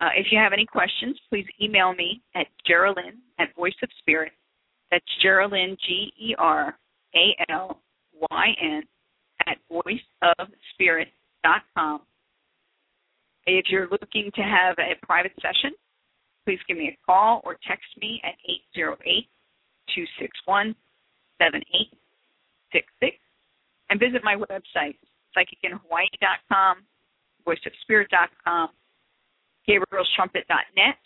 Uh, 0.04 0.10
if 0.16 0.26
you 0.30 0.38
have 0.38 0.52
any 0.52 0.66
questions, 0.66 1.18
please 1.30 1.46
email 1.62 1.94
me 1.94 2.20
at 2.34 2.46
Geralyn 2.68 3.14
at 3.38 3.54
Voice 3.56 3.72
of 3.82 3.88
Spirit. 4.00 4.32
That's 4.90 5.04
Geralyn, 5.24 5.78
G 5.86 6.12
E 6.20 6.34
R 6.36 6.76
A 7.14 7.34
L 7.48 7.80
Y 8.30 8.46
N, 8.60 8.82
at 9.46 9.56
voiceofspirit.com. 9.72 12.02
If 13.46 13.70
you're 13.70 13.88
looking 13.90 14.30
to 14.34 14.42
have 14.42 14.76
a 14.78 14.94
private 15.06 15.32
session, 15.36 15.72
please 16.44 16.58
give 16.68 16.76
me 16.76 16.88
a 16.88 16.98
call 17.06 17.40
or 17.44 17.56
text 17.66 17.86
me 17.98 18.20
at 18.24 18.34
808 18.76 19.26
261 19.94 20.74
7866 21.38 23.16
and 23.88 23.98
visit 23.98 24.22
my 24.22 24.36
website, 24.36 24.98
psychicinhawaii.com, 25.34 26.84
voiceofspirit.com, 27.46 28.68
gabrielstrumpet.net. 29.68 30.96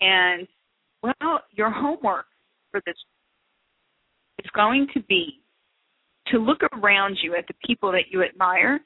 And, 0.00 0.48
well, 1.02 1.40
your 1.52 1.70
homework 1.70 2.26
for 2.70 2.80
this 2.86 2.96
is 4.42 4.50
going 4.54 4.88
to 4.94 5.00
be 5.02 5.40
to 6.28 6.38
look 6.38 6.60
around 6.74 7.18
you 7.22 7.34
at 7.36 7.46
the 7.46 7.54
people 7.66 7.92
that 7.92 8.10
you 8.10 8.22
admire 8.22 8.80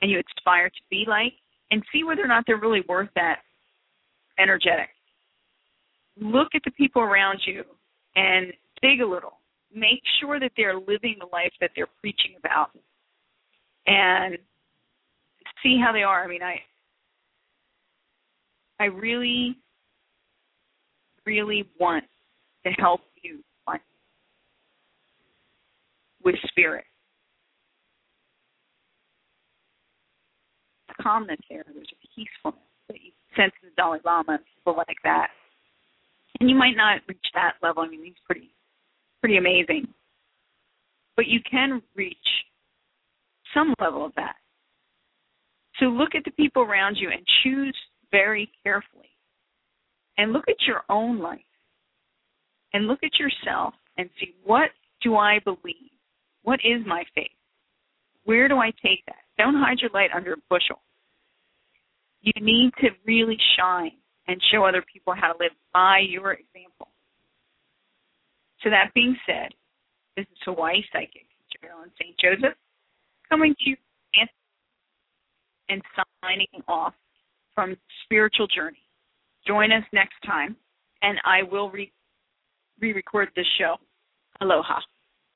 and 0.00 0.10
you 0.10 0.20
aspire 0.36 0.68
to 0.68 0.80
be 0.90 1.04
like 1.06 1.32
and 1.70 1.82
see 1.92 2.04
whether 2.04 2.22
or 2.22 2.28
not 2.28 2.44
they're 2.46 2.60
really 2.60 2.82
worth 2.88 3.10
that 3.14 3.40
energetic. 4.38 4.88
Look 6.20 6.48
at 6.54 6.62
the 6.64 6.70
people 6.72 7.02
around 7.02 7.40
you 7.46 7.62
and 8.16 8.52
dig 8.82 9.00
a 9.00 9.06
little. 9.06 9.40
Make 9.74 10.02
sure 10.20 10.40
that 10.40 10.52
they're 10.56 10.78
living 10.78 11.16
the 11.20 11.28
life 11.32 11.52
that 11.60 11.70
they're 11.76 11.88
preaching 12.00 12.34
about 12.38 12.70
and 13.86 14.38
see 15.62 15.78
how 15.82 15.92
they 15.92 16.02
are. 16.02 16.24
I 16.24 16.26
mean, 16.26 16.42
I 16.42 16.60
I 18.80 18.84
really 18.86 19.56
really 21.26 21.68
want 21.78 22.04
to 22.64 22.72
help 22.72 23.00
you 23.22 23.40
with 26.24 26.34
spirit. 26.48 26.84
Calmness 31.00 31.38
there. 31.48 31.64
There's 31.72 31.88
a 31.92 32.06
peacefulness 32.14 32.60
that 32.88 32.96
you 33.00 33.12
sense 33.36 33.52
in 33.62 33.70
the 33.70 33.74
Dalai 33.76 33.98
Lama 34.04 34.32
and 34.32 34.40
people 34.56 34.76
like 34.76 34.96
that. 35.04 35.28
And 36.40 36.50
you 36.50 36.56
might 36.56 36.76
not 36.76 37.00
reach 37.08 37.18
that 37.34 37.54
level. 37.62 37.82
I 37.82 37.88
mean, 37.88 38.04
he's 38.04 38.14
pretty, 38.26 38.50
pretty 39.20 39.36
amazing. 39.36 39.86
But 41.16 41.26
you 41.26 41.40
can 41.48 41.82
reach 41.94 42.16
some 43.54 43.74
level 43.80 44.04
of 44.04 44.12
that. 44.16 44.34
So 45.78 45.86
look 45.86 46.10
at 46.16 46.24
the 46.24 46.32
people 46.32 46.62
around 46.62 46.96
you 46.96 47.10
and 47.10 47.22
choose 47.42 47.76
very 48.10 48.50
carefully. 48.62 49.10
And 50.16 50.32
look 50.32 50.48
at 50.48 50.66
your 50.66 50.82
own 50.88 51.18
life. 51.20 51.40
And 52.72 52.86
look 52.86 53.00
at 53.02 53.18
yourself 53.18 53.74
and 53.96 54.10
see 54.20 54.34
what 54.44 54.70
do 55.02 55.16
I 55.16 55.38
believe? 55.44 55.90
What 56.42 56.60
is 56.64 56.84
my 56.86 57.04
faith? 57.14 57.30
Where 58.24 58.48
do 58.48 58.58
I 58.58 58.70
take 58.82 59.04
that? 59.06 59.22
Don't 59.38 59.54
hide 59.54 59.78
your 59.80 59.90
light 59.94 60.10
under 60.14 60.34
a 60.34 60.36
bushel. 60.50 60.82
You 62.20 62.32
need 62.40 62.72
to 62.80 62.88
really 63.06 63.38
shine 63.56 63.92
and 64.26 64.40
show 64.52 64.64
other 64.64 64.84
people 64.92 65.14
how 65.14 65.32
to 65.32 65.38
live 65.38 65.52
by 65.72 66.00
your 66.00 66.32
example. 66.32 66.88
So 68.62 68.70
that 68.70 68.92
being 68.94 69.16
said, 69.24 69.54
this 70.16 70.26
is 70.30 70.38
Hawaii 70.44 70.82
Psychic, 70.92 71.26
Geralyn 71.54 71.90
St. 72.00 72.14
Joseph, 72.18 72.56
coming 73.28 73.54
to 73.60 73.70
you 73.70 73.76
and 75.70 75.82
signing 76.22 76.46
off 76.66 76.94
from 77.58 77.76
Spiritual 78.04 78.46
Journey. 78.46 78.78
Join 79.44 79.72
us 79.72 79.82
next 79.92 80.14
time, 80.24 80.54
and 81.02 81.18
I 81.24 81.42
will 81.42 81.72
re 81.72 81.90
record 82.80 83.30
this 83.34 83.48
show. 83.58 83.74
Aloha. 84.40 84.78